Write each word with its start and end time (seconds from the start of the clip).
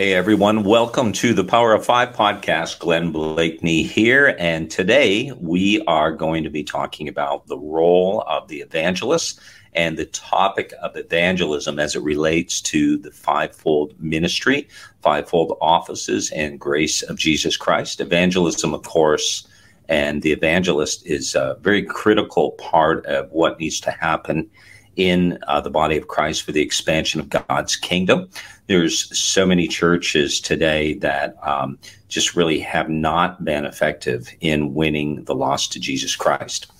Hey 0.00 0.14
everyone, 0.14 0.64
welcome 0.64 1.12
to 1.12 1.34
the 1.34 1.44
Power 1.44 1.74
of 1.74 1.84
Five 1.84 2.16
podcast. 2.16 2.78
Glenn 2.78 3.12
Bleakney 3.12 3.84
here, 3.84 4.34
and 4.38 4.70
today 4.70 5.30
we 5.38 5.82
are 5.82 6.10
going 6.10 6.42
to 6.42 6.48
be 6.48 6.64
talking 6.64 7.06
about 7.06 7.46
the 7.48 7.58
role 7.58 8.24
of 8.26 8.48
the 8.48 8.62
evangelist 8.62 9.38
and 9.74 9.98
the 9.98 10.06
topic 10.06 10.72
of 10.80 10.96
evangelism 10.96 11.78
as 11.78 11.94
it 11.94 12.02
relates 12.02 12.62
to 12.62 12.96
the 12.96 13.10
fivefold 13.10 13.92
ministry, 14.00 14.68
fivefold 15.02 15.58
offices, 15.60 16.30
and 16.30 16.58
grace 16.58 17.02
of 17.02 17.18
Jesus 17.18 17.58
Christ. 17.58 18.00
Evangelism, 18.00 18.72
of 18.72 18.82
course, 18.84 19.46
and 19.90 20.22
the 20.22 20.32
evangelist 20.32 21.04
is 21.04 21.34
a 21.34 21.58
very 21.60 21.82
critical 21.82 22.52
part 22.52 23.04
of 23.04 23.30
what 23.32 23.60
needs 23.60 23.80
to 23.80 23.90
happen 23.90 24.48
in 24.96 25.38
uh, 25.46 25.60
the 25.60 25.70
body 25.70 25.96
of 25.96 26.08
Christ 26.08 26.42
for 26.42 26.52
the 26.52 26.62
expansion 26.62 27.20
of 27.20 27.28
God's 27.28 27.76
kingdom. 27.76 28.28
There's 28.70 29.18
so 29.18 29.46
many 29.46 29.66
churches 29.66 30.40
today 30.40 30.94
that 30.98 31.36
um, 31.44 31.76
just 32.06 32.36
really 32.36 32.60
have 32.60 32.88
not 32.88 33.44
been 33.44 33.64
effective 33.64 34.32
in 34.42 34.74
winning 34.74 35.24
the 35.24 35.34
lost 35.34 35.72
to 35.72 35.80
Jesus 35.80 36.14
Christ. 36.14 36.70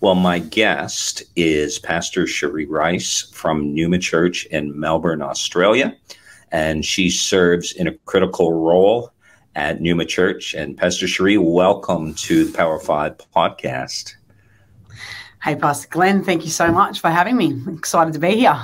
Well, 0.00 0.16
my 0.16 0.40
guest 0.40 1.22
is 1.36 1.78
Pastor 1.78 2.24
Sharee 2.24 2.66
Rice 2.68 3.30
from 3.32 3.72
Pneuma 3.72 3.98
Church 3.98 4.46
in 4.46 4.76
Melbourne, 4.76 5.22
Australia, 5.22 5.96
and 6.50 6.84
she 6.84 7.10
serves 7.10 7.70
in 7.70 7.86
a 7.86 7.96
critical 8.06 8.52
role 8.52 9.12
at 9.54 9.80
Pneuma 9.80 10.04
Church. 10.04 10.52
And 10.52 10.76
Pastor 10.76 11.06
Sharee, 11.06 11.40
welcome 11.40 12.14
to 12.14 12.46
the 12.46 12.58
Power 12.58 12.80
Five 12.80 13.18
podcast. 13.36 14.16
Hey, 15.44 15.54
Pastor 15.54 15.86
Glenn, 15.92 16.24
thank 16.24 16.42
you 16.42 16.50
so 16.50 16.72
much 16.72 16.98
for 16.98 17.08
having 17.08 17.36
me. 17.36 17.56
excited 17.68 18.14
to 18.14 18.18
be 18.18 18.32
here. 18.32 18.60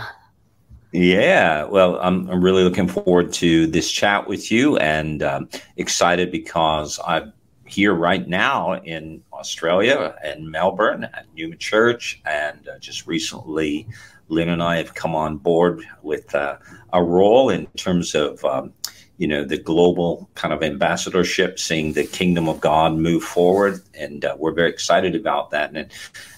Yeah, 0.93 1.65
well, 1.65 1.99
I'm, 2.03 2.29
I'm 2.29 2.45
really 2.45 2.65
looking 2.65 2.87
forward 2.87 3.33
to 3.35 3.67
this 3.67 3.91
chat 3.91 4.29
with 4.29 4.53
you 4.53 4.77
and 4.77 5.23
um, 5.23 5.49
excited 5.79 6.31
because 6.31 7.01
I'm 7.07 7.33
here 7.67 7.95
right 7.95 8.29
now 8.29 8.75
in 8.75 9.23
Australia 9.33 10.15
and 10.23 10.51
Melbourne 10.51 11.05
at 11.05 11.25
Pneuma 11.35 11.57
Church. 11.57 12.21
And 12.27 12.69
uh, 12.69 12.79
just 12.79 13.07
recently, 13.07 13.89
Lynn 14.29 14.51
and 14.51 14.63
I 14.63 14.77
have 14.77 14.95
come 14.95 15.17
on 15.17 15.39
board 15.39 15.83
with 16.03 16.35
uh, 16.35 16.59
a 16.93 17.03
role 17.03 17.49
in 17.49 17.67
terms 17.69 18.15
of 18.15 18.45
um, 18.45 18.75
you 19.17 19.27
know 19.27 19.45
the 19.45 19.59
global 19.59 20.29
kind 20.35 20.53
of 20.53 20.63
ambassadorship, 20.63 21.59
seeing 21.59 21.93
the 21.93 22.05
kingdom 22.05 22.49
of 22.49 22.61
God 22.61 22.95
move 22.95 23.23
forward, 23.23 23.81
and 23.95 24.25
uh, 24.25 24.37
we're 24.39 24.53
very 24.53 24.71
excited 24.71 25.15
about 25.15 25.51
that. 25.51 25.75
And 25.75 25.91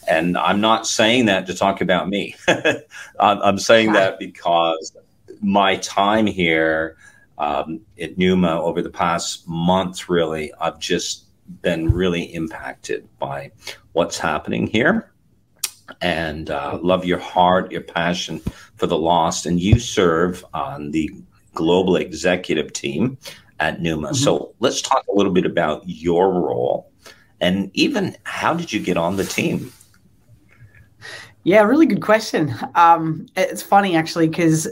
and 0.09 0.37
I'm 0.37 0.61
not 0.61 0.87
saying 0.87 1.27
that 1.27 1.47
to 1.47 1.55
talk 1.55 1.81
about 1.81 2.09
me. 2.09 2.35
I'm 3.21 3.59
saying 3.59 3.93
that 3.93 4.19
because 4.19 4.97
my 5.41 5.77
time 5.77 6.27
here 6.27 6.97
um, 7.39 7.81
at 8.01 8.17
Pneuma 8.17 8.61
over 8.61 8.83
the 8.83 8.91
past 8.91 9.47
month, 9.49 10.09
really, 10.09 10.53
I've 10.61 10.79
just 10.79 11.25
been 11.63 11.91
really 11.91 12.23
impacted 12.35 13.09
by 13.19 13.51
what's 13.93 14.19
happening 14.19 14.67
here 14.67 15.11
and 16.01 16.51
uh, 16.51 16.79
love 16.83 17.05
your 17.05 17.19
heart, 17.19 17.71
your 17.71 17.83
passion 17.83 18.41
for 18.77 18.87
the 18.87 18.97
lost. 18.97 19.47
And 19.47 19.61
you 19.61 19.79
serve 19.79 20.45
on 20.55 20.91
the 20.91 21.11
global 21.53 21.97
executive 21.97 22.73
team 22.73 23.19
at 23.61 23.81
Pneuma. 23.81 24.09
Mm-hmm. 24.09 24.17
So 24.17 24.55
let's 24.61 24.81
talk 24.81 25.05
a 25.09 25.15
little 25.15 25.33
bit 25.33 25.45
about 25.45 25.83
your 25.87 26.33
role 26.33 26.91
and 27.45 27.71
even 27.75 28.17
how 28.25 28.55
did 28.55 28.73
you 28.73 28.81
get 28.81 28.97
on 28.97 29.17
the 29.17 29.25
team? 29.25 29.71
Yeah, 31.45 31.63
really 31.63 31.85
good 31.85 32.01
question. 32.01 32.55
Um, 32.75 33.27
it's 33.37 33.63
funny 33.63 33.97
actually 33.97 34.29
because 34.29 34.67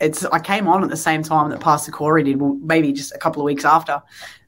it's 0.00 0.24
I 0.24 0.40
came 0.40 0.66
on 0.66 0.82
at 0.82 0.90
the 0.90 0.96
same 0.96 1.22
time 1.22 1.50
that 1.50 1.60
Pastor 1.60 1.92
Corey 1.92 2.24
did, 2.24 2.40
well, 2.40 2.58
maybe 2.60 2.92
just 2.92 3.14
a 3.14 3.18
couple 3.18 3.40
of 3.40 3.46
weeks 3.46 3.64
after. 3.64 4.02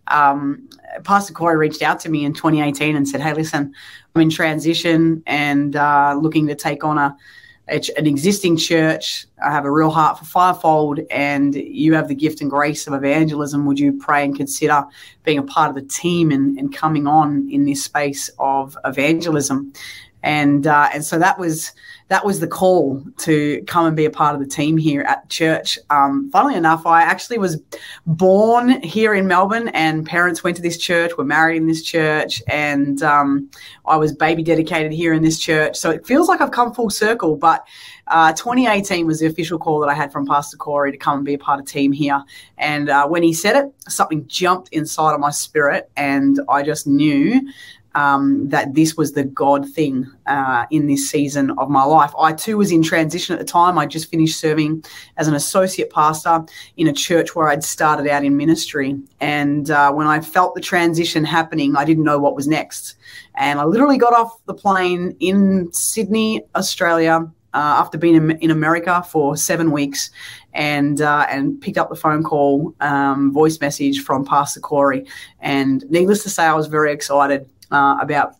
Um, 0.08 0.68
Pastor 1.04 1.32
Corey 1.32 1.56
reached 1.56 1.82
out 1.82 2.00
to 2.00 2.08
me 2.08 2.24
in 2.24 2.32
2018 2.32 2.96
and 2.96 3.08
said, 3.08 3.20
"Hey, 3.20 3.34
listen, 3.34 3.72
I'm 4.14 4.22
in 4.22 4.30
transition 4.30 5.22
and 5.26 5.76
uh, 5.76 6.18
looking 6.20 6.48
to 6.48 6.56
take 6.56 6.82
on 6.82 6.98
a 6.98 7.16
an 7.70 8.06
existing 8.06 8.56
church. 8.56 9.26
I 9.40 9.52
have 9.52 9.64
a 9.64 9.70
real 9.70 9.90
heart 9.90 10.18
for 10.18 10.24
fivefold, 10.24 10.98
and 11.08 11.54
you 11.54 11.94
have 11.94 12.08
the 12.08 12.16
gift 12.16 12.40
and 12.40 12.50
grace 12.50 12.88
of 12.88 12.94
evangelism. 12.94 13.64
Would 13.66 13.78
you 13.78 13.96
pray 13.96 14.24
and 14.24 14.36
consider 14.36 14.84
being 15.22 15.38
a 15.38 15.44
part 15.44 15.68
of 15.68 15.76
the 15.76 15.88
team 15.88 16.32
and, 16.32 16.58
and 16.58 16.74
coming 16.74 17.06
on 17.06 17.48
in 17.48 17.64
this 17.66 17.84
space 17.84 18.28
of 18.40 18.76
evangelism? 18.84 19.72
And 20.22 20.66
uh, 20.66 20.88
and 20.92 21.04
so 21.04 21.18
that 21.18 21.38
was 21.38 21.72
that 22.10 22.24
was 22.24 22.40
the 22.40 22.46
call 22.48 23.02
to 23.18 23.62
come 23.68 23.86
and 23.86 23.96
be 23.96 24.04
a 24.04 24.10
part 24.10 24.34
of 24.34 24.40
the 24.40 24.46
team 24.46 24.76
here 24.76 25.02
at 25.02 25.28
church. 25.28 25.78
Um, 25.90 26.28
funnily 26.32 26.56
enough, 26.56 26.84
I 26.84 27.02
actually 27.02 27.38
was 27.38 27.62
born 28.04 28.82
here 28.82 29.14
in 29.14 29.28
Melbourne, 29.28 29.68
and 29.68 30.04
parents 30.04 30.42
went 30.42 30.56
to 30.56 30.62
this 30.62 30.76
church, 30.76 31.16
were 31.16 31.24
married 31.24 31.58
in 31.58 31.68
this 31.68 31.84
church, 31.84 32.42
and 32.48 33.00
um, 33.04 33.48
I 33.86 33.96
was 33.96 34.12
baby 34.12 34.42
dedicated 34.42 34.90
here 34.92 35.14
in 35.14 35.22
this 35.22 35.38
church. 35.38 35.76
So 35.76 35.90
it 35.90 36.04
feels 36.04 36.28
like 36.28 36.40
I've 36.40 36.50
come 36.50 36.74
full 36.74 36.90
circle. 36.90 37.36
But 37.36 37.64
uh, 38.08 38.32
2018 38.32 39.06
was 39.06 39.20
the 39.20 39.26
official 39.26 39.58
call 39.58 39.78
that 39.78 39.88
I 39.88 39.94
had 39.94 40.10
from 40.10 40.26
Pastor 40.26 40.56
Corey 40.56 40.90
to 40.90 40.98
come 40.98 41.18
and 41.18 41.24
be 41.24 41.34
a 41.34 41.38
part 41.38 41.60
of 41.60 41.66
team 41.66 41.92
here. 41.92 42.20
And 42.58 42.88
uh, 42.88 43.06
when 43.06 43.22
he 43.22 43.32
said 43.32 43.54
it, 43.54 43.72
something 43.88 44.26
jumped 44.26 44.68
inside 44.70 45.14
of 45.14 45.20
my 45.20 45.30
spirit, 45.30 45.88
and 45.96 46.40
I 46.48 46.64
just 46.64 46.88
knew 46.88 47.40
um, 47.94 48.48
that 48.48 48.74
this 48.74 48.96
was 48.96 49.12
the 49.12 49.24
God 49.24 49.68
thing 49.68 50.06
uh, 50.26 50.66
in 50.70 50.86
this 50.86 51.10
season 51.10 51.50
of 51.58 51.68
my 51.68 51.82
life. 51.82 52.12
I 52.18 52.32
too 52.32 52.56
was 52.56 52.70
in 52.70 52.82
transition 52.82 53.32
at 53.32 53.38
the 53.38 53.44
time. 53.44 53.78
I 53.78 53.86
just 53.86 54.10
finished 54.10 54.38
serving 54.38 54.84
as 55.16 55.28
an 55.28 55.34
associate 55.34 55.90
pastor 55.90 56.44
in 56.76 56.86
a 56.86 56.92
church 56.92 57.34
where 57.34 57.48
I'd 57.48 57.64
started 57.64 58.06
out 58.08 58.24
in 58.24 58.36
ministry. 58.36 58.98
And 59.20 59.70
uh, 59.70 59.92
when 59.92 60.06
I 60.06 60.20
felt 60.20 60.54
the 60.54 60.60
transition 60.60 61.24
happening, 61.24 61.76
I 61.76 61.84
didn't 61.84 62.04
know 62.04 62.18
what 62.18 62.36
was 62.36 62.46
next. 62.46 62.94
And 63.34 63.58
I 63.58 63.64
literally 63.64 63.98
got 63.98 64.12
off 64.12 64.44
the 64.46 64.54
plane 64.54 65.16
in 65.20 65.72
Sydney, 65.72 66.44
Australia. 66.54 67.30
Uh, 67.52 67.82
after 67.82 67.98
being 67.98 68.30
in, 68.40 68.50
America 68.52 69.02
for 69.02 69.36
seven 69.36 69.72
weeks, 69.72 70.10
and 70.52 71.00
uh, 71.00 71.26
and 71.28 71.60
picked 71.60 71.78
up 71.78 71.88
the 71.90 71.96
phone 71.96 72.22
call, 72.22 72.72
um, 72.78 73.32
voice 73.32 73.60
message 73.60 74.04
from 74.04 74.24
Pastor 74.24 74.60
Corey, 74.60 75.04
and 75.40 75.84
needless 75.90 76.22
to 76.22 76.30
say, 76.30 76.44
I 76.44 76.54
was 76.54 76.68
very 76.68 76.92
excited 76.92 77.48
uh, 77.70 77.98
about 78.00 78.34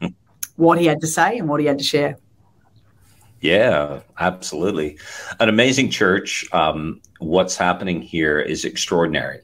what 0.56 0.78
he 0.78 0.86
had 0.86 1.00
to 1.00 1.06
say 1.06 1.38
and 1.38 1.48
what 1.48 1.60
he 1.60 1.66
had 1.66 1.78
to 1.78 1.84
share. 1.84 2.16
Yeah, 3.40 4.00
absolutely. 4.18 4.98
An 5.38 5.48
amazing 5.48 5.90
church. 5.90 6.46
Um, 6.52 7.00
what's 7.18 7.56
happening 7.56 8.02
here 8.02 8.38
is 8.38 8.64
extraordinary. 8.64 9.40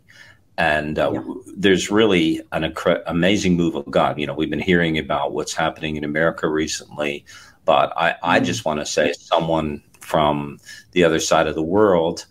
And 0.58 0.98
uh, 0.98 1.12
yeah. 1.12 1.22
there's 1.56 1.90
really 1.90 2.40
an 2.52 2.74
amazing 3.06 3.56
move 3.56 3.74
of 3.74 3.90
God. 3.90 4.18
You 4.18 4.26
know, 4.26 4.34
we've 4.34 4.50
been 4.50 4.58
hearing 4.58 4.98
about 4.98 5.32
what's 5.32 5.54
happening 5.54 5.96
in 5.96 6.04
America 6.04 6.48
recently, 6.48 7.24
but 7.64 7.92
I, 7.96 8.10
mm 8.10 8.16
I 8.22 8.40
just 8.40 8.64
want 8.64 8.80
to 8.80 8.86
say, 8.86 9.12
someone 9.12 9.82
from 10.00 10.58
the 10.92 11.04
other 11.04 11.20
side 11.20 11.46
of 11.46 11.54
the 11.54 11.62
world, 11.62 12.26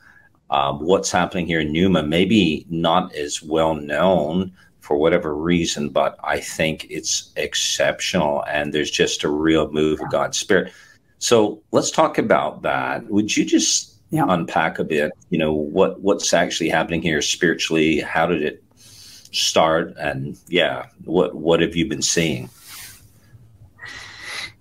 um, 0.50 0.80
what's 0.80 1.12
happening 1.12 1.46
here 1.46 1.60
in 1.60 1.72
Numa, 1.72 2.04
maybe 2.04 2.66
not 2.70 3.14
as 3.16 3.42
well 3.42 3.76
known 3.76 4.54
for 4.86 4.98
whatever 4.98 5.36
reason, 5.36 5.90
but 5.90 6.16
I 6.24 6.40
think 6.40 6.86
it's 6.92 7.32
exceptional 7.38 8.44
and 8.48 8.72
there's 8.72 8.92
just 8.92 9.24
a 9.24 9.30
real 9.30 9.72
move 9.72 10.00
of 10.00 10.12
God's 10.12 10.38
Spirit. 10.38 10.72
So 11.18 11.64
let's 11.72 11.90
talk 11.90 12.20
about 12.20 12.62
that. 12.62 13.08
Would 13.08 13.36
you 13.36 13.46
just 13.46 13.96
yeah. 14.12 14.26
unpack 14.30 14.78
a 14.78 14.84
bit, 14.84 15.12
you 15.32 15.40
know, 15.40 15.52
what 15.54 16.02
what's 16.02 16.34
actually 16.36 16.70
happening 16.70 17.02
here 17.02 17.20
spiritually? 17.24 18.00
How 18.00 18.28
did 18.28 18.44
it 18.44 18.64
start? 19.32 19.96
And 19.98 20.38
yeah, 20.50 20.86
what 21.06 21.36
what 21.36 21.62
have 21.62 21.76
you 21.76 21.88
been 21.88 22.04
seeing? 22.04 22.48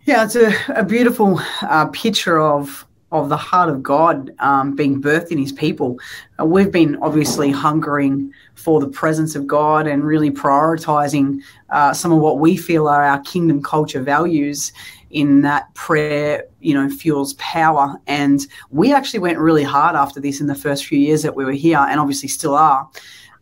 Yeah, 0.06 0.24
it's 0.24 0.36
a, 0.36 0.54
a 0.68 0.84
beautiful 0.84 1.38
uh, 1.60 1.88
picture 1.88 2.40
of 2.40 2.86
of 3.12 3.28
the 3.28 3.36
heart 3.36 3.68
of 3.68 3.82
God 3.82 4.34
um, 4.38 4.74
being 4.74 5.00
birthed 5.00 5.30
in 5.30 5.38
his 5.38 5.52
people. 5.52 5.98
Uh, 6.40 6.44
we've 6.44 6.72
been 6.72 6.96
obviously 6.96 7.50
hungering 7.50 8.32
for 8.54 8.80
the 8.80 8.88
presence 8.88 9.34
of 9.34 9.46
God 9.46 9.86
and 9.86 10.04
really 10.04 10.30
prioritizing 10.30 11.40
uh, 11.70 11.92
some 11.92 12.12
of 12.12 12.18
what 12.18 12.38
we 12.38 12.56
feel 12.56 12.88
are 12.88 13.04
our 13.04 13.20
kingdom 13.20 13.62
culture 13.62 14.02
values 14.02 14.72
in 15.10 15.42
that 15.42 15.72
prayer, 15.74 16.44
you 16.60 16.74
know, 16.74 16.88
fuels 16.88 17.34
power. 17.34 17.94
And 18.06 18.46
we 18.70 18.92
actually 18.92 19.20
went 19.20 19.38
really 19.38 19.62
hard 19.62 19.94
after 19.96 20.20
this 20.20 20.40
in 20.40 20.46
the 20.46 20.54
first 20.54 20.86
few 20.86 20.98
years 20.98 21.22
that 21.22 21.36
we 21.36 21.44
were 21.44 21.52
here 21.52 21.78
and 21.78 22.00
obviously 22.00 22.28
still 22.28 22.54
are. 22.54 22.88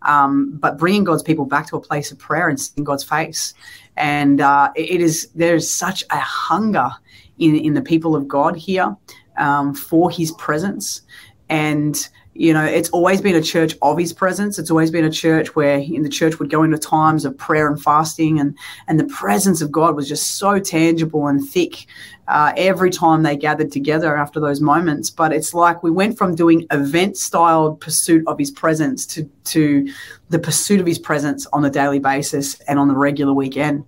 Um, 0.03 0.56
but 0.59 0.79
bringing 0.79 1.05
God's 1.05 1.23
people 1.23 1.44
back 1.44 1.69
to 1.69 1.76
a 1.76 1.81
place 1.81 2.11
of 2.11 2.19
prayer 2.19 2.49
and 2.49 2.61
seeing 2.61 2.85
God's 2.85 3.05
face. 3.05 3.55
and 3.97 4.41
uh, 4.41 4.73
it 4.75 5.00
is 5.00 5.29
there 5.35 5.55
is 5.55 5.70
such 5.70 6.05
a 6.11 6.19
hunger 6.19 6.91
in 7.38 7.56
in 7.56 7.75
the 7.75 7.82
people 7.82 8.17
of 8.17 8.26
God 8.26 8.56
here 8.56 8.97
um, 9.38 9.75
for 9.75 10.11
His 10.11 10.32
presence, 10.32 11.03
and 11.49 12.08
you 12.34 12.52
know 12.52 12.64
it's 12.64 12.88
always 12.90 13.20
been 13.20 13.37
a 13.37 13.43
church 13.43 13.76
of 13.82 13.99
his 13.99 14.12
presence. 14.12 14.58
It's 14.58 14.70
always 14.70 14.90
been 14.90 15.05
a 15.05 15.11
church 15.11 15.55
where 15.55 15.79
in 15.79 16.02
the 16.02 16.08
church 16.08 16.38
would 16.38 16.50
go 16.50 16.62
into 16.62 16.79
times 16.79 17.25
of 17.25 17.37
prayer 17.37 17.69
and 17.69 17.81
fasting 17.81 18.40
and 18.40 18.56
and 18.88 18.99
the 18.99 19.05
presence 19.05 19.61
of 19.61 19.70
god 19.70 19.96
was 19.96 20.08
just 20.08 20.38
so 20.38 20.58
tangible 20.58 21.26
and 21.26 21.46
thick 21.46 21.87
uh, 22.29 22.52
every 22.56 22.90
time 22.90 23.23
they 23.23 23.37
gathered 23.37 23.70
together 23.73 24.17
after 24.17 24.40
those 24.40 24.61
moments. 24.61 25.11
But 25.11 25.32
it's 25.32 25.52
like 25.52 25.82
we 25.82 25.90
went 25.90 26.17
from 26.17 26.34
doing 26.34 26.67
event 26.70 27.17
styled 27.17 27.81
pursuit 27.81 28.25
of 28.26 28.38
his 28.38 28.50
presence 28.50 29.05
to 29.06 29.29
to 29.44 29.88
the 30.31 30.38
pursuit 30.38 30.81
of 30.81 30.87
his 30.87 30.99
presence 30.99 31.46
on 31.52 31.64
a 31.64 31.70
daily 31.70 31.99
basis 31.99 32.58
and 32.62 32.79
on 32.79 32.88
the 32.88 32.96
regular 32.96 33.34
weekend. 33.34 33.84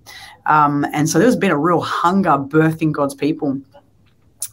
Um, 0.46 0.84
and 0.92 1.08
so 1.08 1.18
there's 1.18 1.36
been 1.36 1.50
a 1.50 1.58
real 1.58 1.80
hunger 1.80 2.36
birthing 2.36 2.92
god's 2.92 3.14
people 3.14 3.58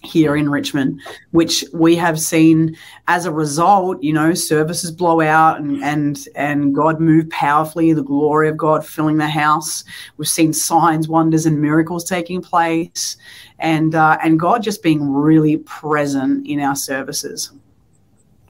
here 0.03 0.35
in 0.35 0.49
Richmond, 0.49 0.99
which 1.31 1.63
we 1.73 1.95
have 1.95 2.19
seen 2.19 2.75
as 3.07 3.25
a 3.25 3.31
result, 3.31 4.01
you 4.01 4.13
know, 4.13 4.33
services 4.33 4.91
blow 4.91 5.21
out 5.21 5.59
and 5.59 5.83
and 5.83 6.27
and 6.35 6.73
God 6.73 6.99
move 6.99 7.29
powerfully, 7.29 7.93
the 7.93 8.03
glory 8.03 8.49
of 8.49 8.57
God 8.57 8.85
filling 8.85 9.17
the 9.17 9.29
house. 9.29 9.83
We've 10.17 10.27
seen 10.27 10.53
signs, 10.53 11.07
wonders, 11.07 11.45
and 11.45 11.61
miracles 11.61 12.03
taking 12.03 12.41
place, 12.41 13.17
and 13.59 13.95
uh, 13.95 14.17
and 14.23 14.39
God 14.39 14.63
just 14.63 14.81
being 14.81 15.11
really 15.11 15.57
present 15.57 16.47
in 16.47 16.59
our 16.59 16.75
services. 16.75 17.51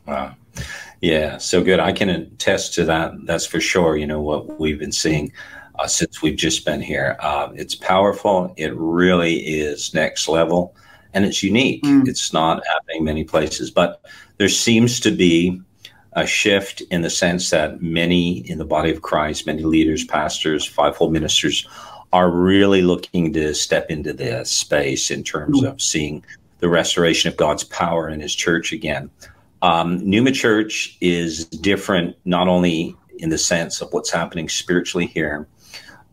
Wow. 0.05 0.35
Yeah, 1.01 1.37
so 1.37 1.63
good. 1.63 1.79
I 1.79 1.91
can 1.91 2.09
attest 2.09 2.75
to 2.75 2.85
that. 2.85 3.13
That's 3.25 3.45
for 3.45 3.59
sure. 3.59 3.97
You 3.97 4.07
know 4.07 4.21
what 4.21 4.59
we've 4.59 4.79
been 4.79 4.91
seeing 4.91 5.31
uh, 5.79 5.87
since 5.87 6.21
we've 6.21 6.35
just 6.35 6.63
been 6.63 6.81
here. 6.81 7.17
Uh, 7.19 7.49
it's 7.55 7.75
powerful. 7.75 8.53
It 8.57 8.75
really 8.75 9.37
is 9.37 9.93
next 9.93 10.27
level 10.27 10.75
and 11.13 11.25
it's 11.25 11.43
unique. 11.43 11.83
Mm. 11.83 12.07
It's 12.07 12.33
not 12.33 12.63
happening 12.67 13.03
many 13.03 13.23
places, 13.23 13.71
but 13.71 14.01
there 14.37 14.49
seems 14.49 14.99
to 15.01 15.11
be 15.11 15.61
a 16.13 16.25
shift 16.25 16.81
in 16.91 17.01
the 17.01 17.09
sense 17.09 17.49
that 17.51 17.81
many 17.81 18.39
in 18.49 18.57
the 18.57 18.65
body 18.65 18.91
of 18.91 19.01
Christ, 19.01 19.47
many 19.47 19.63
leaders, 19.63 20.03
pastors, 20.03 20.65
fivefold 20.65 21.13
ministers, 21.13 21.67
are 22.11 22.29
really 22.29 22.81
looking 22.81 23.31
to 23.33 23.53
step 23.53 23.89
into 23.89 24.11
this 24.11 24.51
space 24.51 25.09
in 25.09 25.23
terms 25.23 25.61
mm. 25.61 25.69
of 25.69 25.81
seeing 25.81 26.23
the 26.59 26.69
restoration 26.69 27.29
of 27.29 27.37
God's 27.37 27.63
power 27.63 28.09
in 28.09 28.19
His 28.19 28.35
church 28.35 28.73
again. 28.73 29.09
Um, 29.61 29.97
Pneuma 30.09 30.31
Church 30.31 30.97
is 31.01 31.45
different, 31.45 32.15
not 32.25 32.47
only 32.47 32.95
in 33.19 33.29
the 33.29 33.37
sense 33.37 33.81
of 33.81 33.93
what's 33.93 34.11
happening 34.11 34.49
spiritually 34.49 35.05
here, 35.05 35.47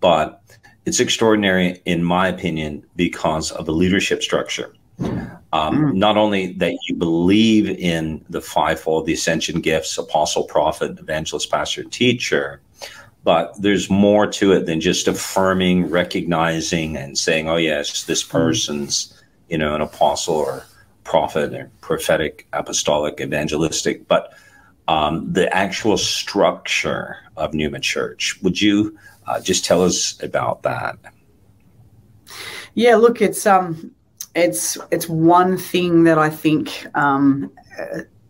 but 0.01 0.43
it's 0.85 1.01
extraordinary, 1.01 1.83
in 1.85 2.05
my 2.05 2.29
opinion, 2.29 2.85
because 2.97 3.51
of 3.51 3.67
the 3.67 3.73
leadership 3.73 4.23
structure. 4.23 4.75
Um, 5.01 5.77
mm. 5.77 5.95
Not 5.95 6.17
only 6.17 6.53
that 6.55 6.77
you 6.89 6.97
believe 6.97 7.69
in 7.69 8.25
the 8.29 8.41
fivefold, 8.41 9.07
the 9.07 9.15
ascension 9.15 9.61
gifts, 9.61 9.97
apostle, 9.97 10.45
prophet, 10.45 10.99
evangelist, 10.99 11.51
pastor, 11.51 11.85
teacher, 11.85 12.61
but 13.25 13.55
there's 13.61 13.91
more 13.91 14.27
to 14.27 14.53
it 14.53 14.67
than 14.67 14.81
just 14.81 15.09
affirming, 15.09 15.89
recognizing, 15.91 16.97
and 16.97 17.17
saying, 17.17 17.49
"Oh 17.49 17.57
yes, 17.57 18.05
this 18.05 18.23
mm. 18.23 18.31
person's 18.31 19.15
you 19.49 19.59
know 19.59 19.75
an 19.75 19.81
apostle 19.81 20.35
or 20.35 20.65
prophet 21.05 21.55
or 21.55 21.71
prophetic, 21.81 22.47
apostolic, 22.53 23.21
evangelistic." 23.21 24.07
But 24.09 24.35
um, 24.89 25.33
the 25.33 25.55
actual 25.55 25.99
structure 25.99 27.17
of 27.37 27.55
Pneuma 27.55 27.81
Church. 27.81 28.39
Would 28.43 28.61
you 28.61 28.99
uh, 29.27 29.41
just 29.41 29.65
tell 29.65 29.85
us 29.85 30.21
about 30.23 30.63
that? 30.63 30.99
Yeah, 32.75 32.97
look, 32.97 33.21
it's 33.21 33.47
um, 33.47 33.93
it's 34.39 34.79
it's 34.91 35.09
one 35.09 35.57
thing 35.57 36.05
that 36.05 36.19
I 36.19 36.31
think 36.31 36.87
um, 36.95 37.51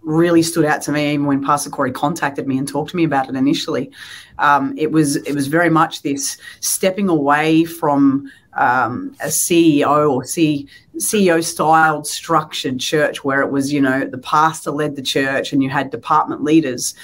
really 0.02 0.42
stood 0.42 0.64
out 0.64 0.80
to 0.82 0.90
me 0.90 1.18
when 1.18 1.44
Pastor 1.44 1.68
Corey 1.68 1.92
contacted 1.92 2.48
me 2.48 2.56
and 2.56 2.66
talked 2.66 2.90
to 2.90 2.96
me 2.96 3.04
about 3.04 3.28
it 3.28 3.36
initially. 3.36 3.90
Um, 4.38 4.74
it 4.78 4.90
was 4.90 5.16
it 5.16 5.34
was 5.34 5.48
very 5.48 5.68
much 5.68 6.02
this 6.02 6.38
stepping 6.60 7.08
away 7.08 7.64
from 7.64 8.30
um, 8.54 9.14
a 9.20 9.26
CEO 9.26 10.10
or 10.10 10.24
C, 10.24 10.66
CEO 10.96 11.44
styled 11.44 12.06
structured 12.06 12.80
church 12.80 13.22
where 13.22 13.42
it 13.42 13.52
was 13.52 13.72
you 13.72 13.80
know 13.80 14.04
the 14.04 14.18
pastor 14.18 14.70
led 14.70 14.96
the 14.96 15.02
church 15.02 15.52
and 15.52 15.62
you 15.62 15.68
had 15.68 15.90
department 15.90 16.42
leaders. 16.42 16.94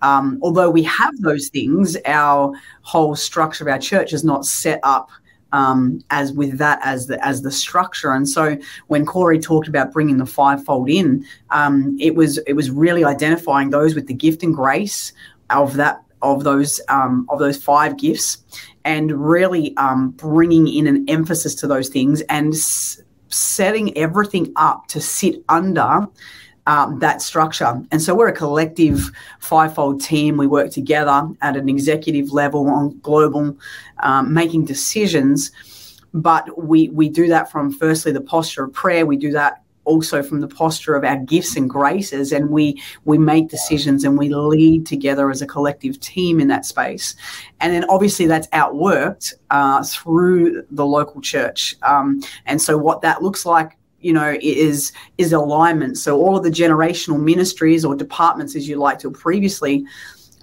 Um, 0.00 0.38
although 0.42 0.70
we 0.70 0.82
have 0.82 1.16
those 1.20 1.48
things, 1.48 1.96
our 2.04 2.52
whole 2.82 3.16
structure 3.16 3.64
of 3.64 3.68
our 3.68 3.78
church 3.78 4.12
is 4.12 4.24
not 4.24 4.44
set 4.44 4.80
up 4.82 5.10
um, 5.54 6.02
as 6.10 6.32
with 6.32 6.58
that 6.58 6.80
as 6.82 7.06
the 7.06 7.24
as 7.24 7.42
the 7.42 7.50
structure. 7.50 8.12
And 8.12 8.28
so 8.28 8.58
when 8.88 9.06
Corey 9.06 9.38
talked 9.38 9.68
about 9.68 9.92
bringing 9.92 10.18
the 10.18 10.26
fivefold 10.26 10.90
in, 10.90 11.24
um, 11.50 11.96
it 12.00 12.16
was 12.16 12.38
it 12.38 12.54
was 12.54 12.70
really 12.70 13.04
identifying 13.04 13.70
those 13.70 13.94
with 13.94 14.08
the 14.08 14.14
gift 14.14 14.42
and 14.42 14.54
grace 14.54 15.12
of 15.50 15.76
that 15.76 16.02
of 16.22 16.42
those 16.42 16.80
um, 16.88 17.26
of 17.28 17.38
those 17.38 17.62
five 17.62 17.96
gifts, 17.96 18.44
and 18.84 19.12
really 19.12 19.76
um, 19.76 20.10
bringing 20.10 20.66
in 20.66 20.88
an 20.88 21.08
emphasis 21.08 21.54
to 21.54 21.68
those 21.68 21.88
things 21.88 22.20
and 22.22 22.52
s- 22.54 23.00
setting 23.28 23.96
everything 23.96 24.52
up 24.56 24.88
to 24.88 25.00
sit 25.00 25.36
under 25.48 26.08
um, 26.66 26.98
that 27.00 27.20
structure. 27.22 27.82
And 27.90 28.00
so 28.00 28.14
we're 28.14 28.28
a 28.28 28.32
collective 28.32 29.10
fivefold 29.40 30.00
team. 30.00 30.36
We 30.36 30.46
work 30.46 30.70
together 30.70 31.28
at 31.42 31.56
an 31.56 31.68
executive 31.68 32.32
level 32.32 32.68
on 32.68 32.98
global, 33.00 33.56
um, 34.04 34.32
making 34.32 34.64
decisions. 34.66 35.50
But 36.12 36.62
we 36.62 36.90
we 36.90 37.08
do 37.08 37.26
that 37.28 37.50
from 37.50 37.72
firstly 37.72 38.12
the 38.12 38.20
posture 38.20 38.64
of 38.64 38.72
prayer. 38.72 39.04
We 39.04 39.16
do 39.16 39.32
that 39.32 39.64
also 39.84 40.22
from 40.22 40.40
the 40.40 40.48
posture 40.48 40.94
of 40.94 41.04
our 41.04 41.16
gifts 41.16 41.56
and 41.56 41.68
graces 41.68 42.32
and 42.32 42.50
we 42.50 42.80
we 43.04 43.18
make 43.18 43.48
decisions 43.48 44.04
and 44.04 44.18
we 44.18 44.28
lead 44.28 44.86
together 44.86 45.30
as 45.30 45.42
a 45.42 45.46
collective 45.46 46.00
team 46.00 46.40
in 46.40 46.48
that 46.48 46.64
space 46.64 47.14
and 47.60 47.72
then 47.72 47.84
obviously 47.88 48.26
that's 48.26 48.48
outworked 48.48 49.34
uh, 49.50 49.82
through 49.84 50.64
the 50.70 50.86
local 50.86 51.20
church 51.20 51.76
um, 51.82 52.20
and 52.46 52.60
so 52.60 52.76
what 52.76 53.02
that 53.02 53.22
looks 53.22 53.44
like 53.44 53.76
you 54.00 54.12
know 54.12 54.36
is 54.40 54.92
is 55.18 55.32
alignment 55.32 55.96
so 55.96 56.18
all 56.18 56.36
of 56.36 56.42
the 56.42 56.50
generational 56.50 57.22
ministries 57.22 57.84
or 57.84 57.94
departments 57.94 58.56
as 58.56 58.68
you 58.68 58.76
like 58.76 58.98
to 58.98 59.10
previously 59.10 59.84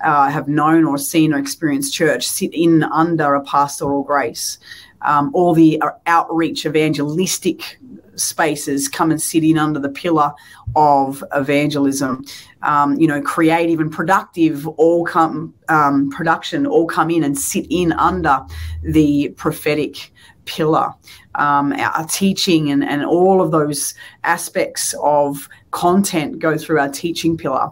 uh, 0.04 0.30
have 0.30 0.48
known 0.48 0.86
or 0.86 0.98
seen 0.98 1.34
or 1.34 1.38
experienced 1.38 1.94
church 1.94 2.28
sit 2.28 2.54
in 2.54 2.84
under 2.84 3.36
a 3.36 3.44
pastoral 3.44 4.04
grace 4.04 4.58
um, 5.04 5.32
all 5.34 5.54
the 5.54 5.82
uh, 5.82 5.92
outreach 6.08 6.66
evangelistic 6.66 7.80
spaces 8.16 8.88
come 8.88 9.10
and 9.10 9.22
sit 9.22 9.44
in 9.44 9.58
under 9.58 9.80
the 9.80 9.90
pillar 9.90 10.32
of 10.76 11.24
evangelism. 11.34 12.24
Um, 12.62 13.00
you 13.00 13.08
know, 13.08 13.22
creative 13.22 13.80
and 13.80 13.92
productive 13.92 14.68
all 14.68 15.06
come 15.06 15.54
um, 15.70 16.10
production 16.12 16.68
all 16.68 16.86
come 16.86 17.10
in 17.10 17.24
and 17.24 17.38
sit 17.38 17.66
in 17.70 17.94
under 17.94 18.42
the 18.84 19.30
prophetic 19.38 20.12
pillar. 20.46 20.94
Um, 21.36 21.74
our 21.74 22.06
teaching 22.06 22.72
and, 22.72 22.84
and 22.84 23.06
all 23.06 23.42
of 23.42 23.52
those 23.52 23.94
aspects 24.24 24.94
of 25.02 25.48
content 25.72 26.40
go 26.40 26.58
through 26.58 26.80
our 26.80 26.90
teaching 26.90 27.38
pillar. 27.38 27.70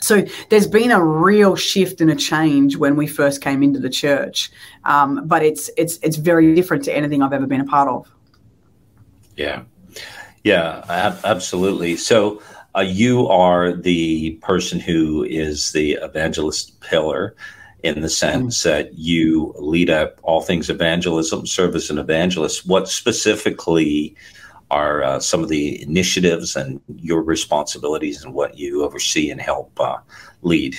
So 0.00 0.24
there's 0.48 0.66
been 0.66 0.90
a 0.90 1.02
real 1.02 1.56
shift 1.56 2.00
and 2.00 2.10
a 2.10 2.14
change 2.16 2.76
when 2.76 2.96
we 2.96 3.06
first 3.06 3.42
came 3.42 3.62
into 3.62 3.80
the 3.80 3.90
church, 3.90 4.50
um, 4.84 5.26
but 5.26 5.42
it's 5.42 5.70
it's 5.76 5.98
it's 6.02 6.16
very 6.16 6.54
different 6.54 6.84
to 6.84 6.96
anything 6.96 7.22
I've 7.22 7.32
ever 7.32 7.46
been 7.46 7.60
a 7.60 7.66
part 7.66 7.88
of. 7.88 8.08
Yeah, 9.36 9.62
yeah, 10.44 10.84
ab- 10.88 11.20
absolutely. 11.24 11.96
So 11.96 12.40
uh, 12.76 12.80
you 12.80 13.26
are 13.28 13.72
the 13.72 14.32
person 14.42 14.78
who 14.78 15.24
is 15.24 15.72
the 15.72 15.92
evangelist 15.94 16.80
pillar 16.80 17.34
in 17.82 18.00
the 18.00 18.08
sense 18.08 18.58
mm-hmm. 18.58 18.68
that 18.68 18.94
you 18.94 19.54
lead 19.58 19.90
up 19.90 20.18
all 20.22 20.40
things 20.40 20.68
evangelism, 20.68 21.46
serve 21.46 21.74
as 21.74 21.90
an 21.90 21.98
evangelist. 21.98 22.66
What 22.66 22.88
specifically 22.88 24.16
are 24.70 25.02
uh, 25.02 25.20
some 25.20 25.42
of 25.42 25.48
the 25.48 25.82
initiatives 25.82 26.56
and 26.56 26.80
your 26.96 27.22
responsibilities 27.22 28.22
and 28.22 28.34
what 28.34 28.58
you 28.58 28.84
oversee 28.84 29.30
and 29.30 29.40
help 29.40 29.78
uh, 29.80 29.98
lead? 30.42 30.78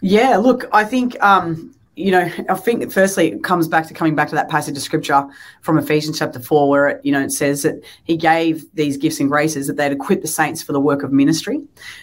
Yeah, 0.00 0.36
look, 0.36 0.66
I 0.72 0.84
think 0.84 1.22
um, 1.22 1.74
you 1.96 2.10
know, 2.10 2.28
I 2.48 2.54
think 2.54 2.90
firstly 2.92 3.32
it 3.32 3.44
comes 3.44 3.68
back 3.68 3.86
to 3.86 3.94
coming 3.94 4.16
back 4.16 4.28
to 4.30 4.34
that 4.34 4.48
passage 4.48 4.76
of 4.76 4.82
scripture 4.82 5.24
from 5.62 5.78
Ephesians 5.78 6.18
chapter 6.18 6.40
four, 6.40 6.68
where 6.68 6.88
it, 6.88 7.00
you 7.04 7.12
know, 7.12 7.20
it 7.20 7.30
says 7.30 7.62
that 7.62 7.84
he 8.04 8.16
gave 8.16 8.64
these 8.74 8.96
gifts 8.96 9.20
and 9.20 9.28
graces 9.28 9.68
that 9.68 9.76
they'd 9.76 9.92
equip 9.92 10.20
the 10.20 10.28
saints 10.28 10.62
for 10.62 10.72
the 10.72 10.80
work 10.80 11.02
of 11.04 11.12
ministry. 11.12 11.62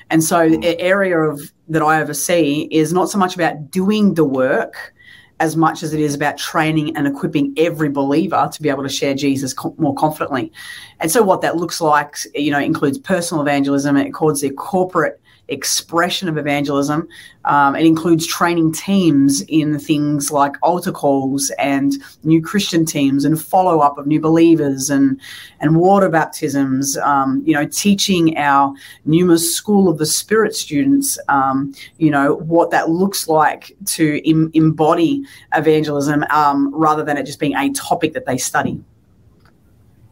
And 0.09 0.23
so 0.23 0.49
the 0.49 0.79
area 0.79 1.19
of 1.19 1.51
that 1.67 1.81
I 1.81 2.01
oversee 2.01 2.69
is 2.71 2.93
not 2.93 3.09
so 3.09 3.17
much 3.17 3.35
about 3.35 3.69
doing 3.69 4.13
the 4.13 4.25
work 4.25 4.93
as 5.41 5.57
much 5.57 5.81
as 5.81 5.91
it 5.91 5.99
is 5.99 6.13
about 6.13 6.37
training 6.37 6.95
and 6.95 7.07
equipping 7.07 7.53
every 7.57 7.89
believer 7.89 8.49
to 8.53 8.61
be 8.61 8.69
able 8.69 8.83
to 8.83 8.89
share 8.89 9.15
Jesus 9.15 9.53
co- 9.53 9.75
more 9.77 9.95
confidently. 9.95 10.51
And 10.99 11.11
so 11.11 11.23
what 11.23 11.41
that 11.41 11.57
looks 11.57 11.81
like, 11.81 12.15
you 12.35 12.51
know, 12.51 12.59
includes 12.59 12.99
personal 12.99 13.41
evangelism, 13.41 13.97
it 13.97 14.05
includes 14.05 14.41
the 14.41 14.51
corporate 14.51 15.20
expression 15.51 16.27
of 16.27 16.37
evangelism. 16.37 17.07
Um, 17.45 17.75
it 17.75 17.85
includes 17.85 18.25
training 18.25 18.71
teams 18.71 19.41
in 19.41 19.77
things 19.79 20.31
like 20.31 20.55
altar 20.61 20.91
calls 20.91 21.51
and 21.59 21.93
new 22.23 22.41
Christian 22.41 22.85
teams 22.85 23.25
and 23.25 23.39
follow 23.41 23.79
up 23.79 23.97
of 23.97 24.07
new 24.07 24.19
believers 24.19 24.89
and 24.89 25.19
and 25.59 25.75
water 25.75 26.09
baptisms. 26.09 26.97
Um, 26.97 27.43
you 27.45 27.53
know, 27.53 27.67
teaching 27.67 28.37
our 28.37 28.73
Pneuma's 29.05 29.53
School 29.53 29.89
of 29.89 29.97
the 29.97 30.05
Spirit 30.05 30.55
students, 30.55 31.19
um, 31.27 31.73
you 31.97 32.11
know, 32.11 32.35
what 32.35 32.71
that 32.71 32.89
looks 32.89 33.27
like 33.27 33.75
to 33.87 34.21
Im- 34.27 34.51
embody 34.53 35.23
evangelism 35.53 36.23
um, 36.29 36.73
rather 36.73 37.03
than 37.03 37.17
it 37.17 37.25
just 37.25 37.39
being 37.39 37.55
a 37.55 37.69
topic 37.71 38.13
that 38.13 38.25
they 38.25 38.37
study. 38.37 38.81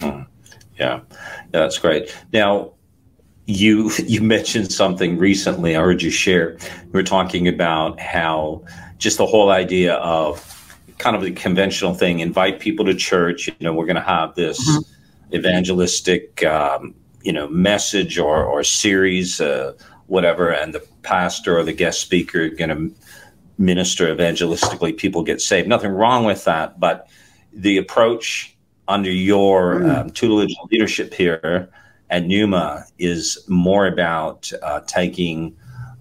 Hmm. 0.02 0.22
Yeah, 0.78 1.02
that's 1.52 1.78
great. 1.78 2.16
Now, 2.32 2.72
you 3.50 3.92
you 4.06 4.22
mentioned 4.22 4.72
something 4.72 5.18
recently. 5.18 5.76
I 5.76 5.82
heard 5.82 6.02
you 6.02 6.12
share. 6.12 6.58
We 6.86 6.92
were 6.92 7.04
talking 7.04 7.48
about 7.48 8.00
how 8.00 8.64
just 8.98 9.18
the 9.18 9.26
whole 9.26 9.50
idea 9.50 9.96
of 9.96 10.46
kind 10.98 11.16
of 11.16 11.22
the 11.22 11.32
conventional 11.32 11.94
thing: 11.94 12.20
invite 12.20 12.60
people 12.60 12.86
to 12.86 12.94
church. 12.94 13.48
You 13.48 13.56
know, 13.60 13.74
we're 13.74 13.86
going 13.86 13.96
to 13.96 14.02
have 14.02 14.36
this 14.36 14.70
mm-hmm. 14.70 15.36
evangelistic, 15.36 16.44
um, 16.46 16.94
you 17.24 17.34
know, 17.34 17.48
message 17.50 18.18
or 18.20 18.46
or 18.46 18.64
series, 18.64 19.42
uh, 19.42 19.74
whatever, 20.08 20.50
and 20.50 20.74
the 20.74 20.86
pastor 21.02 21.58
or 21.58 21.64
the 21.64 21.74
guest 21.74 22.02
speaker 22.02 22.44
are 22.44 22.50
going 22.50 22.70
to 22.70 22.96
minister 23.58 24.14
evangelistically. 24.16 24.96
People 24.96 25.24
get 25.24 25.42
saved. 25.42 25.68
Nothing 25.68 25.92
wrong 25.92 26.24
with 26.24 26.46
that, 26.46 26.80
but 26.80 27.08
the 27.52 27.78
approach 27.78 28.56
under 28.88 29.12
your 29.12 29.76
mm. 29.76 29.98
um, 29.98 30.10
tutelage 30.12 30.56
leadership 30.72 31.14
here 31.14 31.70
at 32.10 32.26
Pneuma 32.26 32.86
is 32.98 33.46
more 33.48 33.88
about 33.88 34.52
uh, 34.64 34.82
taking, 34.88 35.56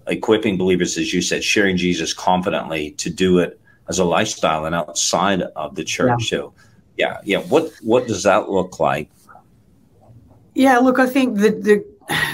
equipping 0.07 0.57
believers, 0.57 0.97
as 0.97 1.13
you 1.13 1.21
said, 1.21 1.43
sharing 1.43 1.77
Jesus 1.77 2.13
confidently 2.13 2.91
to 2.91 3.09
do 3.09 3.39
it 3.39 3.59
as 3.87 3.99
a 3.99 4.05
lifestyle 4.05 4.65
and 4.65 4.75
outside 4.75 5.41
of 5.41 5.75
the 5.75 5.83
church. 5.83 6.31
Yeah. 6.31 6.37
So, 6.37 6.53
yeah, 6.97 7.17
yeah. 7.23 7.39
What 7.39 7.71
what 7.81 8.07
does 8.07 8.23
that 8.23 8.49
look 8.49 8.79
like? 8.79 9.09
Yeah, 10.55 10.79
look, 10.79 10.99
I 10.99 11.07
think 11.07 11.37
the 11.37 11.51
the 11.51 11.85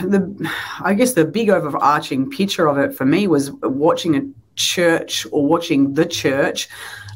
the 0.07 0.51
I 0.81 0.93
guess 0.93 1.13
the 1.13 1.25
big 1.25 1.49
overarching 1.49 2.29
picture 2.29 2.67
of 2.67 2.77
it 2.77 2.95
for 2.95 3.05
me 3.05 3.27
was 3.27 3.51
watching 3.51 4.15
a 4.15 4.21
church 4.55 5.27
or 5.31 5.45
watching 5.45 5.93
the 5.93 6.05
church 6.05 6.69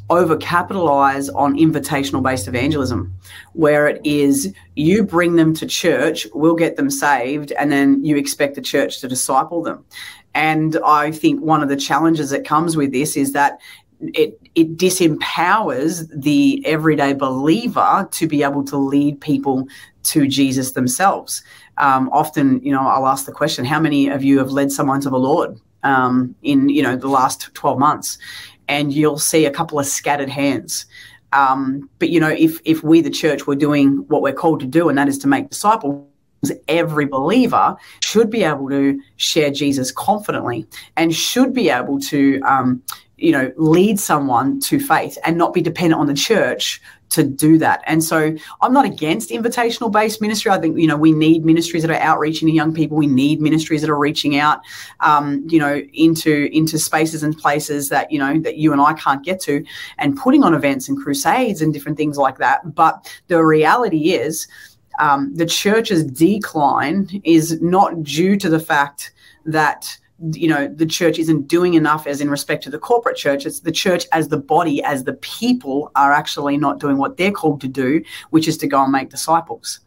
overcapitalize 0.09 1.29
on 1.35 1.55
invitational 1.55 2.23
based 2.23 2.47
evangelism, 2.47 3.13
where 3.53 3.87
it 3.87 4.01
is 4.03 4.53
you 4.75 5.03
bring 5.03 5.35
them 5.35 5.53
to 5.53 5.65
church, 5.65 6.27
we'll 6.33 6.55
get 6.55 6.75
them 6.75 6.89
saved, 6.89 7.51
and 7.53 7.71
then 7.71 8.03
you 8.03 8.17
expect 8.17 8.55
the 8.55 8.61
church 8.61 8.99
to 9.01 9.07
disciple 9.07 9.61
them. 9.61 9.85
And 10.33 10.77
I 10.85 11.11
think 11.11 11.41
one 11.41 11.63
of 11.63 11.69
the 11.69 11.75
challenges 11.75 12.29
that 12.29 12.45
comes 12.45 12.75
with 12.75 12.91
this 12.91 13.17
is 13.17 13.33
that 13.33 13.59
it 14.01 14.39
it 14.55 14.77
disempowers 14.77 16.07
the 16.13 16.65
everyday 16.65 17.13
believer 17.13 18.07
to 18.11 18.27
be 18.27 18.43
able 18.43 18.63
to 18.65 18.77
lead 18.77 19.19
people 19.19 19.67
to 20.03 20.27
Jesus 20.27 20.71
themselves. 20.71 21.43
Um, 21.77 22.09
often, 22.11 22.61
you 22.63 22.71
know, 22.71 22.81
I'll 22.81 23.07
ask 23.07 23.25
the 23.25 23.31
question: 23.31 23.65
How 23.65 23.79
many 23.79 24.07
of 24.07 24.23
you 24.23 24.39
have 24.39 24.51
led 24.51 24.71
someone 24.71 25.01
to 25.01 25.09
the 25.09 25.19
Lord 25.19 25.59
um, 25.83 26.35
in 26.41 26.69
you 26.69 26.81
know 26.81 26.95
the 26.95 27.09
last 27.09 27.53
twelve 27.53 27.77
months? 27.77 28.17
And 28.69 28.93
you'll 28.93 29.17
see 29.17 29.45
a 29.45 29.51
couple 29.51 29.79
of 29.79 29.85
scattered 29.85 30.29
hands. 30.29 30.85
Um, 31.33 31.89
but 31.99 32.09
you 32.09 32.19
know, 32.19 32.29
if 32.29 32.59
if 32.63 32.83
we 32.83 33.01
the 33.01 33.09
church 33.09 33.45
were 33.45 33.55
doing 33.55 34.05
what 34.07 34.21
we're 34.21 34.33
called 34.33 34.61
to 34.61 34.65
do, 34.65 34.87
and 34.87 34.97
that 34.97 35.09
is 35.09 35.17
to 35.19 35.27
make 35.27 35.49
disciples, 35.49 36.07
every 36.67 37.05
believer 37.05 37.75
should 38.01 38.29
be 38.29 38.43
able 38.43 38.69
to 38.69 38.99
share 39.17 39.51
Jesus 39.51 39.91
confidently 39.91 40.65
and 40.95 41.13
should 41.13 41.53
be 41.53 41.69
able 41.69 41.99
to, 41.99 42.39
um, 42.47 42.81
you 43.17 43.31
know, 43.31 43.51
lead 43.57 43.99
someone 43.99 44.59
to 44.61 44.79
faith 44.79 45.17
and 45.25 45.37
not 45.37 45.53
be 45.53 45.61
dependent 45.61 45.99
on 45.99 46.07
the 46.07 46.13
church 46.13 46.81
to 47.09 47.23
do 47.23 47.57
that. 47.57 47.81
And 47.85 48.03
so 48.03 48.35
I'm 48.61 48.73
not 48.73 48.85
against 48.85 49.29
invitational 49.29 49.91
based 49.91 50.21
ministry. 50.21 50.51
I 50.51 50.59
think, 50.59 50.77
you 50.77 50.87
know, 50.87 50.97
we 50.97 51.11
need 51.11 51.43
ministries 51.45 51.83
that 51.83 51.91
are 51.91 52.01
outreaching 52.01 52.47
to 52.47 52.53
young 52.53 52.73
people. 52.73 52.97
We 52.97 53.07
need 53.07 53.41
ministries 53.41 53.81
that 53.81 53.89
are 53.89 53.97
reaching 53.97 54.37
out, 54.37 54.61
um, 54.99 55.45
you 55.49 55.59
know, 55.59 55.81
into, 55.93 56.49
into 56.55 56.77
spaces 56.77 57.23
and 57.23 57.37
places 57.37 57.89
that, 57.89 58.11
you 58.11 58.19
know, 58.19 58.39
that 58.39 58.57
you 58.57 58.71
and 58.71 58.81
I 58.81 58.93
can't 58.93 59.23
get 59.23 59.39
to 59.41 59.63
and 59.97 60.17
putting 60.17 60.43
on 60.43 60.53
events 60.53 60.87
and 60.89 60.97
crusades 60.97 61.61
and 61.61 61.73
different 61.73 61.97
things 61.97 62.17
like 62.17 62.37
that. 62.37 62.75
But 62.75 63.11
the 63.27 63.43
reality 63.43 64.13
is 64.13 64.47
um, 64.99 65.33
the 65.33 65.45
church's 65.45 66.03
decline 66.05 67.21
is 67.23 67.61
not 67.61 68.03
due 68.03 68.37
to 68.37 68.49
the 68.49 68.59
fact 68.59 69.13
that 69.45 69.97
you 70.33 70.47
know 70.47 70.67
the 70.67 70.85
church 70.85 71.17
isn't 71.17 71.47
doing 71.47 71.73
enough 71.75 72.05
as 72.07 72.21
in 72.21 72.29
respect 72.29 72.63
to 72.63 72.69
the 72.69 72.79
corporate 72.79 73.17
church. 73.17 73.45
It's 73.45 73.61
the 73.61 73.71
church 73.71 74.05
as 74.11 74.27
the 74.27 74.37
body 74.37 74.83
as 74.83 75.03
the 75.03 75.13
people 75.13 75.91
are 75.95 76.11
actually 76.11 76.57
not 76.57 76.79
doing 76.79 76.97
what 76.97 77.17
they're 77.17 77.31
called 77.31 77.61
to 77.61 77.67
do 77.67 78.03
which 78.29 78.47
is 78.47 78.57
to 78.57 78.67
go 78.67 78.83
and 78.83 78.91
make 78.91 79.09
disciples. 79.09 79.79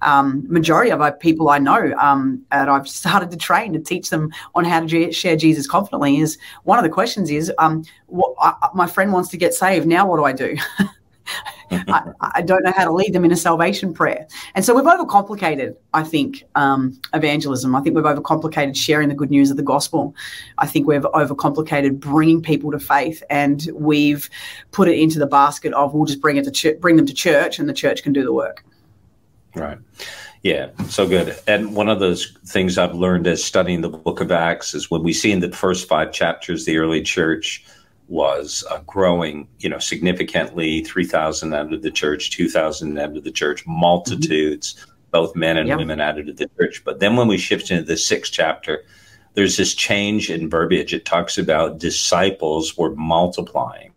Um, 0.00 0.44
majority 0.48 0.92
of 0.92 1.00
our 1.00 1.10
people 1.10 1.48
i 1.48 1.58
know 1.58 1.92
um, 1.98 2.44
and 2.52 2.70
i've 2.70 2.88
started 2.88 3.32
to 3.32 3.36
train 3.36 3.72
to 3.72 3.80
teach 3.80 4.10
them 4.10 4.30
on 4.54 4.64
how 4.64 4.78
to 4.78 5.10
share 5.10 5.34
jesus 5.34 5.66
confidently 5.66 6.18
is 6.18 6.38
one 6.62 6.78
of 6.78 6.84
the 6.84 6.88
questions 6.88 7.32
is 7.32 7.52
um, 7.58 7.82
what, 8.06 8.32
I, 8.40 8.68
my 8.74 8.86
friend 8.86 9.12
wants 9.12 9.28
to 9.30 9.36
get 9.36 9.54
saved. 9.54 9.88
Now 9.88 10.06
what 10.06 10.18
do 10.18 10.24
i 10.24 10.32
do 10.32 10.56
I, 11.70 12.02
I, 12.20 12.42
don't 12.42 12.62
know 12.64 12.72
how 12.72 12.84
to 12.84 12.92
lead 12.92 13.12
them 13.12 13.24
in 13.24 13.32
a 13.32 13.36
salvation 13.36 13.92
prayer. 13.92 14.26
And 14.54 14.64
so 14.64 14.74
we've 14.74 14.84
overcomplicated, 14.84 15.76
I 15.94 16.02
think, 16.02 16.44
um, 16.54 16.98
evangelism. 17.14 17.74
I 17.74 17.80
think 17.80 17.96
we've 17.96 18.04
overcomplicated 18.04 18.76
sharing 18.76 19.08
the 19.08 19.14
good 19.14 19.30
news 19.30 19.50
of 19.50 19.56
the 19.56 19.62
gospel. 19.62 20.14
I 20.58 20.66
think 20.66 20.86
we've 20.86 21.02
overcomplicated 21.02 22.00
bringing 22.00 22.42
people 22.42 22.70
to 22.72 22.78
faith, 22.78 23.22
and 23.30 23.68
we've 23.74 24.28
put 24.72 24.88
it 24.88 24.98
into 24.98 25.18
the 25.18 25.26
basket 25.26 25.72
of 25.74 25.94
we'll 25.94 26.06
just 26.06 26.20
bring 26.20 26.36
it 26.36 26.44
to 26.44 26.50
ch- 26.50 26.80
bring 26.80 26.96
them 26.96 27.06
to 27.06 27.14
church, 27.14 27.58
and 27.58 27.68
the 27.68 27.74
church 27.74 28.02
can 28.02 28.12
do 28.12 28.24
the 28.24 28.32
work. 28.32 28.64
Right. 29.54 29.78
Yeah, 30.42 30.70
so 30.88 31.06
good. 31.06 31.36
And 31.48 31.74
one 31.74 31.88
of 31.88 31.98
those 31.98 32.36
things 32.46 32.78
I've 32.78 32.94
learned 32.94 33.26
as 33.26 33.42
studying 33.42 33.80
the 33.80 33.88
book 33.88 34.20
of 34.20 34.30
Acts 34.30 34.72
is 34.72 34.90
when 34.90 35.02
we 35.02 35.12
see 35.12 35.32
in 35.32 35.40
the 35.40 35.50
first 35.50 35.88
five 35.88 36.12
chapters 36.12 36.64
the 36.64 36.78
early 36.78 37.02
church 37.02 37.64
was 38.08 38.64
uh, 38.70 38.80
growing, 38.86 39.46
you 39.58 39.68
know, 39.68 39.78
significantly. 39.78 40.82
Three 40.82 41.04
thousand 41.04 41.52
added 41.52 41.70
to 41.70 41.78
the 41.78 41.90
church, 41.90 42.30
two 42.30 42.48
thousand 42.48 42.98
added 42.98 43.14
to 43.16 43.20
the 43.20 43.30
church, 43.30 43.66
multitudes, 43.66 44.74
mm-hmm. 44.74 44.90
both 45.10 45.36
men 45.36 45.58
and 45.58 45.68
yep. 45.68 45.78
women 45.78 46.00
added 46.00 46.26
to 46.26 46.32
the 46.32 46.50
church. 46.58 46.82
But 46.84 47.00
then 47.00 47.16
when 47.16 47.28
we 47.28 47.38
shift 47.38 47.70
into 47.70 47.84
the 47.84 47.96
sixth 47.96 48.32
chapter, 48.32 48.84
there's 49.34 49.58
this 49.58 49.74
change 49.74 50.30
in 50.30 50.48
verbiage. 50.48 50.94
It 50.94 51.04
talks 51.04 51.38
about 51.38 51.78
disciples 51.78 52.76
were 52.76 52.94
multiplying, 52.94 53.92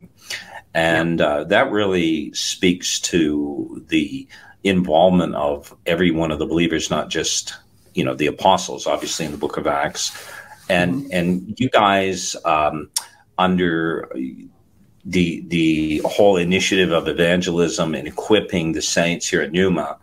and 0.74 1.22
uh, 1.22 1.46
that 1.46 1.72
really 1.72 2.34
speaks 2.34 3.00
to 3.02 3.84
the 3.88 4.28
involvement 4.64 5.36
of 5.36 5.76
every 5.86 6.12
one 6.12 6.32
of 6.32 6.38
the 6.38 6.46
believers, 6.46 6.90
not 6.90 7.10
just 7.10 7.56
you 7.94 8.04
know 8.04 8.14
the 8.14 8.28
apostles, 8.28 8.88
obviously 8.88 9.26
in 9.26 9.32
the 9.32 9.38
Book 9.38 9.56
of 9.56 9.68
Acts, 9.68 10.12
and 10.68 10.96
mm-hmm. 10.96 11.14
and 11.14 11.56
you 11.58 11.70
guys. 11.70 12.36
Um, 12.44 12.90
under 13.38 14.10
the 15.06 15.44
the 15.48 16.02
whole 16.06 16.38
initiative 16.38 16.92
of 16.92 17.08
evangelism 17.08 17.96
and 17.96 18.08
equipping 18.08 18.74
the 18.74 18.82
saints 18.82 19.28
here 19.28 19.42
at 19.42 19.52
Pneuma. 19.52 19.98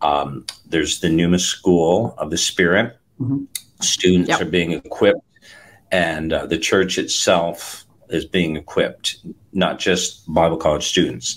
Um, 0.00 0.44
there's 0.66 1.00
the 1.00 1.08
Pneuma 1.08 1.38
School 1.38 2.14
of 2.18 2.30
the 2.30 2.38
Spirit. 2.38 2.98
Mm-hmm. 3.20 3.44
Students 3.80 4.30
yep. 4.30 4.40
are 4.40 4.46
being 4.46 4.72
equipped, 4.72 5.24
and 5.90 6.32
uh, 6.32 6.46
the 6.46 6.58
church 6.58 6.98
itself 6.98 7.84
is 8.08 8.26
being 8.26 8.56
equipped, 8.56 9.16
not 9.52 9.78
just 9.78 10.32
Bible 10.32 10.56
college 10.56 10.86
students. 10.86 11.36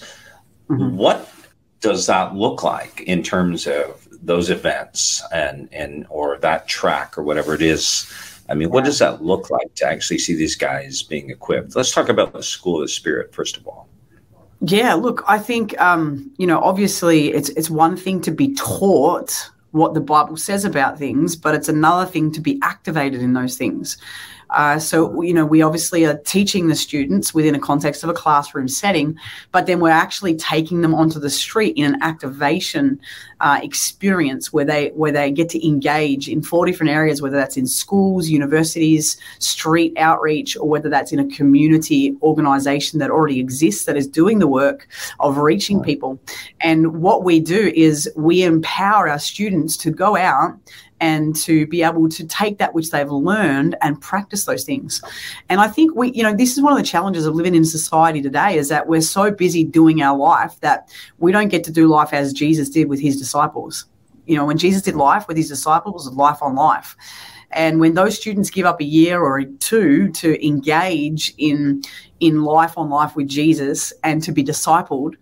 Mm-hmm. 0.70 0.98
What 0.98 1.30
does 1.80 2.08
that 2.08 2.36
look 2.36 2.64
like 2.64 3.02
in 3.02 3.24
terms 3.24 3.68
of 3.68 4.08
those 4.22 4.50
events 4.50 5.22
and 5.32 5.70
and 5.72 6.06
or 6.10 6.38
that 6.40 6.68
track 6.68 7.18
or 7.18 7.24
whatever 7.24 7.54
it 7.54 7.62
is 7.62 8.12
I 8.48 8.54
mean, 8.54 8.70
what 8.70 8.86
does 8.86 9.00
that 9.00 9.24
look 9.24 9.50
like 9.50 9.74
to 9.76 9.86
actually 9.86 10.20
see 10.20 10.36
these 10.36 10.56
guys 10.56 11.02
being 11.02 11.30
equipped? 11.30 11.76
Let's 11.76 11.92
talk 11.92 12.10
about 12.10 12.34
the 12.34 12.44
School 12.44 12.76
of 12.76 12.84
the 12.84 12.88
Spirit 12.88 13.34
first 13.34 13.58
of 13.58 13.68
all. 13.68 13.88
Yeah, 14.62 14.94
look, 14.94 15.24
I 15.28 15.40
think 15.40 15.80
um, 15.82 16.32
you 16.38 16.48
know, 16.48 16.60
obviously, 16.60 17.34
it's 17.34 17.50
it's 17.50 17.70
one 17.70 17.98
thing 17.98 18.22
to 18.22 18.32
be 18.32 18.54
taught 18.56 19.50
what 19.72 19.94
the 19.94 20.00
Bible 20.00 20.38
says 20.38 20.64
about 20.64 20.98
things, 20.98 21.36
but 21.36 21.54
it's 21.54 21.68
another 21.68 22.10
thing 22.10 22.32
to 22.32 22.40
be 22.40 22.58
activated 22.62 23.22
in 23.22 23.34
those 23.34 23.58
things. 23.58 23.98
Uh, 24.56 24.80
so, 24.80 25.22
you 25.22 25.34
know, 25.34 25.46
we 25.46 25.62
obviously 25.62 26.06
are 26.06 26.18
teaching 26.20 26.70
the 26.70 26.76
students 26.76 27.34
within 27.34 27.56
a 27.56 27.60
context 27.60 28.04
of 28.04 28.10
a 28.10 28.14
classroom 28.14 28.70
setting, 28.70 29.18
but 29.52 29.66
then 29.66 29.82
we're 29.82 29.90
actually 29.90 30.34
taking 30.36 30.82
them 30.82 30.96
onto 30.96 31.20
the 31.20 31.30
street 31.30 31.76
in 31.76 31.94
an 31.94 32.02
activation 32.02 33.00
uh, 33.42 33.60
experience 33.62 34.54
where 34.54 34.64
they 34.64 34.90
where 34.96 35.12
they 35.12 35.30
get 35.30 35.50
to 35.50 35.68
engage 35.68 36.30
in 36.30 36.42
four 36.42 36.66
different 36.66 36.90
areas, 36.90 37.22
whether 37.22 37.36
that's 37.36 37.58
in 37.58 37.68
schools, 37.68 38.30
universities, 38.30 39.18
street 39.40 39.94
outreach, 39.98 40.56
or 40.56 40.70
whether 40.70 40.90
that's 40.90 41.12
in 41.12 41.20
a 41.20 41.28
community 41.28 42.16
organization 42.22 43.00
that 43.00 43.12
already 43.12 43.42
exists 43.42 43.86
that 43.86 43.98
is 43.98 44.08
doing 44.08 44.40
the 44.40 44.48
work 44.48 44.88
of 45.20 45.38
reaching 45.38 45.84
people. 45.84 46.18
And 46.62 47.02
what 47.02 47.26
we 47.26 47.42
do 47.42 47.74
is 47.76 48.10
we 48.16 48.44
empower 48.44 49.10
our 49.10 49.20
students 49.20 49.76
to 49.78 49.92
go 49.92 50.16
out 50.16 50.58
and 51.06 51.36
to 51.36 51.68
be 51.68 51.84
able 51.84 52.10
to 52.10 52.26
take 52.26 52.58
that 52.58 52.74
which 52.74 52.90
they've 52.90 53.12
learned 53.12 53.76
and 53.84 54.02
practice 54.02 54.46
those 54.46 54.64
things. 54.64 55.04
And 55.50 55.62
I 55.62 55.68
think 55.68 55.96
we, 55.96 56.12
you 56.14 56.24
know, 56.24 56.36
this 56.36 56.58
is 56.58 56.64
one 56.64 56.74
of 56.74 56.80
the 56.80 56.84
challenges 56.84 57.28
of 57.28 57.36
living 57.36 57.54
in 57.54 57.64
society 57.64 58.24
today 58.24 58.58
is 58.58 58.70
that 58.70 58.88
we're 58.88 59.02
so 59.02 59.30
busy 59.30 59.64
doing 59.64 60.02
our 60.02 60.18
life 60.18 60.60
that 60.62 60.90
we 61.20 61.32
don't 61.32 61.50
get 61.50 61.64
to 61.66 61.72
do 61.72 61.88
life 61.88 62.12
as 62.12 62.34
Jesus 62.34 62.72
did 62.72 62.90
with 62.90 63.00
his 63.00 63.18
disciples. 63.18 63.86
You 64.26 64.36
know, 64.36 64.48
when 64.48 64.58
Jesus 64.58 64.82
did 64.82 64.96
life 64.96 65.28
with 65.28 65.38
his 65.38 65.48
disciples, 65.48 66.12
life 66.12 66.42
on 66.42 66.56
life. 66.56 66.98
And 67.52 67.80
when 67.80 67.94
those 67.94 68.18
students 68.20 68.50
give 68.50 68.66
up 68.66 68.82
a 68.82 68.84
year 68.84 69.22
or 69.22 69.44
two 69.44 70.10
to 70.14 70.44
engage 70.44 71.36
in 71.38 71.84
in 72.20 72.44
life 72.44 72.80
on 72.80 72.90
life 72.90 73.16
with 73.16 73.28
Jesus 73.28 73.94
and 74.04 74.24
to 74.24 74.32
be 74.32 74.44
discipled 74.44 75.18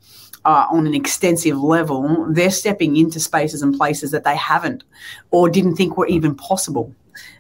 uh, 0.46 0.66
on 0.70 0.88
an 0.88 0.94
extensive 0.94 1.58
level, 1.58 2.28
they're 2.30 2.52
stepping 2.52 2.98
into 2.98 3.20
spaces 3.20 3.62
and 3.62 3.76
places 3.76 4.12
that 4.12 4.24
they 4.24 4.36
haven't 4.36 4.84
or 5.32 5.50
didn't 5.50 5.76
think 5.76 5.98
were 5.98 6.08
even 6.08 6.36
possible. 6.36 6.94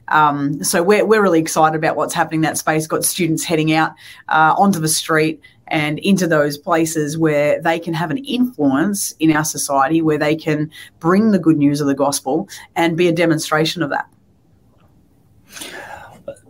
Um, 0.10 0.64
so 0.64 0.84
we're, 0.84 1.06
we're 1.06 1.22
really 1.22 1.40
excited 1.40 1.76
about 1.76 1.96
what's 1.96 2.14
happening 2.14 2.40
in 2.40 2.44
that 2.44 2.58
space. 2.58 2.88
Got 2.88 3.04
students 3.04 3.44
heading 3.44 3.74
out 3.74 3.94
uh, 4.30 4.54
onto 4.58 4.80
the 4.80 4.88
street 4.88 5.42
and 5.68 6.00
into 6.00 6.28
those 6.28 6.58
places 6.58 7.18
where 7.18 7.62
they 7.62 7.80
can 7.80 7.94
have 7.94 8.12
an 8.12 8.18
influence 8.20 9.14
in 9.20 9.36
our 9.36 9.46
society, 9.46 10.02
where 10.02 10.18
they 10.18 10.36
can 10.36 10.70
bring 11.00 11.32
the 11.32 11.40
good 11.40 11.58
news 11.58 11.82
of 11.82 11.88
the 11.88 11.96
gospel 11.96 12.48
and 12.76 12.98
be 12.98 13.08
a 13.08 13.14
demonstration 13.14 13.82
of 13.82 13.90
that. 13.90 14.08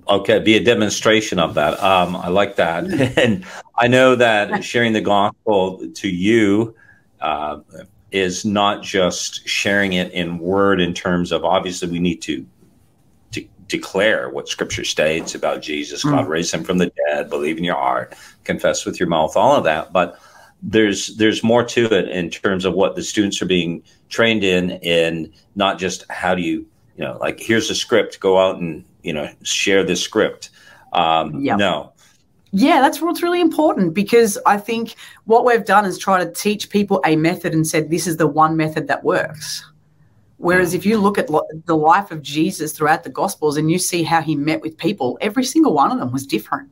Okay, 0.08 0.40
be 0.40 0.56
a 0.56 0.64
demonstration 0.64 1.40
of 1.40 1.54
that. 1.56 1.82
Um, 1.82 2.16
I 2.16 2.28
like 2.28 2.58
that, 2.58 2.86
and 3.18 3.46
I 3.78 3.88
know 3.88 4.16
that 4.16 4.64
sharing 4.64 4.94
the 4.94 5.02
gospel 5.02 5.88
to 5.96 6.10
you 6.10 6.76
uh, 7.22 7.60
is 8.12 8.46
not 8.46 8.84
just 8.84 9.48
sharing 9.48 9.94
it 9.94 10.12
in 10.12 10.40
word. 10.40 10.82
In 10.82 10.94
terms 10.94 11.32
of 11.32 11.46
obviously, 11.46 11.90
we 11.90 12.00
need 12.00 12.22
to, 12.24 12.46
declare 13.68 14.30
what 14.30 14.48
Scripture 14.48 14.84
states 14.84 15.34
about 15.34 15.62
Jesus. 15.62 16.04
God 16.04 16.26
mm. 16.26 16.28
raised 16.28 16.54
him 16.54 16.64
from 16.64 16.78
the 16.78 16.92
dead. 17.08 17.30
Believe 17.30 17.58
in 17.58 17.64
your 17.64 17.76
heart, 17.76 18.14
confess 18.44 18.86
with 18.86 19.00
your 19.00 19.10
mouth, 19.10 19.36
all 19.36 19.56
of 19.56 19.64
that. 19.64 19.92
But 19.92 20.20
there's 20.62 21.18
there's 21.18 21.44
more 21.44 21.64
to 21.64 21.86
it 21.86 22.08
in 22.10 22.30
terms 22.30 22.66
of 22.66 22.74
what 22.74 22.96
the 22.96 23.04
students 23.04 23.42
are 23.42 23.48
being 23.48 23.84
trained 24.10 24.44
in, 24.44 24.72
in 24.82 25.34
not 25.56 25.80
just 25.80 26.06
how 26.10 26.36
do 26.36 26.42
you 26.42 26.66
you 26.98 27.04
know 27.04 27.18
like 27.20 27.40
here's 27.40 27.70
a 27.70 27.76
script, 27.76 28.20
go 28.20 28.38
out 28.38 28.60
and 28.60 28.86
you 29.04 29.14
know 29.14 29.30
share 29.44 29.84
this 29.84 30.02
script. 30.02 30.50
Um, 30.94 31.42
yep. 31.42 31.58
No. 31.58 31.94
Yeah, 32.56 32.82
that's 32.82 33.02
what's 33.02 33.24
really 33.24 33.42
important 33.42 33.96
because 33.96 34.38
I 34.46 34.58
think 34.58 34.96
what 35.26 35.44
we've 35.44 35.66
done 35.66 35.86
is 35.86 35.98
try 35.98 36.24
to 36.24 36.32
teach 36.32 36.70
people 36.70 37.02
a 37.04 37.16
method 37.16 37.54
and 37.54 37.68
said 37.68 37.90
this 37.90 38.06
is 38.06 38.18
the 38.18 38.28
one 38.28 38.56
method 38.56 38.88
that 38.88 39.04
works. 39.04 39.66
Whereas 40.38 40.76
if 40.76 40.86
you 40.86 41.00
look 41.00 41.18
at 41.18 41.32
lo- 41.32 41.48
the 41.66 41.76
life 41.76 42.12
of 42.12 42.22
Jesus 42.22 42.72
throughout 42.72 43.04
the 43.04 43.10
Gospels 43.10 43.58
and 43.58 43.72
you 43.72 43.80
see 43.80 44.04
how 44.04 44.22
he 44.22 44.36
met 44.36 44.62
with 44.62 44.78
people, 44.78 45.18
every 45.20 45.44
single 45.44 45.74
one 45.74 45.92
of 45.92 45.98
them 45.98 46.12
was 46.12 46.28
different. 46.28 46.70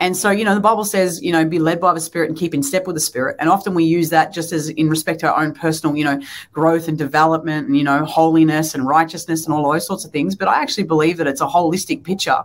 And 0.00 0.16
so, 0.16 0.30
you 0.30 0.44
know, 0.44 0.54
the 0.54 0.60
Bible 0.60 0.84
says, 0.84 1.22
you 1.22 1.30
know, 1.30 1.44
be 1.44 1.58
led 1.58 1.80
by 1.80 1.94
the 1.94 2.00
Spirit 2.00 2.28
and 2.28 2.36
keep 2.36 2.52
in 2.52 2.62
step 2.62 2.86
with 2.86 2.96
the 2.96 3.00
Spirit. 3.00 3.36
And 3.38 3.48
often 3.48 3.74
we 3.74 3.84
use 3.84 4.10
that 4.10 4.32
just 4.32 4.52
as 4.52 4.68
in 4.70 4.88
respect 4.88 5.20
to 5.20 5.32
our 5.32 5.42
own 5.42 5.54
personal, 5.54 5.96
you 5.96 6.04
know, 6.04 6.20
growth 6.52 6.88
and 6.88 6.98
development 6.98 7.68
and, 7.68 7.76
you 7.76 7.84
know, 7.84 8.04
holiness 8.04 8.74
and 8.74 8.86
righteousness 8.86 9.44
and 9.44 9.54
all 9.54 9.70
those 9.70 9.86
sorts 9.86 10.04
of 10.04 10.10
things. 10.10 10.34
But 10.34 10.48
I 10.48 10.60
actually 10.60 10.84
believe 10.84 11.16
that 11.18 11.28
it's 11.28 11.40
a 11.40 11.46
holistic 11.46 12.02
picture 12.02 12.42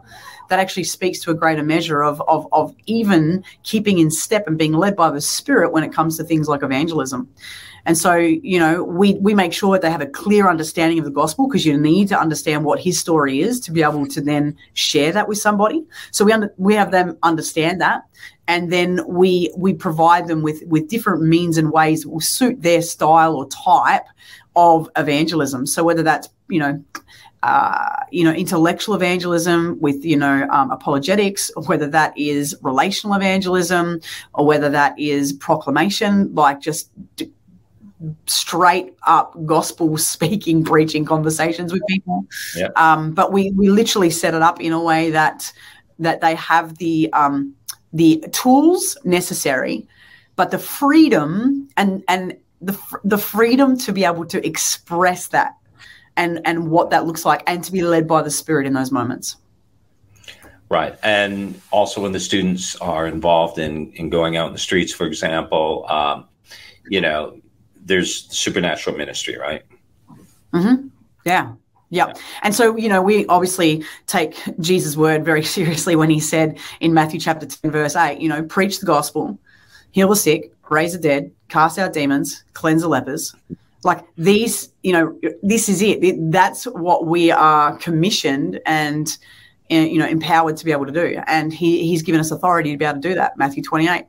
that 0.50 0.60
actually 0.60 0.84
speaks 0.84 1.20
to 1.22 1.32
a 1.32 1.34
greater 1.34 1.64
measure 1.64 2.04
of, 2.04 2.22
of, 2.28 2.48
of 2.52 2.76
even 2.86 3.44
keeping 3.64 3.98
in 3.98 4.12
step 4.12 4.48
and 4.48 4.58
being 4.58 4.74
led 4.74 4.96
by 4.96 5.10
the 5.10 5.22
Spirit 5.22 5.72
when 5.72 5.84
it 5.84 5.92
comes 5.92 6.18
to 6.18 6.24
things 6.24 6.48
like 6.48 6.62
evangelism. 6.64 7.28
And 7.90 7.98
so, 7.98 8.14
you 8.18 8.60
know, 8.60 8.84
we, 8.84 9.16
we 9.16 9.34
make 9.34 9.52
sure 9.52 9.80
they 9.80 9.90
have 9.90 10.00
a 10.00 10.06
clear 10.06 10.48
understanding 10.48 11.00
of 11.00 11.06
the 11.06 11.10
gospel 11.10 11.48
because 11.48 11.66
you 11.66 11.76
need 11.76 12.08
to 12.10 12.20
understand 12.20 12.64
what 12.64 12.80
his 12.80 13.00
story 13.00 13.42
is 13.42 13.60
to 13.62 13.72
be 13.72 13.82
able 13.82 14.06
to 14.06 14.22
then 14.22 14.56
share 14.76 15.12
that 15.12 15.28
with 15.28 15.40
somebody. 15.40 15.84
So 16.12 16.24
we 16.24 16.32
under, 16.32 16.54
we 16.58 16.76
have 16.76 16.92
them 16.92 17.18
understand 17.24 17.82
that. 17.82 18.04
And 18.48 18.72
then 18.72 19.02
we 19.08 19.52
we 19.58 19.74
provide 19.74 20.28
them 20.28 20.44
with 20.44 20.62
with 20.68 20.88
different 20.88 21.24
means 21.24 21.58
and 21.58 21.72
ways 21.72 22.04
that 22.04 22.10
will 22.10 22.20
suit 22.20 22.62
their 22.62 22.84
style 22.84 23.36
or 23.36 23.48
type 23.48 24.06
of 24.56 24.88
evangelism. 24.96 25.66
So 25.66 25.84
whether 25.84 26.04
that's, 26.04 26.30
you 26.48 26.60
know, 26.60 26.84
uh, 27.42 28.04
you 28.12 28.24
know, 28.24 28.34
intellectual 28.34 28.94
evangelism 28.94 29.80
with, 29.80 30.06
you 30.06 30.18
know, 30.18 30.48
um, 30.52 30.70
apologetics, 30.70 31.50
or 31.56 31.64
whether 31.64 31.88
that 31.88 32.16
is 32.16 32.56
relational 32.62 33.16
evangelism, 33.16 34.00
or 34.36 34.46
whether 34.46 34.70
that 34.70 34.94
is 35.00 35.34
proclamation, 35.34 36.32
like 36.36 36.60
just 36.62 36.92
straight 38.28 38.94
up 39.08 39.36
gospel 39.46 39.98
speaking 39.98 40.64
preaching 40.72 41.06
conversations 41.06 41.74
with 41.74 41.82
people. 41.88 42.26
Yeah. 42.56 42.70
um, 42.76 43.14
but 43.14 43.32
we 43.32 43.52
we 43.52 43.70
literally 43.70 44.10
set 44.10 44.34
it 44.34 44.42
up 44.42 44.62
in 44.62 44.72
a 44.72 44.82
way 44.82 45.12
that 45.12 45.52
that 46.00 46.22
they 46.22 46.36
have 46.36 46.78
the 46.78 47.12
um, 47.14 47.54
the 47.94 48.24
tools 48.32 48.98
necessary 49.04 49.88
but 50.40 50.52
the 50.52 50.58
freedom 50.58 51.68
and 51.76 52.02
and 52.08 52.34
the 52.62 52.80
the 53.04 53.18
freedom 53.18 53.78
to 53.78 53.92
be 53.92 54.06
able 54.06 54.26
to 54.26 54.46
express 54.48 55.28
that 55.28 55.58
and 56.16 56.40
and 56.46 56.72
what 56.72 56.92
that 56.92 57.06
looks 57.06 57.26
like 57.26 57.44
and 57.46 57.62
to 57.62 57.74
be 57.74 57.82
led 57.82 58.08
by 58.08 58.22
the 58.22 58.32
spirit 58.32 58.66
in 58.66 58.72
those 58.72 58.90
moments. 58.90 59.36
Right. 60.70 60.98
And 61.04 61.60
also 61.72 62.02
when 62.02 62.14
the 62.14 62.22
students 62.22 62.78
are 62.78 63.06
involved 63.06 63.60
in 63.60 63.92
in 63.94 64.10
going 64.10 64.38
out 64.38 64.48
in 64.48 64.54
the 64.54 64.60
streets 64.60 64.94
for 64.94 65.06
example 65.06 65.86
um, 65.90 66.26
you 66.88 67.02
know 67.02 67.42
there's 67.90 68.32
supernatural 68.34 68.96
ministry, 68.96 69.38
right? 69.38 69.64
Mm-hmm. 70.54 70.88
Yeah. 71.26 71.54
Yeah. 71.90 72.14
And 72.44 72.54
so, 72.54 72.78
you 72.78 72.88
know, 72.88 73.02
we 73.02 73.26
obviously 73.26 73.84
take 74.06 74.36
Jesus' 74.60 74.96
word 74.96 75.26
very 75.26 75.44
seriously 75.58 75.98
when 75.98 76.10
he 76.10 76.20
said 76.22 76.58
in 76.80 76.94
Matthew 76.94 77.20
chapter 77.20 77.46
10, 77.46 77.72
verse 77.72 77.96
8, 77.96 78.22
you 78.22 78.30
know, 78.30 78.44
preach 78.44 78.80
the 78.80 78.86
gospel, 78.86 79.38
heal 79.92 80.08
the 80.08 80.16
sick, 80.16 80.54
raise 80.70 80.94
the 80.94 81.00
dead, 81.00 81.32
cast 81.50 81.78
out 81.80 81.92
demons, 81.92 82.44
cleanse 82.54 82.84
the 82.84 82.88
lepers. 82.88 83.36
Like 83.84 84.06
these, 84.18 84.70
you 84.84 84.94
know, 84.94 85.20
this 85.42 85.68
is 85.68 85.82
it. 85.82 86.32
That's 86.32 86.66
what 86.66 87.08
we 87.08 87.32
are 87.32 87.76
commissioned 87.78 88.60
and, 88.66 89.18
you 89.70 89.98
know, 89.98 90.06
empowered 90.08 90.58
to 90.58 90.66
be 90.66 90.72
able 90.72 90.86
to 90.86 90.92
do. 90.92 91.20
And 91.26 91.52
he, 91.52 91.88
he's 91.88 92.04
given 92.04 92.22
us 92.22 92.30
authority 92.30 92.72
to 92.72 92.78
be 92.78 92.86
able 92.86 93.02
to 93.02 93.08
do 93.10 93.16
that. 93.16 93.38
Matthew 93.38 93.64
28, 93.64 94.06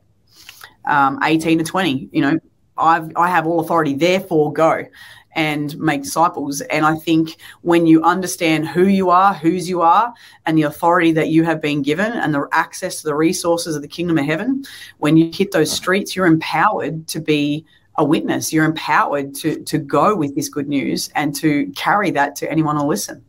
um, 0.85 1.19
18 1.23 1.57
to 1.59 1.63
20, 1.63 2.09
you 2.11 2.21
know, 2.21 2.39
I've, 2.81 3.11
I 3.15 3.29
have 3.29 3.47
all 3.47 3.59
authority, 3.59 3.93
therefore 3.93 4.51
go 4.51 4.85
and 5.33 5.77
make 5.79 6.03
disciples. 6.03 6.61
And 6.61 6.85
I 6.85 6.95
think 6.95 7.37
when 7.61 7.85
you 7.85 8.03
understand 8.03 8.67
who 8.67 8.87
you 8.87 9.09
are, 9.09 9.33
whose 9.33 9.69
you 9.69 9.81
are, 9.81 10.13
and 10.45 10.57
the 10.57 10.63
authority 10.63 11.11
that 11.13 11.29
you 11.29 11.43
have 11.43 11.61
been 11.61 11.81
given 11.81 12.11
and 12.11 12.33
the 12.33 12.47
access 12.51 13.01
to 13.01 13.07
the 13.07 13.15
resources 13.15 13.75
of 13.75 13.81
the 13.81 13.87
kingdom 13.87 14.17
of 14.17 14.25
heaven, 14.25 14.65
when 14.97 15.17
you 15.17 15.31
hit 15.33 15.51
those 15.51 15.71
streets, 15.71 16.15
you're 16.15 16.25
empowered 16.25 17.07
to 17.07 17.19
be 17.19 17.65
a 17.95 18.03
witness. 18.03 18.51
You're 18.51 18.65
empowered 18.65 19.35
to 19.35 19.61
to 19.63 19.77
go 19.77 20.15
with 20.15 20.35
this 20.35 20.49
good 20.49 20.67
news 20.67 21.09
and 21.15 21.35
to 21.35 21.71
carry 21.75 22.11
that 22.11 22.35
to 22.37 22.51
anyone 22.51 22.77
who 22.77 22.83
listen. 22.83 23.23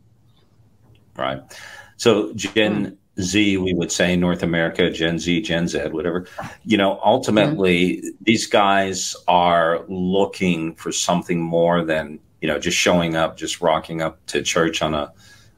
Right. 1.15 1.41
So 1.97 2.33
Jen, 2.33 2.85
mm. 2.85 2.97
Z, 3.21 3.57
we 3.57 3.73
would 3.73 3.91
say 3.91 4.15
North 4.15 4.43
America, 4.43 4.89
Gen 4.89 5.19
Z, 5.19 5.41
Gen 5.41 5.67
Z, 5.67 5.89
whatever. 5.89 6.25
You 6.65 6.77
know, 6.77 6.99
ultimately, 7.03 7.97
mm-hmm. 7.97 8.07
these 8.21 8.47
guys 8.47 9.15
are 9.27 9.85
looking 9.87 10.75
for 10.75 10.91
something 10.91 11.39
more 11.39 11.83
than, 11.83 12.19
you 12.41 12.47
know, 12.47 12.59
just 12.59 12.77
showing 12.77 13.15
up, 13.15 13.37
just 13.37 13.61
rocking 13.61 14.01
up 14.01 14.25
to 14.27 14.41
church 14.41 14.81
on 14.81 14.93
a, 14.93 15.13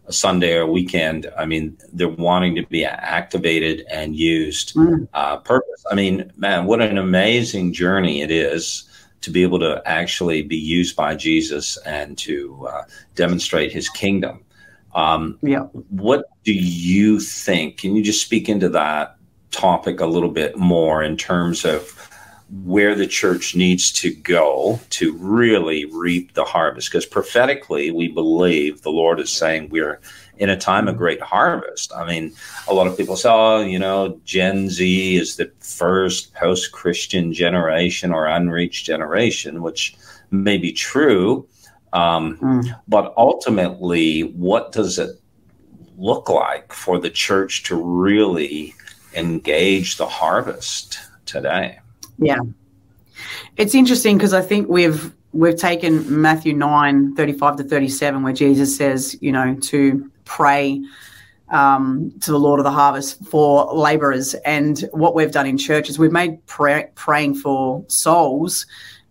a 0.07 0.13
Sunday 0.13 0.55
or 0.55 0.67
weekend. 0.67 1.31
I 1.37 1.45
mean, 1.45 1.77
they're 1.93 2.09
wanting 2.09 2.55
to 2.55 2.63
be 2.67 2.83
activated 2.85 3.85
and 3.89 4.15
used 4.15 4.75
mm-hmm. 4.75 5.05
uh, 5.13 5.37
purpose. 5.37 5.83
I 5.89 5.95
mean, 5.95 6.31
man, 6.35 6.65
what 6.65 6.81
an 6.81 6.97
amazing 6.97 7.73
journey 7.73 8.21
it 8.21 8.31
is 8.31 8.89
to 9.21 9.31
be 9.31 9.41
able 9.41 9.59
to 9.59 9.81
actually 9.85 10.43
be 10.43 10.57
used 10.57 10.95
by 10.95 11.15
Jesus 11.15 11.77
and 11.77 12.15
to 12.19 12.67
uh, 12.69 12.83
demonstrate 13.15 13.71
his 13.71 13.89
kingdom. 13.89 14.44
Um, 14.95 15.37
yeah. 15.43 15.63
What 15.89 16.25
do 16.43 16.53
you 16.53 17.19
think? 17.19 17.77
Can 17.77 17.95
you 17.95 18.03
just 18.03 18.21
speak 18.21 18.49
into 18.49 18.69
that 18.69 19.17
topic 19.51 19.99
a 19.99 20.05
little 20.05 20.31
bit 20.31 20.57
more 20.57 21.03
in 21.03 21.17
terms 21.17 21.65
of 21.65 22.09
where 22.63 22.95
the 22.95 23.07
church 23.07 23.55
needs 23.55 23.91
to 23.91 24.13
go 24.13 24.79
to 24.91 25.13
really 25.17 25.85
reap 25.85 26.33
the 26.33 26.45
harvest? 26.45 26.89
Because 26.89 27.05
prophetically, 27.05 27.91
we 27.91 28.07
believe 28.07 28.81
the 28.81 28.89
Lord 28.89 29.19
is 29.19 29.31
saying 29.31 29.69
we're 29.69 29.99
in 30.37 30.49
a 30.49 30.57
time 30.57 30.87
of 30.87 30.97
great 30.97 31.21
harvest. 31.21 31.91
I 31.93 32.07
mean, 32.07 32.33
a 32.67 32.73
lot 32.73 32.87
of 32.87 32.97
people 32.97 33.17
say, 33.17 33.29
oh, 33.29 33.61
you 33.61 33.79
know, 33.79 34.19
Gen 34.23 34.69
Z 34.69 35.15
is 35.15 35.35
the 35.35 35.51
first 35.59 36.33
post 36.33 36.71
Christian 36.71 37.33
generation 37.33 38.11
or 38.13 38.27
unreached 38.27 38.85
generation, 38.85 39.61
which 39.61 39.95
may 40.31 40.57
be 40.57 40.71
true. 40.71 41.47
Um, 41.95 42.37
mm. 42.37 42.81
But 42.89 43.13
ultimately, 43.15 44.21
what 44.21 44.73
does 44.73 44.99
it 44.99 45.11
look 45.97 46.27
like 46.27 46.73
for 46.73 46.99
the 46.99 47.09
church 47.09 47.63
to 47.63 47.75
really 47.75 48.75
engage 49.13 49.95
the 49.95 50.05
harvest 50.05 50.99
today? 51.25 51.79
Yeah. 52.19 52.39
It's 53.55 53.73
interesting 53.73 54.17
because 54.17 54.33
I 54.33 54.41
think 54.41 54.67
we've 54.67 55.11
we've 55.31 55.55
taken 55.55 56.21
Matthew 56.21 56.53
9, 56.53 57.15
35 57.15 57.57
to 57.57 57.63
37, 57.63 58.23
where 58.23 58.33
Jesus 58.33 58.75
says, 58.75 59.17
you 59.21 59.31
know, 59.31 59.55
to 59.55 60.11
pray 60.25 60.81
um, 61.49 62.13
to 62.21 62.31
the 62.31 62.39
Lord 62.39 62.59
of 62.59 62.65
the 62.65 62.71
harvest 62.71 63.23
for 63.25 63.65
laborers. 63.73 64.33
And 64.45 64.79
what 64.91 65.15
we've 65.15 65.31
done 65.31 65.45
in 65.45 65.57
church 65.57 65.89
is 65.89 65.97
we've 65.97 66.11
made 66.11 66.45
pray- 66.45 66.89
praying 66.95 67.35
for 67.35 67.85
souls 67.87 68.65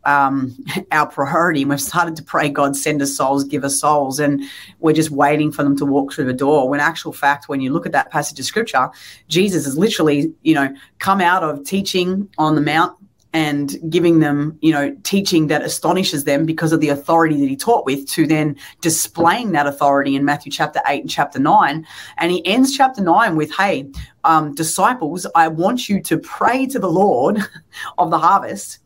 um, 0.06 0.56
our 0.92 1.06
priority. 1.06 1.62
And 1.62 1.70
we've 1.70 1.80
started 1.80 2.16
to 2.16 2.22
pray, 2.22 2.48
God, 2.48 2.76
send 2.76 3.02
us 3.02 3.16
souls, 3.16 3.44
give 3.44 3.64
us 3.64 3.80
souls. 3.80 4.20
And 4.20 4.42
we're 4.80 4.92
just 4.92 5.10
waiting 5.10 5.50
for 5.52 5.62
them 5.62 5.76
to 5.78 5.84
walk 5.84 6.12
through 6.12 6.26
the 6.26 6.32
door. 6.32 6.68
When 6.68 6.80
actual 6.80 7.12
fact, 7.12 7.48
when 7.48 7.60
you 7.60 7.72
look 7.72 7.86
at 7.86 7.92
that 7.92 8.10
passage 8.10 8.38
of 8.38 8.46
scripture, 8.46 8.88
Jesus 9.28 9.64
has 9.64 9.76
literally, 9.76 10.32
you 10.42 10.54
know, 10.54 10.74
come 10.98 11.20
out 11.20 11.42
of 11.42 11.64
teaching 11.64 12.28
on 12.38 12.54
the 12.54 12.60
mount 12.60 12.96
and 13.34 13.76
giving 13.90 14.20
them, 14.20 14.56
you 14.62 14.72
know, 14.72 14.96
teaching 15.02 15.48
that 15.48 15.60
astonishes 15.60 16.22
them 16.22 16.46
because 16.46 16.72
of 16.72 16.80
the 16.80 16.88
authority 16.88 17.40
that 17.40 17.48
he 17.48 17.56
taught 17.56 17.84
with, 17.84 18.08
to 18.08 18.28
then 18.28 18.54
displaying 18.80 19.50
that 19.50 19.66
authority 19.66 20.14
in 20.14 20.24
Matthew 20.24 20.52
chapter 20.52 20.80
8 20.86 21.00
and 21.00 21.10
chapter 21.10 21.40
9. 21.40 21.84
And 22.18 22.30
he 22.30 22.46
ends 22.46 22.76
chapter 22.76 23.02
9 23.02 23.34
with, 23.34 23.52
Hey, 23.52 23.90
um, 24.22 24.54
disciples, 24.54 25.26
I 25.34 25.48
want 25.48 25.88
you 25.88 26.00
to 26.02 26.16
pray 26.16 26.66
to 26.66 26.78
the 26.78 26.88
Lord 26.88 27.38
of 27.98 28.10
the 28.10 28.18
harvest 28.18 28.78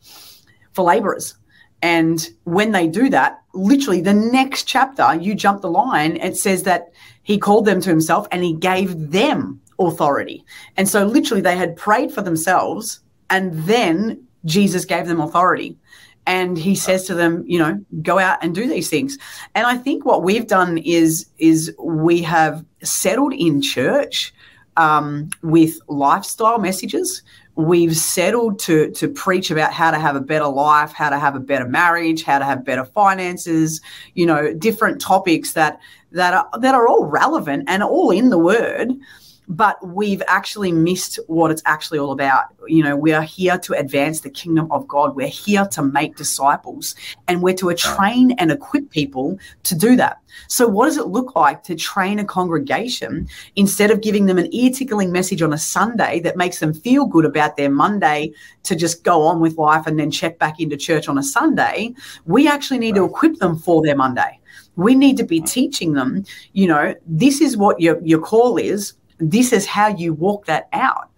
for 0.78 0.84
laborers. 0.84 1.34
And 1.82 2.28
when 2.44 2.70
they 2.70 2.86
do 2.86 3.10
that, 3.10 3.42
literally 3.52 4.00
the 4.00 4.14
next 4.14 4.62
chapter, 4.62 5.16
you 5.16 5.34
jump 5.34 5.60
the 5.60 5.70
line, 5.70 6.16
it 6.18 6.36
says 6.36 6.62
that 6.62 6.92
he 7.24 7.36
called 7.36 7.64
them 7.64 7.80
to 7.80 7.90
himself 7.90 8.28
and 8.30 8.44
he 8.44 8.52
gave 8.52 9.10
them 9.10 9.60
authority. 9.80 10.44
And 10.76 10.88
so, 10.88 11.04
literally, 11.04 11.40
they 11.40 11.56
had 11.56 11.74
prayed 11.74 12.12
for 12.12 12.22
themselves 12.22 13.00
and 13.28 13.52
then 13.64 14.22
Jesus 14.44 14.84
gave 14.84 15.08
them 15.08 15.20
authority. 15.20 15.76
And 16.26 16.56
he 16.56 16.76
says 16.76 17.04
to 17.06 17.14
them, 17.14 17.42
you 17.44 17.58
know, 17.58 17.84
go 18.02 18.20
out 18.20 18.38
and 18.40 18.54
do 18.54 18.68
these 18.68 18.88
things. 18.88 19.18
And 19.56 19.66
I 19.66 19.76
think 19.78 20.04
what 20.04 20.22
we've 20.22 20.46
done 20.46 20.78
is 20.78 21.26
is 21.38 21.74
we 21.80 22.22
have 22.22 22.64
settled 22.84 23.34
in 23.34 23.62
church 23.62 24.32
um, 24.76 25.30
with 25.42 25.76
lifestyle 25.88 26.58
messages. 26.58 27.22
We've 27.58 27.96
settled 27.96 28.60
to 28.60 28.92
to 28.92 29.08
preach 29.08 29.50
about 29.50 29.72
how 29.72 29.90
to 29.90 29.98
have 29.98 30.14
a 30.14 30.20
better 30.20 30.46
life, 30.46 30.92
how 30.92 31.10
to 31.10 31.18
have 31.18 31.34
a 31.34 31.40
better 31.40 31.66
marriage, 31.66 32.22
how 32.22 32.38
to 32.38 32.44
have 32.44 32.64
better 32.64 32.84
finances. 32.84 33.80
You 34.14 34.26
know, 34.26 34.54
different 34.54 35.00
topics 35.00 35.54
that 35.54 35.80
that 36.12 36.34
are 36.34 36.48
that 36.60 36.76
are 36.76 36.86
all 36.86 37.04
relevant 37.04 37.64
and 37.66 37.82
all 37.82 38.12
in 38.12 38.30
the 38.30 38.38
Word 38.38 38.92
but 39.48 39.84
we've 39.87 40.22
actually 40.28 40.70
missed 40.72 41.18
what 41.26 41.50
it's 41.50 41.62
actually 41.64 41.98
all 41.98 42.12
about. 42.12 42.46
You 42.66 42.82
know, 42.82 42.96
we 42.96 43.12
are 43.12 43.22
here 43.22 43.56
to 43.58 43.72
advance 43.72 44.20
the 44.20 44.30
kingdom 44.30 44.70
of 44.70 44.87
God. 44.87 45.16
We're 45.16 45.26
here 45.26 45.66
to 45.72 45.82
make 45.82 46.16
disciples 46.16 46.94
and 47.26 47.42
we're 47.42 47.54
to 47.56 47.72
train 47.74 48.32
and 48.32 48.52
equip 48.52 48.90
people 48.90 49.38
to 49.62 49.74
do 49.74 49.96
that. 49.96 50.18
So, 50.48 50.68
what 50.68 50.84
does 50.84 50.98
it 50.98 51.06
look 51.06 51.34
like 51.34 51.62
to 51.64 51.74
train 51.74 52.18
a 52.18 52.24
congregation 52.24 53.28
instead 53.56 53.90
of 53.90 54.02
giving 54.02 54.26
them 54.26 54.38
an 54.38 54.54
ear 54.54 54.70
tickling 54.70 55.11
message 55.11 55.40
on 55.40 55.52
a 55.52 55.58
Sunday 55.58 56.20
that 56.20 56.37
makes 56.37 56.61
them 56.61 56.74
feel 56.74 57.06
good 57.06 57.24
about 57.24 57.56
their 57.56 57.70
Monday 57.70 58.32
to 58.64 58.76
just 58.76 59.02
go 59.02 59.22
on 59.22 59.40
with 59.40 59.56
life 59.56 59.87
and 59.87 59.98
then 59.98 60.11
check 60.11 60.38
back 60.38 60.61
into 60.61 60.76
church 60.76 61.08
on 61.08 61.16
a 61.16 61.22
Sunday? 61.22 61.94
We 62.26 62.46
actually 62.46 62.78
need 62.78 62.96
to 62.96 63.04
equip 63.04 63.37
them 63.37 63.56
for 63.58 63.82
their 63.82 63.96
Monday. 63.96 64.38
We 64.76 64.94
need 64.94 65.16
to 65.16 65.24
be 65.24 65.40
teaching 65.40 65.94
them, 65.94 66.24
you 66.52 66.68
know, 66.68 66.94
this 67.06 67.40
is 67.40 67.56
what 67.56 67.80
your, 67.80 68.00
your 68.04 68.20
call 68.20 68.58
is 68.58 68.94
this 69.18 69.52
is 69.52 69.66
how 69.66 69.88
you 69.88 70.14
walk 70.14 70.46
that 70.46 70.68
out. 70.72 71.11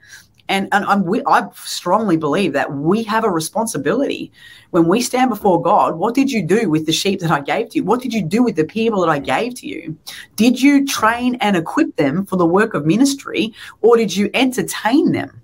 And, 0.49 0.69
and 0.73 0.85
I'm, 0.87 1.05
we, 1.05 1.23
I 1.27 1.49
strongly 1.55 2.17
believe 2.17 2.53
that 2.55 2.73
we 2.73 3.05
have 3.05 3.23
a 3.23 3.31
responsibility 3.31 4.33
when 4.71 4.89
we 4.89 5.01
stand 5.01 5.31
before 5.31 5.63
God. 5.63 5.95
What 5.95 6.13
did 6.13 6.33
you 6.33 6.43
do 6.43 6.69
with 6.69 6.87
the 6.87 6.93
sheep 6.93 7.21
that 7.21 7.31
I 7.31 7.41
gave 7.41 7.69
to 7.71 7.77
you? 7.77 7.85
What 7.85 8.03
did 8.03 8.13
you 8.13 8.21
do 8.21 8.43
with 8.43 8.57
the 8.57 8.65
people 8.65 9.01
that 9.01 9.09
I 9.09 9.21
gave 9.21 9.55
to 9.57 9.69
you? 9.69 9.97
Did 10.35 10.61
you 10.61 10.85
train 10.85 11.37
and 11.37 11.57
equip 11.57 11.95
them 11.95 12.27
for 12.27 12.37
the 12.37 12.47
work 12.47 12.75
of 12.75 12.85
ministry, 12.85 13.55
or 13.81 13.97
did 13.97 14.17
you 14.17 14.29
entertain 14.35 15.13
them? 15.13 15.41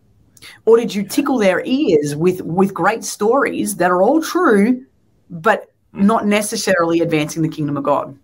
Or 0.65 0.77
did 0.77 0.93
you 0.93 1.05
tickle 1.05 1.39
their 1.39 1.63
ears 1.65 2.17
with, 2.17 2.41
with 2.43 2.75
great 2.75 3.05
stories 3.05 3.77
that 3.77 3.93
are 3.93 4.03
all 4.03 4.21
true, 4.21 4.85
but 5.31 5.73
not 5.93 6.27
necessarily 6.27 6.99
advancing 6.99 7.43
the 7.43 7.49
kingdom 7.49 7.77
of 7.77 7.85
God? 7.85 8.19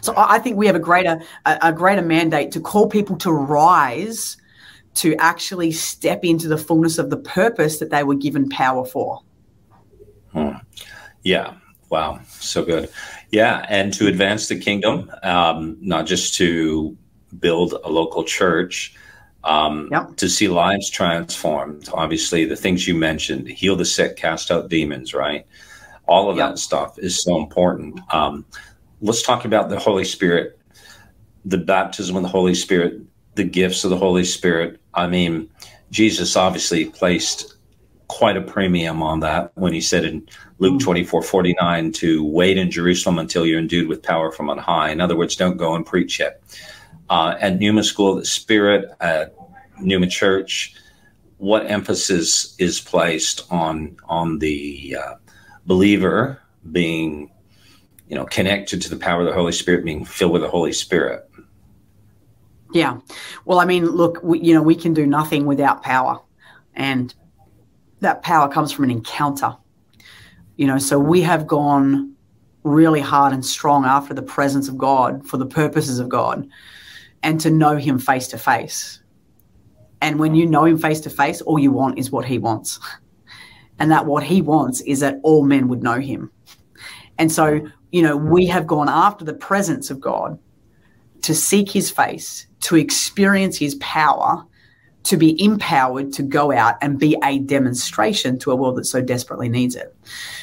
So 0.00 0.14
I 0.16 0.38
think 0.38 0.56
we 0.56 0.66
have 0.66 0.76
a 0.76 0.80
greater 0.80 1.20
a, 1.46 1.58
a 1.62 1.72
greater 1.72 2.02
mandate 2.02 2.52
to 2.52 2.60
call 2.60 2.88
people 2.88 3.16
to 3.18 3.32
rise 3.32 4.36
to 4.94 5.14
actually 5.16 5.70
step 5.70 6.24
into 6.24 6.48
the 6.48 6.58
fullness 6.58 6.98
of 6.98 7.10
the 7.10 7.16
purpose 7.16 7.78
that 7.78 7.90
they 7.90 8.02
were 8.02 8.16
given 8.16 8.48
power 8.48 8.84
for. 8.84 9.22
Hmm. 10.32 10.56
Yeah. 11.22 11.54
Wow. 11.88 12.20
So 12.28 12.64
good. 12.64 12.90
Yeah. 13.30 13.64
And 13.68 13.92
to 13.94 14.08
advance 14.08 14.48
the 14.48 14.58
kingdom, 14.58 15.10
um, 15.22 15.76
not 15.80 16.06
just 16.06 16.34
to 16.34 16.96
build 17.38 17.74
a 17.84 17.88
local 17.88 18.24
church, 18.24 18.94
um, 19.44 19.88
yep. 19.92 20.16
to 20.16 20.28
see 20.28 20.48
lives 20.48 20.90
transformed. 20.90 21.88
Obviously, 21.92 22.44
the 22.44 22.56
things 22.56 22.88
you 22.88 22.94
mentioned 22.94 23.48
heal 23.48 23.76
the 23.76 23.84
sick, 23.84 24.16
cast 24.16 24.50
out 24.50 24.68
demons, 24.68 25.14
right? 25.14 25.46
All 26.06 26.30
of 26.30 26.36
yep. 26.36 26.50
that 26.50 26.58
stuff 26.58 26.98
is 26.98 27.22
so 27.22 27.36
important. 27.38 28.00
Um, 28.12 28.44
let's 29.00 29.22
talk 29.22 29.44
about 29.44 29.68
the 29.68 29.78
Holy 29.78 30.04
Spirit, 30.04 30.58
the 31.44 31.58
baptism 31.58 32.16
of 32.16 32.22
the 32.22 32.28
Holy 32.28 32.54
Spirit, 32.54 33.00
the 33.34 33.44
gifts 33.44 33.84
of 33.84 33.90
the 33.90 33.96
Holy 33.96 34.24
Spirit. 34.24 34.80
I 34.94 35.06
mean, 35.06 35.48
Jesus 35.90 36.36
obviously 36.36 36.86
placed 36.86 37.54
quite 38.08 38.36
a 38.36 38.40
premium 38.40 39.02
on 39.02 39.20
that 39.20 39.52
when 39.54 39.72
he 39.72 39.80
said 39.80 40.04
in 40.04 40.26
Luke 40.58 40.80
mm. 40.80 40.84
24 40.84 41.22
49 41.22 41.92
to 41.92 42.24
wait 42.24 42.56
in 42.58 42.70
Jerusalem 42.70 43.18
until 43.18 43.46
you're 43.46 43.58
endued 43.58 43.88
with 43.88 44.02
power 44.02 44.32
from 44.32 44.50
on 44.50 44.58
high. 44.58 44.90
In 44.90 45.00
other 45.00 45.16
words, 45.16 45.36
don't 45.36 45.56
go 45.56 45.74
and 45.74 45.86
preach 45.86 46.18
yet. 46.18 46.42
Uh, 47.10 47.36
at 47.40 47.58
Pneuma 47.58 47.84
School 47.84 48.14
of 48.14 48.18
the 48.18 48.26
Spirit, 48.26 48.90
at 49.00 49.34
Pneuma 49.80 50.08
Church, 50.08 50.74
what 51.36 51.70
emphasis 51.70 52.56
is 52.58 52.80
placed 52.80 53.46
on 53.50 53.96
on 54.08 54.40
the 54.40 54.96
uh, 55.00 55.14
believer 55.66 56.42
being 56.72 57.30
you 58.08 58.16
know, 58.16 58.24
connected 58.24 58.80
to 58.82 58.90
the 58.90 58.96
power 58.96 59.20
of 59.20 59.26
the 59.26 59.34
Holy 59.34 59.52
Spirit, 59.52 59.84
being 59.84 60.04
filled 60.04 60.32
with 60.32 60.42
the 60.42 60.48
Holy 60.48 60.72
Spirit. 60.72 61.28
Yeah. 62.72 62.98
Well, 63.44 63.60
I 63.60 63.64
mean, 63.64 63.86
look, 63.86 64.20
we, 64.22 64.40
you 64.40 64.54
know, 64.54 64.62
we 64.62 64.74
can 64.74 64.94
do 64.94 65.06
nothing 65.06 65.46
without 65.46 65.82
power. 65.82 66.20
And 66.74 67.14
that 68.00 68.22
power 68.22 68.48
comes 68.48 68.72
from 68.72 68.84
an 68.84 68.90
encounter. 68.90 69.56
You 70.56 70.66
know, 70.66 70.78
so 70.78 70.98
we 70.98 71.20
have 71.22 71.46
gone 71.46 72.14
really 72.64 73.00
hard 73.00 73.32
and 73.32 73.44
strong 73.44 73.84
after 73.84 74.12
the 74.14 74.22
presence 74.22 74.68
of 74.68 74.76
God 74.76 75.26
for 75.26 75.36
the 75.36 75.46
purposes 75.46 75.98
of 75.98 76.08
God 76.08 76.48
and 77.22 77.40
to 77.40 77.50
know 77.50 77.76
Him 77.76 77.98
face 77.98 78.28
to 78.28 78.38
face. 78.38 79.00
And 80.00 80.18
when 80.18 80.34
you 80.34 80.46
know 80.46 80.64
Him 80.64 80.78
face 80.78 81.00
to 81.00 81.10
face, 81.10 81.40
all 81.42 81.58
you 81.58 81.72
want 81.72 81.98
is 81.98 82.10
what 82.10 82.24
He 82.24 82.38
wants. 82.38 82.80
And 83.80 83.92
that 83.92 84.06
what 84.06 84.24
He 84.24 84.42
wants 84.42 84.80
is 84.80 84.98
that 84.98 85.20
all 85.22 85.44
men 85.44 85.68
would 85.68 85.84
know 85.84 86.00
Him. 86.00 86.32
And 87.16 87.30
so 87.30 87.60
you 87.90 88.02
know, 88.02 88.16
we 88.16 88.46
have 88.46 88.66
gone 88.66 88.88
after 88.88 89.24
the 89.24 89.34
presence 89.34 89.90
of 89.90 90.00
God 90.00 90.38
to 91.22 91.34
seek 91.34 91.70
his 91.70 91.90
face, 91.90 92.46
to 92.60 92.76
experience 92.76 93.56
his 93.56 93.74
power, 93.76 94.44
to 95.04 95.16
be 95.16 95.42
empowered 95.42 96.12
to 96.12 96.22
go 96.22 96.52
out 96.52 96.74
and 96.82 96.98
be 96.98 97.16
a 97.24 97.38
demonstration 97.38 98.38
to 98.38 98.50
a 98.50 98.56
world 98.56 98.76
that 98.76 98.84
so 98.84 99.00
desperately 99.00 99.48
needs 99.48 99.74
it. 99.74 99.96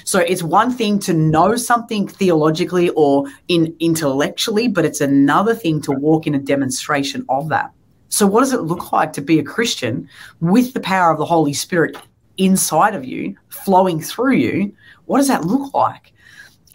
So 0.06 0.20
it's 0.20 0.42
one 0.42 0.72
thing 0.72 0.98
to 1.00 1.14
know 1.14 1.56
something 1.56 2.08
theologically 2.08 2.90
or 2.92 3.26
in 3.48 3.76
intellectually, 3.80 4.68
but 4.68 4.84
it's 4.84 5.02
another 5.02 5.54
thing 5.54 5.82
to 5.82 5.92
walk 5.92 6.26
in 6.26 6.34
a 6.34 6.40
demonstration 6.40 7.26
of 7.30 7.50
that. 7.50 7.72
So 8.10 8.26
what 8.26 8.40
does 8.40 8.54
it 8.54 8.62
look 8.62 8.92
like 8.92 9.14
to 9.14 9.22
be 9.22 9.38
a 9.38 9.44
Christian 9.44 10.10
with 10.40 10.74
the 10.74 10.80
power 10.80 11.12
of 11.12 11.20
the 11.20 11.26
Holy 11.26 11.54
Spirit 11.54 11.98
inside 12.38 12.96
of 12.96 13.06
you, 13.06 13.36
flowing 13.50 14.02
through 14.02 14.34
you? 14.34 14.74
What 15.06 15.18
does 15.18 15.28
that 15.28 15.46
look 15.46 15.74
like? 15.74 16.12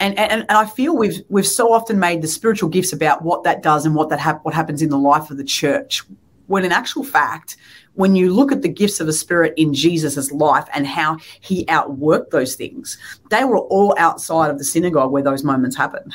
And, 0.01 0.17
and 0.17 0.31
and 0.31 0.51
I 0.51 0.65
feel 0.65 0.97
we've 0.97 1.21
we've 1.29 1.47
so 1.47 1.71
often 1.71 1.99
made 1.99 2.21
the 2.21 2.27
spiritual 2.27 2.69
gifts 2.69 2.91
about 2.91 3.21
what 3.21 3.43
that 3.43 3.61
does 3.61 3.85
and 3.85 3.95
what 3.95 4.09
that 4.09 4.19
hap- 4.19 4.43
what 4.43 4.53
happens 4.53 4.81
in 4.81 4.89
the 4.89 4.97
life 4.97 5.29
of 5.29 5.37
the 5.37 5.43
church, 5.43 6.03
when 6.47 6.65
in 6.65 6.71
actual 6.71 7.03
fact, 7.03 7.55
when 7.93 8.15
you 8.15 8.33
look 8.33 8.51
at 8.51 8.63
the 8.63 8.67
gifts 8.67 8.99
of 8.99 9.05
the 9.05 9.13
Spirit 9.13 9.53
in 9.57 9.73
Jesus' 9.73 10.31
life 10.31 10.67
and 10.73 10.87
how 10.87 11.17
he 11.39 11.65
outworked 11.65 12.31
those 12.31 12.55
things, 12.55 12.97
they 13.29 13.43
were 13.43 13.59
all 13.59 13.95
outside 13.99 14.49
of 14.49 14.57
the 14.57 14.63
synagogue 14.63 15.11
where 15.11 15.23
those 15.23 15.43
moments 15.43 15.75
happened. 15.75 16.13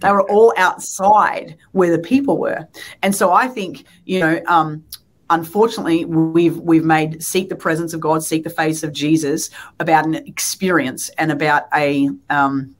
They 0.00 0.10
were 0.10 0.28
all 0.30 0.54
outside 0.56 1.56
where 1.72 1.90
the 1.90 1.98
people 2.00 2.38
were, 2.38 2.66
and 3.02 3.14
so 3.14 3.32
I 3.32 3.48
think 3.48 3.84
you 4.04 4.20
know. 4.20 4.40
Um, 4.46 4.84
unfortunately 5.30 6.04
we've 6.04 6.56
we've 6.58 6.84
made 6.84 7.22
seek 7.22 7.48
the 7.48 7.56
presence 7.56 7.92
of 7.94 8.00
God, 8.00 8.22
seek 8.22 8.44
the 8.44 8.50
face 8.50 8.82
of 8.82 8.92
Jesus 8.92 9.50
about 9.78 10.06
an 10.06 10.14
experience 10.14 11.10
and 11.18 11.30
about 11.30 11.64
a 11.74 12.08
um, 12.30 12.74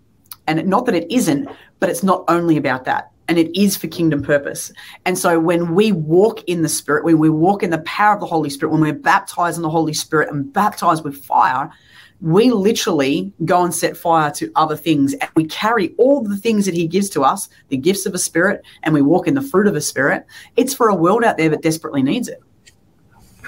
and 0.46 0.66
not 0.66 0.86
that 0.86 0.94
it 0.94 1.10
isn't, 1.12 1.48
but 1.78 1.88
it's 1.90 2.02
not 2.02 2.24
only 2.28 2.56
about 2.56 2.84
that. 2.84 3.10
and 3.28 3.38
it 3.38 3.54
is 3.58 3.76
for 3.76 3.86
kingdom 3.88 4.22
purpose. 4.22 4.72
And 5.04 5.18
so 5.18 5.38
when 5.38 5.74
we 5.74 5.92
walk 5.92 6.42
in 6.44 6.62
the 6.62 6.68
Spirit, 6.68 7.04
when 7.04 7.18
we 7.18 7.28
walk 7.28 7.62
in 7.62 7.70
the 7.70 7.78
power 7.80 8.14
of 8.14 8.20
the 8.20 8.26
Holy 8.26 8.48
Spirit, 8.48 8.72
when 8.72 8.80
we're 8.80 8.94
baptized 8.94 9.58
in 9.58 9.62
the 9.62 9.70
Holy 9.70 9.92
Spirit 9.92 10.30
and 10.30 10.50
baptized 10.50 11.04
with 11.04 11.22
fire, 11.24 11.70
we 12.20 12.50
literally 12.50 13.32
go 13.44 13.64
and 13.64 13.74
set 13.74 13.96
fire 13.96 14.30
to 14.32 14.50
other 14.56 14.76
things 14.76 15.14
and 15.14 15.30
we 15.36 15.44
carry 15.44 15.94
all 15.98 16.22
the 16.22 16.36
things 16.36 16.64
that 16.64 16.74
he 16.74 16.86
gives 16.86 17.08
to 17.10 17.22
us 17.22 17.48
the 17.68 17.76
gifts 17.76 18.06
of 18.06 18.14
a 18.14 18.18
spirit 18.18 18.62
and 18.82 18.92
we 18.92 19.02
walk 19.02 19.28
in 19.28 19.34
the 19.34 19.42
fruit 19.42 19.66
of 19.66 19.76
a 19.76 19.80
spirit 19.80 20.26
it's 20.56 20.74
for 20.74 20.88
a 20.88 20.94
world 20.94 21.22
out 21.22 21.36
there 21.36 21.48
that 21.48 21.62
desperately 21.62 22.02
needs 22.02 22.28
it 22.28 22.42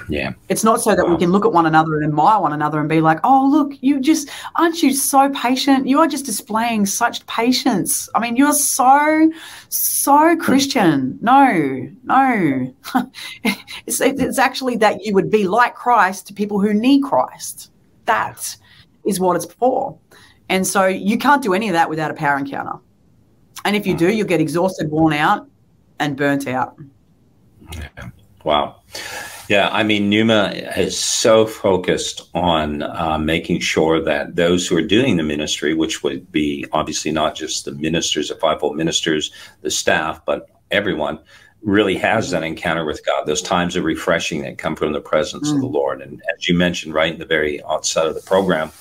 yeah. 0.09 0.33
It's 0.49 0.63
not 0.63 0.81
so 0.81 0.95
that 0.95 1.05
wow. 1.05 1.13
we 1.13 1.17
can 1.17 1.31
look 1.31 1.45
at 1.45 1.53
one 1.53 1.65
another 1.65 1.95
and 1.95 2.03
admire 2.03 2.41
one 2.41 2.53
another 2.53 2.79
and 2.79 2.89
be 2.89 3.01
like, 3.01 3.19
oh, 3.23 3.47
look, 3.49 3.73
you 3.81 3.99
just, 3.99 4.29
aren't 4.55 4.81
you 4.81 4.93
so 4.93 5.29
patient? 5.29 5.87
You 5.87 5.99
are 5.99 6.07
just 6.07 6.25
displaying 6.25 6.85
such 6.85 7.25
patience. 7.27 8.09
I 8.15 8.19
mean, 8.19 8.35
you're 8.35 8.53
so, 8.53 9.31
so 9.69 10.35
Christian. 10.37 11.17
No, 11.21 11.89
no. 12.03 12.73
it's, 13.85 14.01
it's 14.01 14.39
actually 14.39 14.75
that 14.77 15.05
you 15.05 15.13
would 15.13 15.29
be 15.29 15.47
like 15.47 15.75
Christ 15.75 16.27
to 16.27 16.33
people 16.33 16.59
who 16.59 16.73
need 16.73 17.03
Christ. 17.03 17.70
That 18.05 18.55
is 19.05 19.19
what 19.19 19.35
it's 19.35 19.45
for. 19.45 19.97
And 20.49 20.65
so 20.67 20.85
you 20.85 21.17
can't 21.17 21.41
do 21.41 21.53
any 21.53 21.69
of 21.69 21.73
that 21.73 21.89
without 21.89 22.11
a 22.11 22.13
power 22.13 22.37
encounter. 22.37 22.79
And 23.63 23.75
if 23.75 23.85
you 23.87 23.95
do, 23.95 24.11
you'll 24.11 24.27
get 24.27 24.41
exhausted, 24.41 24.89
worn 24.89 25.13
out, 25.13 25.47
and 25.99 26.17
burnt 26.17 26.47
out. 26.47 26.75
Yeah. 27.73 28.09
Wow. 28.43 28.81
Yeah, 29.49 29.69
I 29.71 29.83
mean, 29.83 30.09
Pneuma 30.09 30.49
is 30.77 30.97
so 30.97 31.45
focused 31.45 32.29
on 32.33 32.83
uh, 32.83 33.17
making 33.17 33.59
sure 33.59 34.01
that 34.01 34.35
those 34.35 34.67
who 34.67 34.77
are 34.77 34.81
doing 34.81 35.17
the 35.17 35.23
ministry, 35.23 35.73
which 35.73 36.03
would 36.03 36.31
be 36.31 36.65
obviously 36.71 37.11
not 37.11 37.35
just 37.35 37.65
the 37.65 37.73
ministers, 37.73 38.29
the 38.29 38.35
fivefold 38.35 38.77
ministers, 38.77 39.31
the 39.61 39.69
staff, 39.69 40.21
but 40.25 40.47
everyone, 40.71 41.19
really 41.63 41.95
has 41.97 42.31
that 42.31 42.43
encounter 42.43 42.85
with 42.85 43.05
God, 43.05 43.25
those 43.25 43.41
times 43.41 43.75
of 43.75 43.83
refreshing 43.83 44.41
that 44.41 44.57
come 44.57 44.75
from 44.75 44.93
the 44.93 45.01
presence 45.01 45.49
mm. 45.49 45.55
of 45.55 45.61
the 45.61 45.67
mm. 45.67 45.73
Lord. 45.73 46.01
And 46.01 46.21
as 46.35 46.47
you 46.47 46.55
mentioned 46.55 46.93
right 46.93 47.13
in 47.13 47.19
the 47.19 47.25
very 47.25 47.63
outset 47.65 48.07
of 48.07 48.15
the 48.15 48.21
program, 48.21 48.71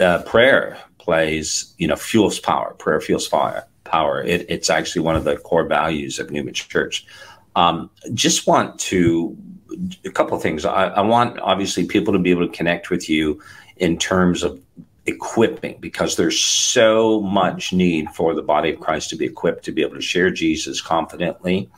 uh, 0.00 0.22
prayer 0.22 0.78
plays, 0.98 1.74
you 1.78 1.86
know, 1.86 1.96
fuels 1.96 2.38
power. 2.38 2.74
Prayer 2.74 3.00
fuels 3.00 3.26
fire, 3.26 3.66
power. 3.84 4.22
It, 4.22 4.46
it's 4.48 4.70
actually 4.70 5.02
one 5.02 5.16
of 5.16 5.24
the 5.24 5.36
core 5.36 5.66
values 5.66 6.18
of 6.18 6.30
Pneuma 6.30 6.52
Church. 6.52 7.06
Um, 7.56 7.90
just 8.12 8.46
want 8.46 8.78
to 8.80 9.36
a 10.04 10.10
couple 10.10 10.36
of 10.36 10.42
things. 10.42 10.64
I, 10.64 10.86
I, 10.88 11.00
want 11.00 11.38
obviously 11.40 11.86
people 11.86 12.12
to 12.12 12.18
be 12.18 12.30
able 12.30 12.46
to 12.46 12.52
connect 12.52 12.90
with 12.90 13.08
you 13.08 13.40
in 13.76 13.98
terms 13.98 14.42
of 14.42 14.60
equipping 15.06 15.76
because 15.80 16.16
there's 16.16 16.40
so 16.40 17.20
much 17.20 17.72
need 17.72 18.08
for 18.10 18.34
the 18.34 18.42
body 18.42 18.72
of 18.72 18.80
Christ 18.80 19.10
to 19.10 19.16
be 19.16 19.26
equipped 19.26 19.64
to 19.64 19.72
be 19.72 19.82
able 19.82 19.96
to 19.96 20.00
share 20.00 20.30
Jesus 20.30 20.80
confidently. 20.80 21.68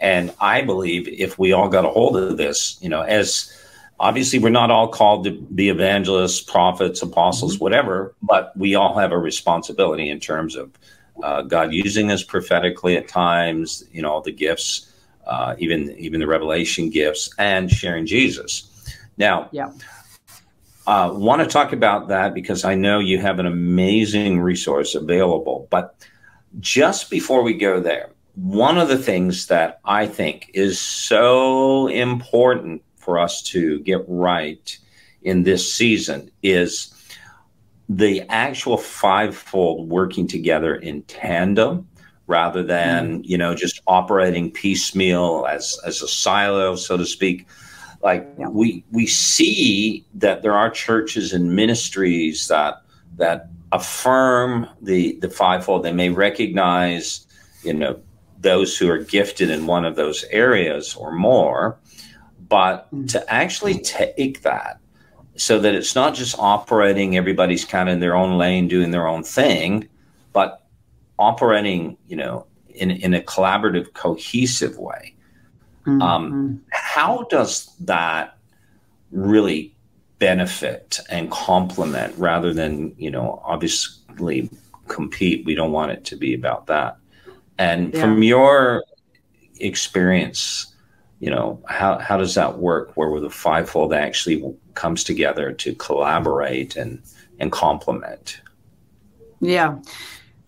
And 0.00 0.32
I 0.40 0.62
believe 0.62 1.06
if 1.08 1.38
we 1.38 1.52
all 1.52 1.68
got 1.68 1.84
a 1.84 1.88
hold 1.88 2.16
of 2.16 2.36
this, 2.36 2.78
you 2.80 2.88
know, 2.88 3.02
as 3.02 3.54
obviously 3.98 4.38
we're 4.38 4.50
not 4.50 4.70
all 4.70 4.88
called 4.88 5.24
to 5.24 5.32
be 5.32 5.68
evangelists, 5.68 6.40
prophets, 6.40 7.02
apostles, 7.02 7.54
mm-hmm. 7.54 7.64
whatever, 7.64 8.14
but 8.22 8.56
we 8.56 8.74
all 8.74 8.98
have 8.98 9.12
a 9.12 9.18
responsibility 9.18 10.08
in 10.08 10.18
terms 10.18 10.56
of 10.56 10.70
uh, 11.22 11.42
God 11.42 11.72
using 11.72 12.10
us 12.10 12.24
prophetically 12.24 12.96
at 12.96 13.08
times, 13.08 13.84
you 13.92 14.00
know, 14.00 14.22
the 14.22 14.32
gifts 14.32 14.90
uh, 15.30 15.54
even 15.58 15.96
even 15.96 16.20
the 16.20 16.26
revelation 16.26 16.90
gifts, 16.90 17.30
and 17.38 17.70
sharing 17.70 18.04
Jesus. 18.04 18.68
Now, 19.16 19.48
yeah. 19.52 19.72
Uh, 20.86 21.12
want 21.14 21.40
to 21.40 21.46
talk 21.46 21.72
about 21.72 22.08
that 22.08 22.34
because 22.34 22.64
I 22.64 22.74
know 22.74 22.98
you 22.98 23.18
have 23.18 23.38
an 23.38 23.46
amazing 23.46 24.40
resource 24.40 24.96
available. 24.96 25.68
But 25.70 25.94
just 26.58 27.10
before 27.10 27.42
we 27.42 27.54
go 27.54 27.78
there, 27.80 28.10
one 28.34 28.78
of 28.78 28.88
the 28.88 28.98
things 28.98 29.46
that 29.46 29.80
I 29.84 30.06
think 30.06 30.50
is 30.54 30.80
so 30.80 31.88
important 31.88 32.82
for 32.96 33.18
us 33.18 33.42
to 33.42 33.80
get 33.80 34.04
right 34.06 34.78
in 35.22 35.42
this 35.42 35.72
season 35.72 36.30
is 36.42 36.94
the 37.88 38.22
actual 38.28 38.76
fivefold 38.76 39.88
working 39.88 40.28
together 40.28 40.76
in 40.76 41.02
tandem 41.02 41.88
rather 42.28 42.62
than 42.62 43.18
mm. 43.18 43.26
you 43.26 43.36
know 43.36 43.54
just 43.54 43.82
operating 43.88 44.50
piecemeal 44.50 45.46
as 45.50 45.76
as 45.84 46.00
a 46.00 46.06
silo 46.06 46.76
so 46.76 46.96
to 46.96 47.04
speak 47.04 47.48
like 48.02 48.26
yeah. 48.38 48.48
we 48.48 48.84
we 48.92 49.06
see 49.06 50.04
that 50.14 50.42
there 50.42 50.54
are 50.54 50.70
churches 50.70 51.32
and 51.32 51.56
ministries 51.56 52.46
that 52.46 52.82
that 53.16 53.48
affirm 53.72 54.68
the 54.80 55.18
the 55.18 55.28
fivefold 55.28 55.82
they 55.82 55.92
may 55.92 56.08
recognize 56.08 57.26
you 57.64 57.74
know 57.74 58.00
those 58.40 58.76
who 58.76 58.90
are 58.90 58.98
gifted 58.98 59.50
in 59.50 59.66
one 59.66 59.84
of 59.84 59.96
those 59.96 60.24
areas 60.30 60.94
or 60.94 61.12
more 61.12 61.78
but 62.48 62.92
mm. 62.92 63.08
to 63.08 63.32
actually 63.32 63.78
take 63.80 64.42
that 64.42 64.78
so 65.36 65.58
that 65.58 65.74
it's 65.74 65.94
not 65.94 66.14
just 66.14 66.38
operating 66.38 67.16
everybody's 67.16 67.64
kind 67.64 67.88
of 67.88 67.94
in 67.94 68.00
their 68.00 68.16
own 68.16 68.38
lane 68.38 68.68
doing 68.68 68.90
their 68.90 69.06
own 69.06 69.22
thing 69.22 69.88
but 70.32 70.60
operating, 71.20 71.96
you 72.08 72.16
know, 72.16 72.46
in, 72.70 72.90
in 72.90 73.14
a 73.14 73.20
collaborative, 73.20 73.92
cohesive 73.92 74.78
way. 74.78 75.14
Mm-hmm. 75.86 76.02
Um, 76.02 76.62
how 76.70 77.26
does 77.30 77.72
that 77.80 78.36
really 79.12 79.76
benefit 80.18 80.98
and 81.10 81.30
complement 81.30 82.16
rather 82.16 82.52
than, 82.52 82.94
you 82.96 83.10
know, 83.10 83.40
obviously 83.44 84.50
compete? 84.88 85.44
We 85.44 85.54
don't 85.54 85.72
want 85.72 85.92
it 85.92 86.04
to 86.06 86.16
be 86.16 86.34
about 86.34 86.66
that. 86.66 86.96
And 87.60 87.92
yeah. 87.92 88.00
from 88.00 88.22
your 88.22 88.84
experience, 89.60 90.74
you 91.18 91.28
know, 91.28 91.62
how, 91.68 91.98
how 91.98 92.16
does 92.16 92.34
that 92.34 92.58
work 92.58 92.96
where 92.96 93.20
the 93.20 93.28
fivefold 93.28 93.92
actually 93.92 94.42
comes 94.72 95.04
together 95.04 95.52
to 95.52 95.74
collaborate 95.74 96.76
and, 96.76 97.02
and 97.38 97.52
complement? 97.52 98.40
Yeah. 99.40 99.78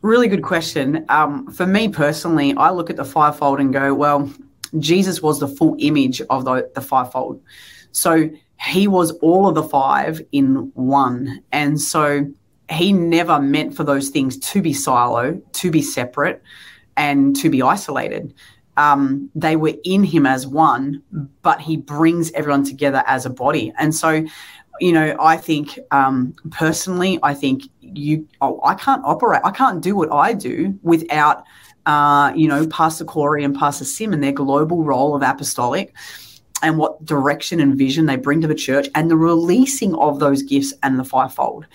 Really 0.01 0.27
good 0.27 0.43
question. 0.43 1.05
Um, 1.11 1.53
for 1.53 1.67
me 1.67 1.89
personally, 1.89 2.55
I 2.57 2.71
look 2.71 2.89
at 2.89 2.97
the 2.97 3.05
fivefold 3.05 3.61
and 3.61 3.75
go, 3.75 3.93
well, 3.93 4.33
Jesus 4.79 5.21
was 5.21 5.39
the 5.39 5.49
full 5.49 5.77
image 5.81 6.23
of 6.31 6.47
the, 6.47 6.71
the 6.75 6.81
fivefold. 6.81 7.43
So 7.91 8.31
he 8.59 8.89
was 8.89 9.11
all 9.19 9.49
of 9.49 9.55
the 9.55 9.65
five 9.65 10.23
in 10.33 10.73
one. 10.75 11.43
And 11.53 11.79
so 11.79 12.27
he 12.71 12.91
never 12.91 13.39
meant 13.39 13.77
for 13.77 13.85
those 13.85 14.09
things 14.09 14.39
to 14.39 14.63
be 14.63 14.73
silo, 14.73 15.43
to 15.53 15.71
be 15.71 15.83
separate, 15.83 16.43
and 16.97 17.35
to 17.37 17.51
be 17.51 17.63
isolated. 17.63 18.35
Um, 18.77 19.31
they 19.35 19.57
were 19.57 19.75
in 19.85 20.03
him 20.05 20.27
as 20.27 20.47
one, 20.47 21.03
but 21.43 21.61
he 21.61 21.77
brings 21.77 22.33
everyone 22.33 22.65
together 22.65 23.03
as 23.07 23.27
a 23.27 23.31
body. 23.31 23.73
And 23.79 23.95
so, 23.95 24.25
you 24.81 24.93
know, 24.93 25.15
I 25.21 25.37
think 25.37 25.79
um, 25.91 26.35
personally, 26.51 27.19
I 27.23 27.35
think 27.35 27.65
you 27.81 28.27
oh, 28.41 28.61
I 28.65 28.75
can't 28.75 29.05
operate. 29.05 29.43
I 29.45 29.51
can't 29.51 29.83
do 29.83 29.95
what 29.95 30.11
I 30.11 30.33
do 30.33 30.79
without 30.83 31.45
uh, 31.87 32.33
you 32.35 32.49
know 32.49 32.67
Pastor 32.69 33.05
Corey 33.05 33.45
and 33.45 33.57
Pastor 33.57 33.85
Sim 33.85 34.13
and 34.13 34.23
their 34.23 34.33
global 34.33 34.83
role 34.83 35.15
of 35.15 35.23
apostolic 35.23 35.95
and 36.63 36.79
what 36.79 37.05
direction 37.05 37.61
and 37.61 37.77
vision 37.77 38.07
they 38.07 38.17
bring 38.17 38.41
to 38.41 38.47
the 38.47 38.55
church 38.55 38.89
and 38.95 39.11
the 39.11 39.17
releasing 39.17 39.95
of 39.97 40.21
those 40.21 40.43
gifts 40.43 40.73
and 40.83 40.99
the 40.99 41.05
fivefold. 41.05 41.67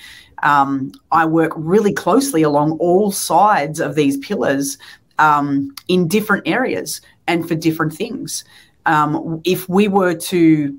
Um, 0.43 0.91
I 1.11 1.25
work 1.25 1.51
really 1.55 1.93
closely 1.93 2.41
along 2.41 2.77
all 2.79 3.11
sides 3.11 3.79
of 3.79 3.95
these 3.95 4.17
pillars 4.17 4.77
um, 5.19 5.73
in 5.87 6.07
different 6.07 6.47
areas 6.47 7.01
and 7.27 7.47
for 7.47 7.55
different 7.55 7.93
things. 7.93 8.43
Um, 8.85 9.41
if 9.43 9.67
we 9.67 9.87
were 9.87 10.13
to 10.13 10.77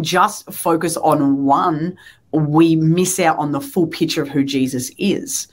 just 0.00 0.52
focus 0.52 0.96
on 0.96 1.44
one 1.44 1.96
we 2.32 2.76
miss 2.76 3.18
out 3.18 3.38
on 3.38 3.52
the 3.52 3.60
full 3.60 3.86
picture 3.86 4.22
of 4.22 4.28
who 4.28 4.44
Jesus 4.44 4.90
is. 4.98 5.48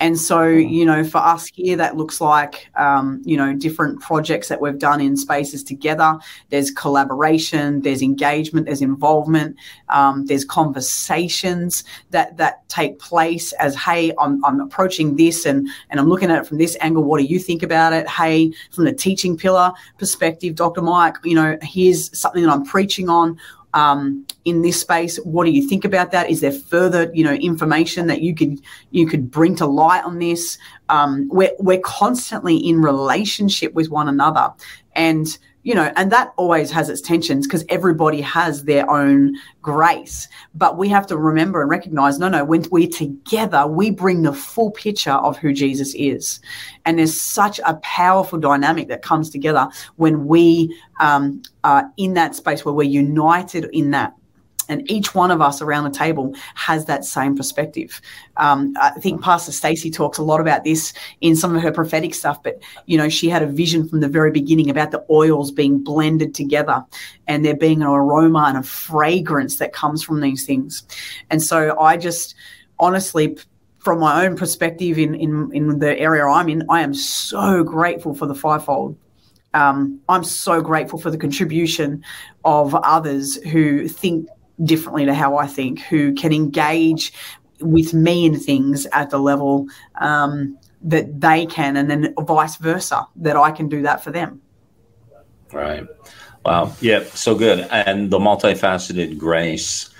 And 0.00 0.18
so, 0.18 0.44
you 0.44 0.84
know, 0.84 1.02
for 1.02 1.18
us 1.18 1.48
here, 1.52 1.76
that 1.76 1.96
looks 1.96 2.20
like, 2.20 2.70
um, 2.76 3.20
you 3.24 3.36
know, 3.36 3.52
different 3.52 4.00
projects 4.00 4.48
that 4.48 4.60
we've 4.60 4.78
done 4.78 5.00
in 5.00 5.16
spaces 5.16 5.64
together. 5.64 6.16
There's 6.50 6.70
collaboration, 6.70 7.82
there's 7.82 8.00
engagement, 8.00 8.66
there's 8.66 8.80
involvement, 8.80 9.56
um, 9.88 10.26
there's 10.26 10.44
conversations 10.44 11.82
that 12.10 12.36
that 12.36 12.68
take 12.68 13.00
place 13.00 13.52
as, 13.54 13.74
hey, 13.74 14.12
I'm, 14.20 14.44
I'm 14.44 14.60
approaching 14.60 15.16
this 15.16 15.44
and 15.46 15.68
and 15.90 15.98
I'm 15.98 16.08
looking 16.08 16.30
at 16.30 16.42
it 16.42 16.46
from 16.46 16.58
this 16.58 16.76
angle. 16.80 17.02
What 17.02 17.18
do 17.18 17.24
you 17.24 17.40
think 17.40 17.64
about 17.64 17.92
it? 17.92 18.08
Hey, 18.08 18.52
from 18.70 18.84
the 18.84 18.92
teaching 18.92 19.36
pillar 19.36 19.72
perspective, 19.98 20.54
Dr. 20.54 20.82
Mike, 20.82 21.16
you 21.24 21.34
know, 21.34 21.58
here's 21.62 22.16
something 22.16 22.42
that 22.44 22.52
I'm 22.52 22.64
preaching 22.64 23.08
on 23.08 23.38
um, 23.74 24.26
in 24.44 24.62
this 24.62 24.80
space. 24.80 25.18
What 25.24 25.44
do 25.44 25.50
you 25.50 25.66
think 25.68 25.84
about 25.84 26.12
that? 26.12 26.30
Is 26.30 26.40
there 26.40 26.52
further, 26.52 27.10
you 27.14 27.24
know, 27.24 27.34
information 27.34 28.06
that 28.06 28.22
you 28.22 28.34
could 28.34 28.60
you 28.90 29.06
could 29.06 29.30
bring 29.30 29.56
to 29.56 29.66
light 29.66 30.04
on 30.04 30.18
this? 30.18 30.58
Um, 30.88 31.28
we're 31.30 31.52
we're 31.58 31.80
constantly 31.80 32.56
in 32.56 32.80
relationship 32.80 33.74
with 33.74 33.90
one 33.90 34.08
another, 34.08 34.52
and 34.94 35.38
you 35.62 35.74
know, 35.74 35.92
and 35.96 36.12
that 36.12 36.32
always 36.36 36.70
has 36.70 36.88
its 36.88 37.00
tensions 37.00 37.46
because 37.46 37.64
everybody 37.68 38.20
has 38.20 38.64
their 38.64 38.88
own 38.88 39.34
grace. 39.60 40.28
But 40.54 40.78
we 40.78 40.88
have 40.88 41.06
to 41.08 41.16
remember 41.16 41.60
and 41.60 41.70
recognize 41.70 42.18
no, 42.18 42.28
no, 42.28 42.44
when 42.44 42.64
we're 42.70 42.88
together, 42.88 43.66
we 43.66 43.90
bring 43.90 44.22
the 44.22 44.32
full 44.32 44.70
picture 44.70 45.12
of 45.12 45.36
who 45.36 45.52
Jesus 45.52 45.94
is. 45.94 46.40
And 46.84 46.98
there's 46.98 47.20
such 47.20 47.60
a 47.66 47.74
powerful 47.76 48.38
dynamic 48.38 48.88
that 48.88 49.02
comes 49.02 49.30
together 49.30 49.68
when 49.96 50.26
we 50.26 50.74
um, 51.00 51.42
are 51.64 51.90
in 51.96 52.14
that 52.14 52.34
space 52.34 52.64
where 52.64 52.74
we're 52.74 52.84
united 52.84 53.68
in 53.72 53.90
that 53.90 54.14
and 54.68 54.88
each 54.90 55.14
one 55.14 55.30
of 55.30 55.40
us 55.40 55.62
around 55.62 55.84
the 55.84 55.98
table 55.98 56.34
has 56.54 56.84
that 56.84 57.04
same 57.04 57.36
perspective. 57.36 58.00
Um, 58.36 58.74
I 58.80 58.90
think 58.90 59.22
Pastor 59.22 59.52
Stacy 59.52 59.90
talks 59.90 60.18
a 60.18 60.22
lot 60.22 60.40
about 60.40 60.64
this 60.64 60.92
in 61.20 61.36
some 61.36 61.56
of 61.56 61.62
her 61.62 61.72
prophetic 61.72 62.14
stuff, 62.14 62.42
but 62.42 62.60
you 62.86 62.98
know, 62.98 63.08
she 63.08 63.28
had 63.28 63.42
a 63.42 63.46
vision 63.46 63.88
from 63.88 64.00
the 64.00 64.08
very 64.08 64.30
beginning 64.30 64.70
about 64.70 64.90
the 64.90 65.04
oils 65.10 65.50
being 65.50 65.82
blended 65.82 66.34
together 66.34 66.84
and 67.26 67.44
there 67.44 67.56
being 67.56 67.82
an 67.82 67.88
aroma 67.88 68.44
and 68.48 68.58
a 68.58 68.62
fragrance 68.62 69.56
that 69.56 69.72
comes 69.72 70.02
from 70.02 70.20
these 70.20 70.44
things. 70.44 70.82
And 71.30 71.42
so 71.42 71.78
I 71.80 71.96
just 71.96 72.34
honestly 72.78 73.36
from 73.78 74.00
my 74.00 74.26
own 74.26 74.36
perspective 74.36 74.98
in, 74.98 75.14
in, 75.14 75.50
in 75.52 75.78
the 75.78 75.98
area 75.98 76.26
I'm 76.26 76.48
in, 76.48 76.64
I 76.68 76.82
am 76.82 76.92
so 76.92 77.62
grateful 77.62 78.12
for 78.12 78.26
the 78.26 78.34
fivefold. 78.34 78.98
Um, 79.54 80.00
I'm 80.08 80.24
so 80.24 80.60
grateful 80.60 80.98
for 80.98 81.10
the 81.10 81.16
contribution 81.16 82.04
of 82.44 82.74
others 82.74 83.36
who 83.44 83.88
think 83.88 84.28
differently 84.64 85.06
to 85.06 85.14
how 85.14 85.36
I 85.36 85.46
think, 85.46 85.80
who 85.80 86.14
can 86.14 86.32
engage 86.32 87.12
with 87.60 87.94
me 87.94 88.24
in 88.24 88.38
things 88.38 88.86
at 88.92 89.10
the 89.10 89.18
level 89.18 89.66
um, 90.00 90.58
that 90.82 91.20
they 91.20 91.46
can, 91.46 91.76
and 91.76 91.90
then 91.90 92.14
vice 92.20 92.56
versa, 92.56 93.06
that 93.16 93.36
I 93.36 93.50
can 93.50 93.68
do 93.68 93.82
that 93.82 94.02
for 94.02 94.10
them. 94.10 94.40
Right. 95.52 95.86
Wow. 96.44 96.72
Yeah. 96.80 97.04
So 97.04 97.34
good. 97.34 97.60
And 97.70 98.10
the 98.10 98.18
multifaceted 98.18 99.18
grace 99.18 99.90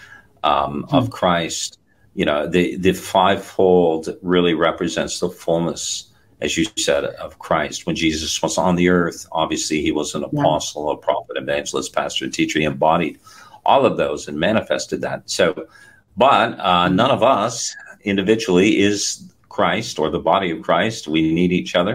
um, 0.45 0.87
of 0.91 1.07
hmm. 1.07 1.11
Christ, 1.11 1.79
you 2.15 2.25
know, 2.25 2.47
the, 2.47 2.77
the 2.77 2.93
fivefold 2.93 4.09
really 4.23 4.55
represents 4.55 5.21
the 5.21 5.29
fullness, 5.29 6.13
as 6.41 6.57
you 6.57 6.65
said, 6.77 7.05
of 7.05 7.39
Christ. 7.39 7.87
When 7.87 7.97
Jesus 7.97 8.41
was 8.43 8.57
on 8.57 8.77
the 8.77 8.89
earth, 8.89 9.27
obviously 9.33 9.83
he 9.83 9.93
was 9.93 10.15
an 10.15 10.25
apostle, 10.25 10.87
yeah. 10.87 10.95
a 10.95 10.97
prophet, 10.97 11.37
evangelist, 11.37 11.95
pastor, 11.95 12.25
and 12.25 12.35
teacher. 12.35 12.59
He 12.59 12.65
embodied 12.65 13.19
all 13.69 13.85
of 13.85 13.97
those 13.97 14.29
and 14.29 14.37
manifested 14.41 15.01
that. 15.03 15.21
So, 15.31 15.45
but 16.17 16.59
uh, 16.59 16.89
none 16.89 17.13
of 17.19 17.23
us 17.23 17.77
individually 18.03 18.71
is 18.89 19.01
Christ 19.49 19.99
or 19.99 20.11
the 20.11 20.25
body 20.33 20.51
of 20.51 20.63
Christ. 20.63 21.09
We 21.09 21.21
need 21.33 21.53
each 21.53 21.75
other 21.75 21.95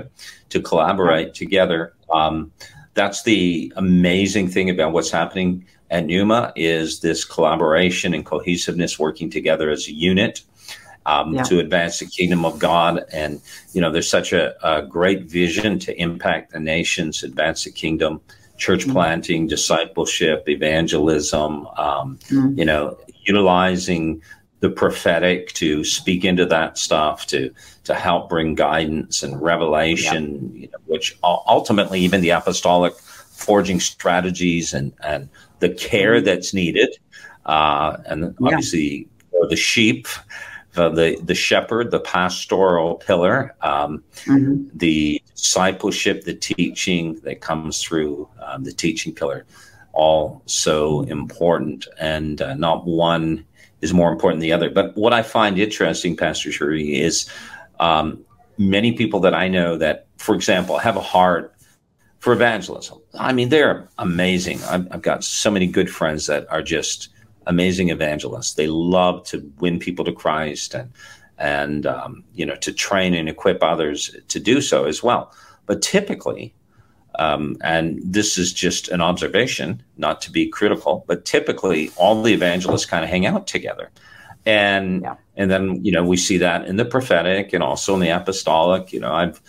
to 0.49 0.61
collaborate 0.61 1.33
together. 1.33 1.93
Um, 2.19 2.51
that's 2.93 3.23
the 3.23 3.73
amazing 3.75 4.49
thing 4.49 4.69
about 4.69 4.93
what's 4.93 5.11
happening 5.11 5.65
at 5.89 6.05
Pneuma 6.05 6.53
is 6.55 6.99
this 6.99 7.25
collaboration 7.25 8.13
and 8.13 8.25
cohesiveness 8.25 8.99
working 8.99 9.29
together 9.31 9.71
as 9.71 9.87
a 9.87 9.93
unit 9.93 10.43
um, 11.05 11.33
yeah. 11.33 11.43
to 11.43 11.59
advance 11.59 11.99
the 11.99 12.05
kingdom 12.05 12.45
of 12.45 12.59
God. 12.59 13.03
And, 13.11 13.41
you 13.73 13.81
know, 13.81 13.91
there's 13.91 14.09
such 14.09 14.33
a, 14.33 14.43
a 14.65 14.85
great 14.85 15.23
vision 15.23 15.79
to 15.79 15.91
impact 15.99 16.51
the 16.51 16.59
nations, 16.59 17.23
advance 17.23 17.63
the 17.63 17.71
kingdom, 17.71 18.21
church 18.57 18.81
mm-hmm. 18.81 18.91
planting, 18.91 19.47
discipleship, 19.47 20.47
evangelism, 20.47 21.67
um, 21.77 22.17
mm-hmm. 22.27 22.57
you 22.57 22.65
know, 22.65 22.97
utilizing 23.25 24.21
the 24.59 24.69
prophetic 24.69 25.51
to 25.53 25.83
speak 25.83 26.23
into 26.23 26.45
that 26.45 26.77
stuff 26.77 27.27
to 27.27 27.53
to 27.83 27.93
help 27.93 28.29
bring 28.29 28.55
guidance 28.55 29.21
and 29.21 29.41
revelation, 29.41 30.51
yeah. 30.53 30.61
you 30.61 30.67
know, 30.67 30.77
which 30.85 31.17
ultimately 31.23 31.99
even 31.99 32.21
the 32.21 32.29
apostolic 32.29 32.93
forging 32.95 33.79
strategies 33.79 34.73
and 34.73 34.93
and 35.03 35.29
the 35.59 35.69
care 35.69 36.15
mm-hmm. 36.15 36.25
that's 36.25 36.53
needed, 36.53 36.95
uh, 37.45 37.97
and 38.05 38.35
obviously 38.41 39.07
yeah. 39.33 39.47
the 39.49 39.55
sheep 39.55 40.07
uh, 40.75 40.89
the 40.89 41.19
the 41.21 41.35
shepherd, 41.35 41.91
the 41.91 41.99
pastoral 41.99 42.95
pillar, 42.95 43.55
um, 43.61 44.03
mm-hmm. 44.25 44.65
the 44.75 45.21
discipleship, 45.43 46.23
the 46.23 46.33
teaching 46.33 47.19
that 47.23 47.41
comes 47.41 47.83
through 47.83 48.29
um, 48.41 48.63
the 48.63 48.71
teaching 48.71 49.13
pillar, 49.13 49.45
all 49.91 50.41
so 50.45 51.01
important, 51.01 51.85
and 51.99 52.41
uh, 52.41 52.53
not 52.55 52.87
one 52.87 53.45
is 53.81 53.93
more 53.93 54.11
important 54.11 54.39
than 54.39 54.47
the 54.47 54.53
other. 54.53 54.69
But 54.69 54.95
what 54.95 55.11
I 55.11 55.21
find 55.21 55.59
interesting, 55.59 56.15
Pastor 56.15 56.49
Sharee, 56.49 56.99
is 56.99 57.29
um, 57.79 58.23
many 58.57 58.93
people 58.93 59.19
that 59.19 59.33
I 59.33 59.49
know 59.49 59.77
that, 59.77 60.07
for 60.17 60.33
example, 60.33 60.77
have 60.77 60.95
a 60.95 61.01
heart 61.01 61.53
for 62.19 62.31
evangelism. 62.31 62.99
I 63.19 63.33
mean, 63.33 63.49
they're 63.49 63.89
amazing. 63.97 64.63
I've, 64.63 64.87
I've 64.91 65.01
got 65.01 65.25
so 65.25 65.51
many 65.51 65.67
good 65.67 65.89
friends 65.89 66.25
that 66.27 66.49
are 66.49 66.63
just 66.63 67.09
amazing 67.47 67.89
evangelists. 67.89 68.53
They 68.53 68.67
love 68.67 69.25
to 69.25 69.51
win 69.59 69.77
people 69.77 70.05
to 70.05 70.13
Christ 70.13 70.73
and 70.73 70.89
and 71.37 71.85
um, 71.85 72.23
you 72.33 72.45
know 72.45 72.55
to 72.57 72.71
train 72.71 73.13
and 73.13 73.29
equip 73.29 73.63
others 73.63 74.15
to 74.27 74.39
do 74.39 74.61
so 74.61 74.85
as 74.85 75.03
well. 75.03 75.33
But 75.65 75.81
typically, 75.81 76.53
um, 77.19 77.57
and 77.61 77.99
this 78.03 78.37
is 78.37 78.53
just 78.53 78.89
an 78.89 79.01
observation, 79.01 79.81
not 79.97 80.21
to 80.21 80.31
be 80.31 80.47
critical, 80.47 81.05
but 81.07 81.25
typically 81.25 81.91
all 81.95 82.21
the 82.21 82.33
evangelists 82.33 82.85
kind 82.85 83.03
of 83.03 83.09
hang 83.09 83.25
out 83.25 83.47
together. 83.47 83.91
And 84.45 85.01
yeah. 85.01 85.15
and 85.37 85.49
then 85.49 85.83
you 85.85 85.91
know 85.91 86.03
we 86.03 86.17
see 86.17 86.37
that 86.37 86.67
in 86.67 86.75
the 86.75 86.85
prophetic 86.85 87.53
and 87.53 87.63
also 87.63 87.93
in 87.93 87.99
the 88.01 88.09
apostolic. 88.09 88.91
You 88.91 88.99
know, 88.99 89.13
I've 89.13 89.41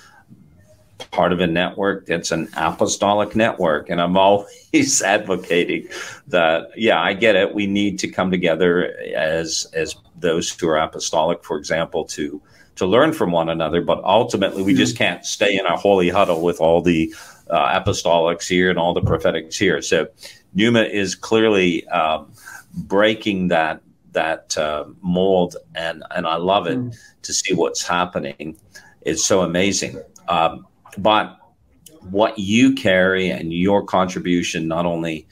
part 1.11 1.33
of 1.33 1.41
a 1.41 1.47
network 1.47 2.07
that's 2.07 2.31
an 2.31 2.49
apostolic 2.57 3.37
network. 3.37 3.91
And 3.91 4.01
I'm 4.01 4.17
always 4.17 5.03
advocating 5.03 5.89
that, 6.29 6.71
yeah, 6.77 7.01
I 7.01 7.15
get 7.15 7.37
it. 7.37 7.55
We 7.55 7.67
need 7.67 7.99
to 8.01 8.09
come 8.09 8.31
together 8.31 8.97
as 9.15 9.67
as 9.75 9.97
those 10.17 10.51
who 10.51 10.69
are 10.69 10.79
apostolic, 10.79 11.45
for 11.45 11.57
example, 11.57 12.05
to 12.07 12.41
to 12.77 12.87
learn 12.87 13.13
from 13.13 13.31
one 13.31 13.49
another. 13.49 13.81
But 13.81 14.03
ultimately, 14.05 14.63
we 14.63 14.75
just 14.75 14.95
mm-hmm. 14.95 15.05
can't 15.05 15.27
stay 15.27 15.57
in 15.57 15.67
a 15.67 15.77
holy 15.77 16.09
huddle 16.09 16.43
with 16.43 16.61
all 16.61 16.83
the 16.83 17.15
uh, 17.51 17.81
apostolics 17.81 18.49
here 18.49 18.71
and 18.71 18.79
all 18.79 18.95
the 18.95 19.03
prophetics 19.03 19.57
here. 19.57 19.83
So 19.83 20.09
Pneuma 20.55 20.83
is 20.83 21.15
clearly 21.15 21.87
um, 21.89 22.33
breaking 22.75 23.49
that 23.49 23.83
that 24.13 24.57
uh, 24.57 24.85
mold, 25.03 25.57
and 25.75 26.03
and 26.15 26.27
I 26.27 26.37
love 26.37 26.67
it 26.67 26.79
mm. 26.79 26.97
to 27.23 27.33
see 27.33 27.55
what's 27.55 27.87
happening. 27.87 28.57
It's 29.03 29.25
so 29.25 29.43
amazing. 29.43 30.01
Um, 30.29 30.67
but 30.99 31.39
what 32.11 32.39
you 32.39 32.75
carry 32.75 33.31
and 33.31 33.53
your 33.53 33.85
contribution, 33.85 34.69
not 34.69 34.87
only 34.87 35.27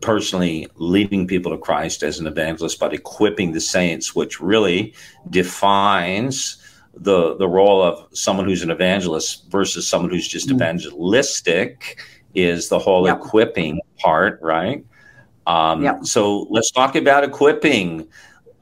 personally 0.00 0.66
leading 0.76 1.26
people 1.26 1.50
to 1.50 1.58
Christ 1.58 2.02
as 2.02 2.18
an 2.18 2.26
evangelist, 2.26 2.78
but 2.78 2.92
equipping 2.92 3.52
the 3.52 3.60
saints, 3.60 4.14
which 4.14 4.40
really 4.40 4.94
defines 5.30 6.58
the 6.96 7.36
the 7.36 7.48
role 7.48 7.82
of 7.82 8.06
someone 8.16 8.46
who's 8.46 8.62
an 8.62 8.70
evangelist 8.70 9.50
versus 9.50 9.86
someone 9.86 10.10
who's 10.10 10.28
just 10.28 10.48
mm 10.48 10.54
evangelistic, 10.54 11.98
is 12.34 12.68
the 12.68 12.78
whole 12.78 13.06
yep. 13.06 13.18
equipping 13.18 13.80
part, 13.98 14.38
right? 14.42 14.84
Um, 15.46 15.82
yep. 15.82 16.04
So 16.04 16.46
let's 16.50 16.70
talk 16.70 16.96
about 16.96 17.24
equipping. 17.24 18.06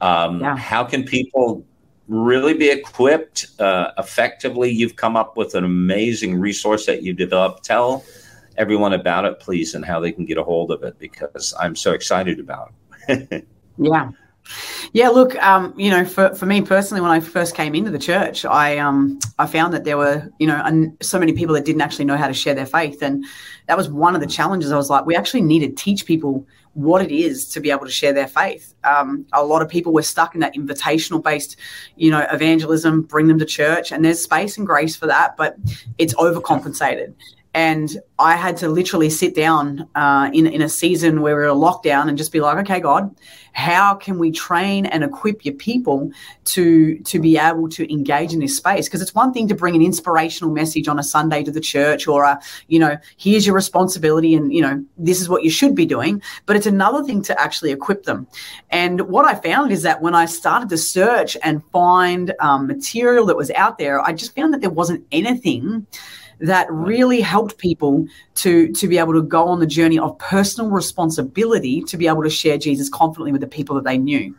Um, 0.01 0.41
yeah. 0.41 0.55
How 0.57 0.83
can 0.83 1.03
people 1.03 1.65
really 2.07 2.53
be 2.53 2.69
equipped 2.69 3.47
uh, 3.59 3.91
effectively. 3.97 4.69
You've 4.69 4.95
come 4.95 5.15
up 5.15 5.37
with 5.37 5.55
an 5.55 5.63
amazing 5.63 6.39
resource 6.39 6.85
that 6.85 7.03
you've 7.03 7.17
developed. 7.17 7.63
Tell 7.63 8.03
everyone 8.57 8.93
about 8.93 9.25
it, 9.25 9.39
please, 9.39 9.75
and 9.75 9.85
how 9.85 9.99
they 9.99 10.11
can 10.11 10.25
get 10.25 10.37
a 10.37 10.43
hold 10.43 10.71
of 10.71 10.83
it 10.83 10.97
because 10.99 11.53
I'm 11.59 11.75
so 11.75 11.93
excited 11.93 12.39
about 12.39 12.73
it. 13.07 13.47
yeah. 13.77 14.11
Yeah, 14.91 15.09
look, 15.09 15.41
um, 15.41 15.73
you 15.77 15.89
know, 15.89 16.05
for, 16.05 16.35
for 16.35 16.45
me 16.45 16.61
personally, 16.61 17.01
when 17.01 17.11
I 17.11 17.19
first 17.19 17.55
came 17.55 17.73
into 17.75 17.89
the 17.89 17.99
church, 17.99 18.45
I 18.45 18.77
um, 18.77 19.19
I 19.39 19.47
found 19.47 19.73
that 19.73 19.83
there 19.85 19.97
were, 19.97 20.29
you 20.39 20.47
know, 20.47 20.95
so 21.01 21.17
many 21.17 21.33
people 21.33 21.55
that 21.55 21.65
didn't 21.65 21.81
actually 21.81 22.05
know 22.05 22.17
how 22.17 22.27
to 22.27 22.33
share 22.33 22.53
their 22.53 22.65
faith, 22.65 23.01
and 23.01 23.25
that 23.67 23.77
was 23.77 23.89
one 23.89 24.15
of 24.15 24.21
the 24.21 24.27
challenges. 24.27 24.71
I 24.71 24.77
was 24.77 24.89
like, 24.89 25.05
we 25.05 25.15
actually 25.15 25.41
need 25.41 25.59
to 25.59 25.69
teach 25.69 26.05
people 26.05 26.45
what 26.73 27.01
it 27.03 27.11
is 27.11 27.47
to 27.49 27.59
be 27.59 27.71
able 27.71 27.85
to 27.85 27.91
share 27.91 28.13
their 28.13 28.27
faith. 28.27 28.73
Um, 28.83 29.25
a 29.33 29.43
lot 29.43 29.61
of 29.61 29.69
people 29.69 29.93
were 29.93 30.03
stuck 30.03 30.33
in 30.33 30.41
that 30.41 30.55
invitational 30.55 31.23
based, 31.23 31.55
you 31.95 32.11
know, 32.11 32.25
evangelism, 32.31 33.03
bring 33.03 33.27
them 33.27 33.39
to 33.39 33.45
church, 33.45 33.91
and 33.91 34.03
there's 34.03 34.21
space 34.21 34.57
and 34.57 34.67
grace 34.67 34.95
for 34.95 35.07
that, 35.07 35.37
but 35.37 35.55
it's 35.97 36.13
overcompensated. 36.15 37.13
And 37.53 37.97
I 38.17 38.35
had 38.35 38.57
to 38.57 38.67
literally 38.67 39.09
sit 39.09 39.35
down 39.35 39.87
uh, 39.95 40.29
in, 40.33 40.47
in 40.47 40.61
a 40.61 40.69
season 40.69 41.21
where 41.21 41.35
we 41.35 41.43
were 41.43 41.53
locked 41.53 41.83
down 41.83 42.09
and 42.09 42.17
just 42.17 42.31
be 42.31 42.39
like, 42.39 42.57
okay, 42.59 42.79
God, 42.79 43.15
how 43.51 43.93
can 43.93 44.17
we 44.17 44.31
train 44.31 44.87
and 44.87 45.03
equip 45.03 45.45
your 45.45 45.53
people 45.53 46.11
to, 46.45 46.97
to 46.99 47.19
be 47.19 47.37
able 47.37 47.69
to 47.69 47.91
engage 47.93 48.33
in 48.33 48.39
this 48.39 48.57
space? 48.57 48.87
Because 48.87 49.01
it's 49.01 49.13
one 49.13 49.31
thing 49.31 49.47
to 49.49 49.55
bring 49.55 49.75
an 49.75 49.83
inspirational 49.83 50.51
message 50.51 50.87
on 50.87 50.97
a 50.97 51.03
Sunday 51.03 51.43
to 51.43 51.51
the 51.51 51.61
church 51.61 52.07
or, 52.07 52.23
a, 52.23 52.39
you 52.67 52.79
know, 52.79 52.97
here's 53.17 53.45
your 53.45 53.55
responsibility 53.55 54.33
and, 54.33 54.51
you 54.51 54.61
know, 54.61 54.83
this 54.97 55.21
is 55.21 55.29
what 55.29 55.43
you 55.43 55.51
should 55.51 55.75
be 55.75 55.85
doing. 55.85 56.21
But 56.47 56.55
it's 56.55 56.65
another 56.65 57.03
thing 57.03 57.21
to 57.23 57.39
actually 57.39 57.71
equip 57.71 58.03
them. 58.03 58.25
And 58.71 59.01
what 59.01 59.25
I 59.25 59.35
found 59.35 59.71
is 59.71 59.83
that 59.83 60.01
when 60.01 60.15
I 60.15 60.25
started 60.25 60.69
to 60.69 60.77
search 60.77 61.37
and 61.43 61.63
find 61.71 62.33
um, 62.39 62.65
material 62.65 63.27
that 63.27 63.37
was 63.37 63.51
out 63.51 63.77
there, 63.77 64.01
I 64.01 64.13
just 64.13 64.35
found 64.35 64.53
that 64.53 64.61
there 64.61 64.71
wasn't 64.71 65.05
anything 65.11 65.85
that 66.39 66.71
really 66.71 67.21
helped 67.21 67.57
people 67.57 68.05
to 68.35 68.71
to 68.73 68.87
be 68.87 68.97
able 68.97 69.13
to 69.13 69.21
go 69.21 69.47
on 69.47 69.59
the 69.59 69.67
journey 69.67 69.99
of 69.99 70.17
personal 70.17 70.69
responsibility 70.69 71.81
to 71.83 71.97
be 71.97 72.07
able 72.07 72.23
to 72.23 72.29
share 72.29 72.57
Jesus 72.57 72.89
confidently 72.89 73.31
with 73.31 73.41
the 73.41 73.47
people 73.47 73.75
that 73.75 73.83
they 73.83 73.97
knew. 73.97 74.35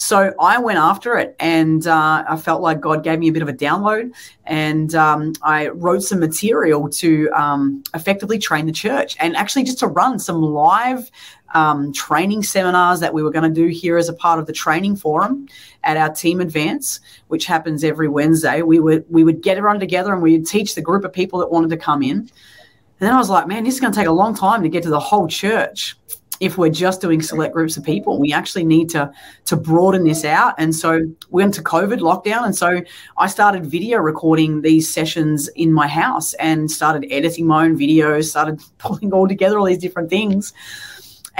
So 0.00 0.32
I 0.40 0.58
went 0.58 0.78
after 0.78 1.18
it, 1.18 1.36
and 1.38 1.86
uh, 1.86 2.24
I 2.26 2.38
felt 2.38 2.62
like 2.62 2.80
God 2.80 3.04
gave 3.04 3.18
me 3.18 3.28
a 3.28 3.32
bit 3.32 3.42
of 3.42 3.50
a 3.50 3.52
download, 3.52 4.12
and 4.46 4.94
um, 4.94 5.34
I 5.42 5.68
wrote 5.68 6.02
some 6.02 6.20
material 6.20 6.88
to 6.88 7.28
um, 7.34 7.82
effectively 7.92 8.38
train 8.38 8.64
the 8.64 8.72
church, 8.72 9.14
and 9.20 9.36
actually 9.36 9.64
just 9.64 9.78
to 9.80 9.88
run 9.88 10.18
some 10.18 10.40
live 10.40 11.10
um, 11.52 11.92
training 11.92 12.42
seminars 12.42 13.00
that 13.00 13.12
we 13.12 13.22
were 13.22 13.30
going 13.30 13.52
to 13.52 13.60
do 13.60 13.66
here 13.68 13.96
as 13.96 14.08
a 14.08 14.12
part 14.12 14.38
of 14.38 14.46
the 14.46 14.52
training 14.52 14.96
forum 14.96 15.48
at 15.84 15.96
our 15.96 16.12
team 16.12 16.40
advance, 16.40 17.00
which 17.28 17.46
happens 17.46 17.84
every 17.84 18.08
Wednesday. 18.08 18.62
We 18.62 18.80
would 18.80 19.04
we 19.08 19.24
would 19.24 19.42
get 19.42 19.58
everyone 19.58 19.80
together 19.80 20.12
and 20.12 20.22
we 20.22 20.32
would 20.32 20.46
teach 20.46 20.74
the 20.74 20.82
group 20.82 21.04
of 21.04 21.12
people 21.12 21.38
that 21.40 21.50
wanted 21.50 21.70
to 21.70 21.76
come 21.76 22.02
in. 22.02 22.18
And 22.18 23.08
then 23.08 23.14
I 23.14 23.18
was 23.18 23.30
like, 23.30 23.46
man, 23.46 23.64
this 23.64 23.74
is 23.74 23.80
going 23.80 23.92
to 23.92 23.98
take 23.98 24.08
a 24.08 24.12
long 24.12 24.34
time 24.34 24.62
to 24.62 24.68
get 24.68 24.82
to 24.82 24.90
the 24.90 25.00
whole 25.00 25.26
church 25.26 25.96
if 26.38 26.56
we're 26.56 26.70
just 26.70 27.00
doing 27.00 27.20
select 27.20 27.52
groups 27.52 27.76
of 27.76 27.84
people. 27.84 28.18
We 28.18 28.32
actually 28.32 28.64
need 28.64 28.88
to 28.90 29.10
to 29.46 29.56
broaden 29.56 30.04
this 30.04 30.24
out. 30.24 30.54
And 30.58 30.74
so 30.74 31.00
we 31.30 31.42
went 31.42 31.54
to 31.54 31.62
COVID 31.62 31.98
lockdown. 31.98 32.44
And 32.44 32.56
so 32.56 32.82
I 33.18 33.26
started 33.26 33.66
video 33.66 33.98
recording 33.98 34.62
these 34.62 34.92
sessions 34.92 35.48
in 35.48 35.72
my 35.72 35.88
house 35.88 36.34
and 36.34 36.70
started 36.70 37.06
editing 37.10 37.46
my 37.46 37.64
own 37.64 37.76
videos, 37.76 38.30
started 38.30 38.60
pulling 38.78 39.12
all 39.12 39.26
together 39.26 39.58
all 39.58 39.66
these 39.66 39.78
different 39.78 40.10
things 40.10 40.52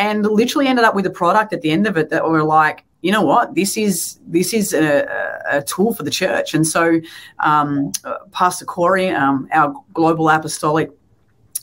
and 0.01 0.25
literally 0.25 0.67
ended 0.67 0.85
up 0.85 0.95
with 0.95 1.05
a 1.05 1.11
product 1.11 1.53
at 1.53 1.61
the 1.61 1.71
end 1.71 1.87
of 1.87 1.99
it 1.99 2.09
that 2.09 2.25
were 2.29 2.43
like 2.43 2.85
you 3.03 3.13
know 3.13 3.23
what 3.23 3.55
this 3.55 3.77
is 3.77 4.19
this 4.27 4.53
is 4.53 4.73
a, 4.73 5.07
a 5.51 5.63
tool 5.63 5.95
for 5.95 6.03
the 6.03 6.11
church. 6.11 6.55
And 6.55 6.67
so 6.67 7.01
um, 7.39 7.93
pastor 8.33 8.65
corey 8.65 9.09
um, 9.09 9.49
our 9.53 9.75
global 9.95 10.29
apostolic 10.29 10.91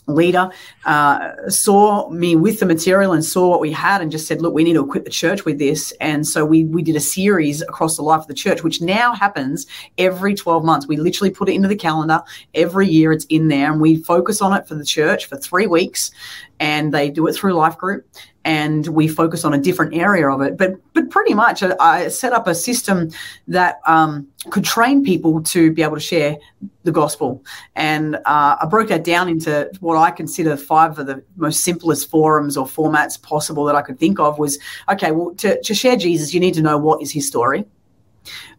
leader 0.08 0.49
uh, 0.86 1.32
saw 1.49 2.10
me 2.10 2.36
with 2.36 2.60
the 2.60 2.66
material 2.66 3.12
and 3.14 3.24
saw 3.24 3.49
what 3.49 3.60
we 3.60 3.72
had 3.72 4.01
and 4.01 4.12
just 4.12 4.26
said 4.26 4.41
look 4.41 4.53
we 4.53 4.64
need 4.64 4.74
to 4.74 4.84
equip 4.84 5.03
the 5.03 5.12
church 5.12 5.45
with 5.45 5.60
this. 5.60 5.91
And 5.99 6.26
so 6.26 6.45
we 6.45 6.64
we 6.66 6.82
did 6.82 6.95
a 6.95 7.01
series 7.01 7.62
across 7.62 7.97
the 7.97 8.03
life 8.03 8.22
of 8.22 8.28
the 8.28 8.34
church 8.34 8.64
which 8.64 8.82
now 8.82 9.14
happens 9.14 9.68
every 9.97 10.34
12 10.34 10.64
months. 10.64 10.88
We 10.88 10.97
literally 10.97 11.32
put 11.32 11.49
it 11.49 11.53
into 11.53 11.68
the 11.68 11.76
calendar. 11.76 12.22
Every 12.53 12.88
year 12.88 13.12
it's 13.12 13.26
in 13.26 13.49
there 13.49 13.72
and 13.72 13.82
we 13.82 13.97
focus 13.97 14.41
on 14.41 14.53
it 14.53 14.68
for 14.68 14.76
the 14.76 14.86
church 14.86 15.26
for 15.26 15.38
three 15.38 15.68
weeks 15.68 16.12
and 16.60 16.93
they 16.93 17.10
do 17.10 17.28
it 17.28 17.34
through 17.34 17.53
life 17.53 17.78
group 17.78 18.05
and 18.47 18.87
we 18.87 19.09
focus 19.09 19.43
on 19.43 19.53
a 19.53 19.57
different 19.57 19.93
area 19.93 20.29
of 20.29 20.41
it. 20.41 20.57
But 20.57 20.75
but 20.93 21.09
pretty 21.09 21.33
much 21.33 21.61
i, 21.61 21.75
I 21.79 22.07
set 22.07 22.31
up 22.31 22.47
a 22.47 22.55
system 22.55 23.09
that 23.49 23.79
um, 23.85 24.25
could 24.49 24.63
train 24.63 25.03
people 25.03 25.43
to 25.43 25.71
be 25.73 25.83
able 25.83 25.95
to 25.95 26.01
share 26.01 26.37
the 26.83 26.91
gospel. 26.93 27.43
And 27.75 28.15
uh, 28.15 28.55
i 28.61 28.65
broke 28.65 28.87
that 28.87 29.03
down 29.03 29.27
into 29.27 29.69
what 29.81 29.97
i 29.97 30.09
consider 30.09 30.55
five 30.55 30.97
of 30.97 31.07
the 31.07 31.21
most 31.35 31.63
simplest 31.63 32.09
forums 32.09 32.55
or 32.55 32.65
formats 32.65 33.21
possible 33.21 33.65
that 33.65 33.75
i 33.75 33.81
could 33.81 33.99
think 33.99 34.17
of 34.19 34.39
was 34.39 34.57
okay 34.89 35.11
well 35.11 35.35
to, 35.35 35.61
to 35.61 35.73
share 35.73 35.97
jesus 35.97 36.33
you 36.33 36.39
need 36.39 36.53
to 36.53 36.61
know 36.61 36.77
what 36.77 37.01
is 37.01 37.11
his 37.11 37.27
story. 37.27 37.65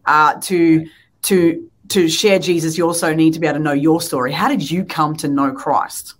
Uh, 0.05 0.39
to 0.41 0.87
to 1.23 1.67
to 1.87 2.07
share 2.07 2.37
jesus 2.37 2.77
you 2.77 2.85
also 2.85 3.13
need 3.13 3.33
to 3.33 3.39
be 3.39 3.47
able 3.47 3.57
to 3.57 3.63
know 3.63 3.73
your 3.73 3.99
story. 4.01 4.31
How 4.31 4.47
did 4.47 4.69
you 4.69 4.85
come 4.85 5.15
to 5.15 5.27
know 5.27 5.51
christ 5.51 6.13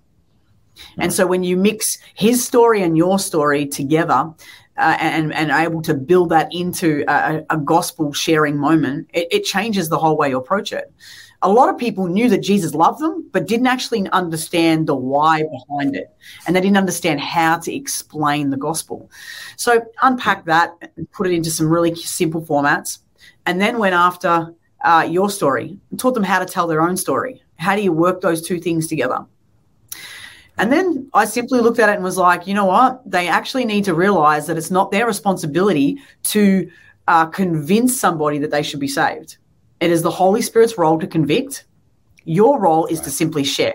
and 0.98 1.12
so 1.14 1.26
when 1.26 1.44
you 1.44 1.58
mix 1.58 1.98
his 2.16 2.44
story 2.44 2.82
and 2.82 2.98
your 2.98 3.20
story 3.20 3.66
together, 3.66 4.34
uh, 4.80 4.96
and 5.00 5.34
and 5.34 5.52
able 5.52 5.82
to 5.82 5.94
build 5.94 6.30
that 6.30 6.48
into 6.52 7.04
a, 7.08 7.44
a 7.50 7.58
gospel 7.58 8.14
sharing 8.14 8.58
moment, 8.58 9.10
it, 9.14 9.28
it, 9.30 9.44
changes 9.44 9.90
the 9.90 10.00
whole 10.00 10.16
way 10.16 10.30
you 10.30 10.38
approach 10.38 10.72
it. 10.72 10.92
A 11.42 11.50
lot 11.50 11.70
of 11.70 11.78
people 11.78 12.08
knew 12.08 12.30
that 12.30 12.40
Jesus 12.40 12.74
loved 12.74 13.02
them, 13.02 13.30
but 13.32 13.48
didn't 13.48 13.68
actually 13.68 14.10
understand 14.12 14.88
the 14.88 14.96
why 14.96 15.44
behind 15.44 15.96
it, 15.96 16.10
and 16.48 16.56
they 16.56 16.62
didn't 16.62 16.78
understand 16.78 17.20
how 17.20 17.58
to 17.60 17.76
explain 17.76 18.50
the 18.50 18.58
gospel. 18.58 19.12
So 19.58 19.86
unpack 20.02 20.46
that, 20.46 20.72
and 20.96 21.12
put 21.12 21.28
it 21.28 21.34
into 21.34 21.52
some 21.52 21.70
really 21.70 21.94
simple 21.96 22.42
formats, 22.42 23.00
and 23.46 23.60
then 23.60 23.80
went 23.80 23.96
after 23.96 24.54
uh, 24.86 25.06
your 25.10 25.30
story, 25.30 25.78
and 25.92 26.00
taught 26.00 26.14
them 26.14 26.24
how 26.24 26.40
to 26.40 26.46
tell 26.46 26.68
their 26.68 26.82
own 26.82 26.96
story. 26.96 27.44
How 27.58 27.76
do 27.76 27.82
you 27.82 27.92
work 27.92 28.22
those 28.22 28.42
two 28.42 28.60
things 28.60 28.88
together? 28.88 29.26
And 30.60 30.74
then 30.74 31.10
I 31.14 31.24
simply 31.24 31.62
looked 31.62 31.80
at 31.80 31.88
it 31.88 31.95
and 31.95 32.03
was 32.03 32.18
like, 32.18 32.45
you 32.45 32.53
know 32.53 32.66
what? 32.66 33.10
They 33.10 33.30
actually 33.30 33.64
need 33.64 33.86
to 33.86 33.93
realize 33.93 34.45
that 34.47 34.57
it's 34.57 34.70
not 34.70 34.91
their 34.91 35.07
responsibility 35.07 35.97
to 36.24 36.70
uh, 37.07 37.28
convince 37.28 37.97
somebody 37.97 38.39
that 38.39 38.51
they 38.51 38.62
should 38.62 38.82
be 38.82 38.88
saved. 38.88 39.38
It 39.80 39.89
is 39.89 40.01
the 40.01 40.12
Holy 40.12 40.41
Spirit's 40.41 40.78
role 40.78 40.99
to 40.99 41.07
convict. 41.07 41.64
Your 42.26 42.60
role 42.60 42.86
is 42.88 42.99
to 43.01 43.10
simply 43.10 43.45
share. 43.45 43.74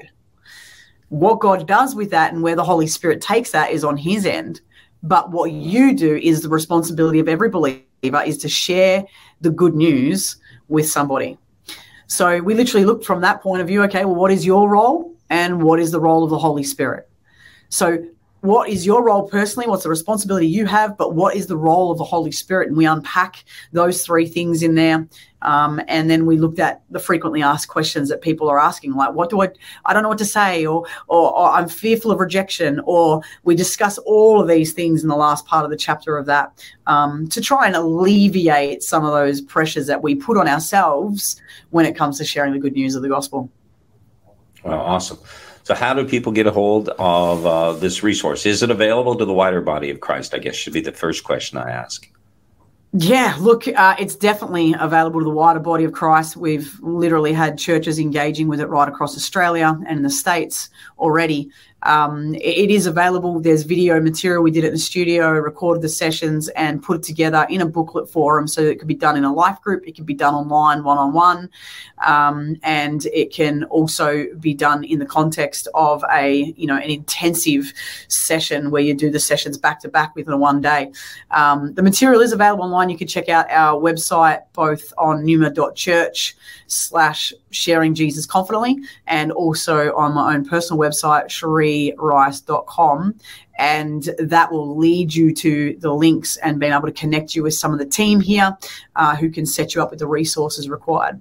What 1.09 1.41
God 1.41 1.67
does 1.67 1.95
with 1.95 2.11
that 2.11 2.35
and 2.35 2.43
where 2.43 2.55
the 2.55 2.63
Holy 2.63 2.87
Spirit 2.87 3.23
takes 3.23 3.51
that 3.53 3.71
is 3.71 3.83
on 3.83 3.97
his 3.97 4.27
end. 4.27 4.61
But 5.03 5.31
what 5.31 5.53
you 5.53 5.97
do 5.97 6.17
is 6.17 6.43
the 6.43 6.51
responsibility 6.51 7.19
of 7.19 7.29
every 7.29 7.49
believer 7.49 8.23
is 8.27 8.37
to 8.39 8.49
share 8.51 9.05
the 9.41 9.51
good 9.51 9.75
news 9.75 10.37
with 10.69 10.87
somebody. 10.87 11.39
So 12.09 12.43
we 12.43 12.53
literally 12.53 12.85
looked 12.85 13.07
from 13.07 13.23
that 13.23 13.43
point 13.43 13.63
of 13.63 13.69
view 13.69 13.83
okay, 13.85 14.05
well, 14.05 14.17
what 14.17 14.31
is 14.31 14.45
your 14.45 14.69
role? 14.69 15.14
And 15.31 15.63
what 15.63 15.81
is 15.81 15.91
the 15.91 16.01
role 16.01 16.25
of 16.25 16.31
the 16.31 16.39
Holy 16.39 16.63
Spirit. 16.63 17.09
So, 17.69 18.05
what 18.45 18.69
is 18.69 18.85
your 18.85 19.03
role 19.03 19.27
personally? 19.27 19.67
What's 19.67 19.85
the 19.85 19.89
responsibility 19.89 20.47
you 20.47 20.67
have? 20.67 20.99
But 20.99 21.15
what 21.15 21.35
is 21.35 21.47
the 21.47 21.57
role 21.57 21.91
of 21.91 21.97
the 21.97 22.05
Holy 22.05 22.31
Spirit? 22.31 22.69
And 22.69 22.77
we 22.77 22.85
unpack 22.85 23.43
those 23.73 24.05
three 24.05 24.27
things 24.27 24.63
in 24.63 24.75
there. 24.75 25.09
Um, 25.41 25.81
and 25.89 26.11
then 26.11 26.27
we 26.27 26.37
looked 26.37 26.59
at 26.59 26.83
the 26.91 26.99
frequently 26.99 27.43
asked 27.43 27.69
questions 27.69 28.11
that 28.11 28.21
people 28.21 28.51
are 28.51 28.61
asking, 28.61 28.93
like, 28.93 29.15
what 29.15 29.31
do 29.31 29.41
I, 29.41 29.49
I 29.87 29.95
don't 29.95 30.03
know 30.03 30.11
what 30.11 30.19
to 30.19 30.27
say, 30.27 30.67
or, 30.67 30.85
or, 31.07 31.35
or 31.35 31.53
I'm 31.53 31.71
fearful 31.71 32.11
of 32.11 32.21
rejection, 32.21 32.83
or 32.85 33.23
we 33.45 33.55
discuss 33.55 33.97
all 33.97 34.43
of 34.43 34.47
these 34.47 34.75
things 34.75 35.03
in 35.03 35.09
the 35.09 35.17
last 35.17 35.47
part 35.47 35.65
of 35.65 35.71
the 35.71 35.77
chapter 35.77 36.19
of 36.19 36.27
that 36.27 36.63
um, 36.87 37.27
to 37.29 37.41
try 37.41 37.67
and 37.67 37.75
alleviate 37.75 38.83
some 38.83 39.07
of 39.07 39.13
those 39.13 39.41
pressures 39.41 39.87
that 39.87 40.03
we 40.03 40.15
put 40.15 40.37
on 40.37 40.49
ourselves 40.49 41.41
when 41.71 41.87
it 41.87 41.97
comes 41.97 42.19
to 42.19 42.27
sharing 42.27 42.53
the 42.53 42.59
good 42.59 42.75
news 42.75 42.95
of 42.95 43.01
the 43.01 43.09
gospel. 43.09 43.51
Well, 44.65 44.81
awesome. 44.81 45.19
So, 45.65 45.75
how 45.75 45.95
do 45.95 46.05
people 46.05 46.33
get 46.33 46.47
a 46.47 46.51
hold 46.51 46.91
of 46.91 47.47
uh, 47.47 47.73
this 47.73 48.03
resource? 48.03 48.45
Is 48.45 48.63
it 48.63 48.71
available 48.71 49.17
to 49.17 49.25
the 49.25 49.33
wider 49.33 49.61
body 49.61 49.91
of 49.91 50.01
Christ? 50.01 50.35
I 50.35 50.39
guess 50.39 50.55
should 50.55 50.73
be 50.73 50.81
the 50.81 50.93
first 50.93 51.25
question 51.25 51.59
I 51.59 51.71
ask. 51.71 52.09
Yeah, 52.97 53.37
look, 53.41 53.67
uh, 53.67 53.97
it's 53.99 54.15
definitely 54.15 54.75
available 54.79 55.19
to 55.19 55.25
the 55.25 55.31
wider 55.31 55.59
body 55.59 55.83
of 55.83 55.93
Christ. 55.93 56.37
We've 56.37 56.79
literally 56.81 57.33
had 57.33 57.59
churches 57.59 57.99
engaging 57.99 58.47
with 58.47 58.61
it 58.61 58.67
right 58.67 58.89
across 58.89 59.17
Australia 59.17 59.77
and 59.89 59.97
in 59.97 60.03
the 60.05 60.11
States 60.11 60.69
already. 60.97 61.51
Um, 61.85 62.35
it 62.37 62.71
is 62.71 62.87
available. 62.87 63.41
There's 63.41 63.63
video 63.63 64.01
material. 64.01 64.43
We 64.43 64.51
did 64.51 64.65
it 64.65 64.69
in 64.69 64.73
the 64.73 64.79
studio, 64.79 65.31
recorded 65.31 65.83
the 65.83 65.89
sessions, 65.89 66.49
and 66.51 66.83
put 66.83 66.99
it 66.99 67.03
together 67.03 67.47
in 67.51 67.61
a 67.61 67.67
booklet 67.67 68.09
forum. 68.09 68.49
So 68.49 68.63
it 68.63 68.79
could 68.79 68.89
be 68.89 68.95
done 68.95 69.17
in 69.17 69.25
a 69.25 69.33
life 69.33 69.61
group. 69.61 69.87
It 69.87 69.95
can 69.95 70.05
be 70.05 70.15
done 70.15 70.35
online, 70.35 70.83
one 70.83 70.99
on 70.99 71.13
one, 71.13 71.51
and 72.03 73.07
it 73.07 73.33
can 73.33 73.65
also 73.65 74.27
be 74.41 74.55
done 74.55 74.85
in 74.85 74.99
the 74.99 75.07
context 75.07 75.69
of 75.75 76.05
a 76.13 76.55
you 76.57 76.67
know 76.67 76.77
an 76.77 76.91
intensive 76.91 77.73
session 78.09 78.71
where 78.71 78.83
you 78.83 78.95
do 78.95 79.11
the 79.11 79.21
sessions 79.21 79.59
back 79.59 79.81
to 79.81 79.89
back 79.89 80.15
within 80.17 80.39
one 80.41 80.61
day. 80.61 80.91
Um, 81.31 81.75
the 81.75 81.83
material 81.83 82.21
is 82.21 82.33
available 82.33 82.65
online. 82.65 82.91
You 82.91 82.99
can 82.99 83.09
check 83.09 83.29
out 83.29 83.51
our 83.51 83.81
website 83.81 84.43
both 84.55 84.93
on 84.99 85.25
numa.church 85.25 86.37
slash 86.67 87.33
sharing 87.51 87.95
Jesus 87.95 88.27
confidently 88.27 88.79
and 89.07 89.33
also 89.33 89.95
on 89.95 90.15
my 90.15 90.35
own 90.35 90.45
personal 90.45 90.81
website, 90.81 91.31
Sharee 91.99 93.15
And 93.59 94.03
that 94.19 94.51
will 94.53 94.77
lead 94.77 95.15
you 95.15 95.35
to 95.35 95.77
the 95.81 95.93
links 95.93 96.37
and 96.39 96.59
being 96.59 96.73
able 96.73 96.87
to 96.87 96.93
connect 96.93 97.35
you 97.35 97.43
with 97.43 97.55
some 97.55 97.73
of 97.73 97.79
the 97.79 97.87
team 97.87 98.21
here 98.21 98.57
uh, 98.97 99.17
who 99.17 99.31
can 99.31 99.47
set 99.47 99.75
you 99.75 99.83
up 99.83 99.91
with 99.91 99.99
the 99.99 100.07
resources 100.07 100.69
required. 100.69 101.21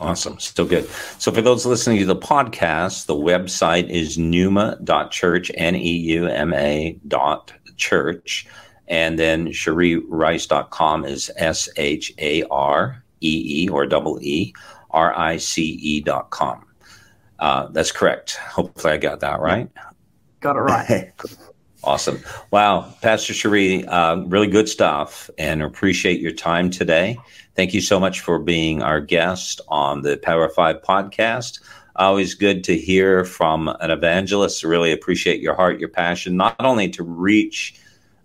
Awesome. 0.00 0.38
Still 0.38 0.64
good. 0.64 0.88
So, 1.18 1.30
for 1.30 1.42
those 1.42 1.66
listening 1.66 1.98
to 1.98 2.06
the 2.06 2.16
podcast, 2.16 3.06
the 3.06 3.14
website 3.14 3.90
is 3.90 4.16
neuma.church, 4.16 5.50
N 5.54 5.76
E 5.76 5.96
U 5.96 6.26
M 6.26 6.54
A 6.54 6.98
dot 7.06 7.52
church. 7.76 8.46
And 8.88 9.18
then 9.18 9.48
ShareeRice.com 9.48 11.04
is 11.04 11.30
S 11.36 11.68
H 11.76 12.12
A 12.18 12.42
R 12.44 13.04
E 13.20 13.64
E 13.64 13.68
or 13.68 13.86
double 13.86 14.18
E 14.22 14.52
R 14.90 15.16
I 15.16 15.36
C 15.36 15.62
E 15.62 16.00
dot 16.00 16.30
com. 16.30 16.64
Uh, 17.42 17.66
that's 17.72 17.90
correct. 17.90 18.36
Hopefully, 18.36 18.92
I 18.92 18.98
got 18.98 19.18
that 19.18 19.40
right. 19.40 19.68
Got 20.38 20.54
it 20.54 20.60
right. 20.60 21.12
awesome. 21.84 22.22
Wow. 22.52 22.94
Pastor 23.02 23.32
Sharee, 23.32 23.84
uh, 23.88 24.22
really 24.28 24.46
good 24.46 24.68
stuff 24.68 25.28
and 25.38 25.60
appreciate 25.60 26.20
your 26.20 26.30
time 26.30 26.70
today. 26.70 27.18
Thank 27.56 27.74
you 27.74 27.80
so 27.80 27.98
much 27.98 28.20
for 28.20 28.38
being 28.38 28.80
our 28.80 29.00
guest 29.00 29.60
on 29.66 30.02
the 30.02 30.18
Power 30.18 30.48
Five 30.50 30.82
podcast. 30.82 31.58
Always 31.96 32.34
good 32.34 32.62
to 32.62 32.78
hear 32.78 33.24
from 33.24 33.66
an 33.80 33.90
evangelist. 33.90 34.62
Really 34.62 34.92
appreciate 34.92 35.40
your 35.40 35.56
heart, 35.56 35.80
your 35.80 35.88
passion, 35.88 36.36
not 36.36 36.54
only 36.60 36.90
to 36.90 37.02
reach 37.02 37.74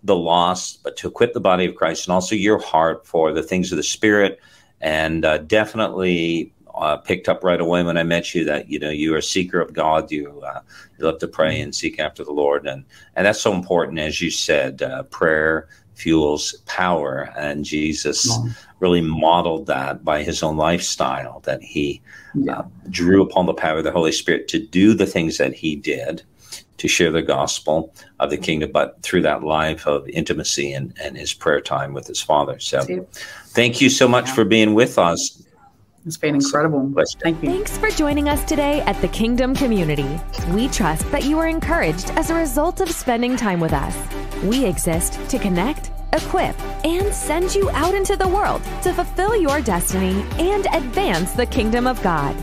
the 0.04 0.14
lost, 0.14 0.84
but 0.84 0.96
to 0.98 1.08
equip 1.08 1.32
the 1.32 1.40
body 1.40 1.64
of 1.64 1.74
Christ 1.74 2.06
and 2.06 2.14
also 2.14 2.36
your 2.36 2.60
heart 2.60 3.04
for 3.04 3.32
the 3.32 3.42
things 3.42 3.72
of 3.72 3.78
the 3.78 3.82
Spirit 3.82 4.38
and 4.80 5.24
uh, 5.24 5.38
definitely 5.38 6.52
uh, 6.74 6.96
picked 6.96 7.28
up 7.28 7.44
right 7.44 7.60
away 7.60 7.82
when 7.82 7.96
I 7.96 8.02
met 8.02 8.34
you 8.34 8.44
that 8.44 8.68
you 8.68 8.78
know 8.78 8.90
you 8.90 9.14
are 9.14 9.18
a 9.18 9.22
seeker 9.22 9.60
of 9.60 9.72
God. 9.72 10.10
You 10.10 10.40
uh, 10.40 10.60
you 10.98 11.04
love 11.04 11.18
to 11.18 11.28
pray 11.28 11.60
and 11.60 11.74
seek 11.74 11.98
after 11.98 12.24
the 12.24 12.32
Lord, 12.32 12.66
and 12.66 12.84
and 13.16 13.26
that's 13.26 13.40
so 13.40 13.52
important, 13.52 13.98
as 13.98 14.20
you 14.20 14.30
said. 14.30 14.82
Uh, 14.82 15.02
prayer 15.04 15.68
fuels 15.94 16.52
power, 16.66 17.32
and 17.36 17.64
Jesus 17.64 18.30
really 18.78 19.00
modeled 19.00 19.66
that 19.66 20.04
by 20.04 20.22
his 20.22 20.42
own 20.42 20.56
lifestyle. 20.56 21.40
That 21.40 21.62
he 21.62 22.00
yeah. 22.34 22.58
Uh, 22.58 22.68
drew 22.90 23.22
upon 23.22 23.46
the 23.46 23.54
power 23.54 23.78
of 23.78 23.84
the 23.84 23.90
Holy 23.90 24.12
Spirit 24.12 24.48
to 24.48 24.58
do 24.58 24.94
the 24.94 25.06
things 25.06 25.38
that 25.38 25.54
he 25.54 25.74
did 25.74 26.22
to 26.78 26.88
share 26.88 27.10
the 27.10 27.22
gospel 27.22 27.92
of 28.20 28.30
the 28.30 28.36
kingdom, 28.36 28.70
but 28.72 29.02
through 29.02 29.22
that 29.22 29.42
life 29.42 29.86
of 29.86 30.08
intimacy 30.08 30.72
and, 30.72 30.96
and 31.02 31.16
his 31.16 31.34
prayer 31.34 31.60
time 31.60 31.92
with 31.92 32.06
his 32.06 32.22
father. 32.22 32.58
So, 32.60 33.06
thank 33.48 33.80
you 33.80 33.90
so 33.90 34.08
much 34.08 34.28
yeah. 34.28 34.34
for 34.34 34.44
being 34.44 34.74
with 34.74 34.98
us. 34.98 35.42
It's 36.08 36.16
been 36.16 36.34
incredible. 36.36 36.90
Thank 37.22 37.42
you. 37.42 37.50
Thanks 37.50 37.76
for 37.76 37.90
joining 37.90 38.30
us 38.30 38.42
today 38.44 38.80
at 38.80 38.98
the 39.02 39.08
Kingdom 39.08 39.54
Community. 39.54 40.18
We 40.52 40.68
trust 40.68 41.12
that 41.12 41.24
you 41.24 41.38
are 41.38 41.46
encouraged 41.46 42.12
as 42.12 42.30
a 42.30 42.34
result 42.34 42.80
of 42.80 42.90
spending 42.90 43.36
time 43.36 43.60
with 43.60 43.74
us. 43.74 43.94
We 44.42 44.64
exist 44.64 45.20
to 45.28 45.38
connect, 45.38 45.90
equip, 46.14 46.58
and 46.82 47.12
send 47.12 47.54
you 47.54 47.68
out 47.72 47.94
into 47.94 48.16
the 48.16 48.26
world 48.26 48.62
to 48.84 48.94
fulfill 48.94 49.36
your 49.36 49.60
destiny 49.60 50.24
and 50.38 50.66
advance 50.72 51.32
the 51.32 51.44
kingdom 51.44 51.86
of 51.86 52.02
God. 52.02 52.34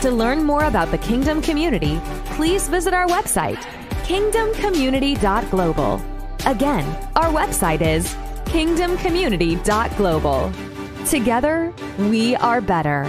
To 0.00 0.10
learn 0.10 0.42
more 0.42 0.64
about 0.64 0.90
the 0.90 0.98
Kingdom 0.98 1.40
Community, 1.40 2.00
please 2.34 2.66
visit 2.66 2.92
our 2.92 3.06
website, 3.06 3.62
kingdomcommunity.global. 4.02 6.02
Again, 6.44 6.84
our 7.14 7.32
website 7.32 7.82
is 7.82 8.16
kingdomcommunity.global. 8.46 10.75
Together, 11.06 11.72
we 12.10 12.34
are 12.34 12.60
better. 12.60 13.06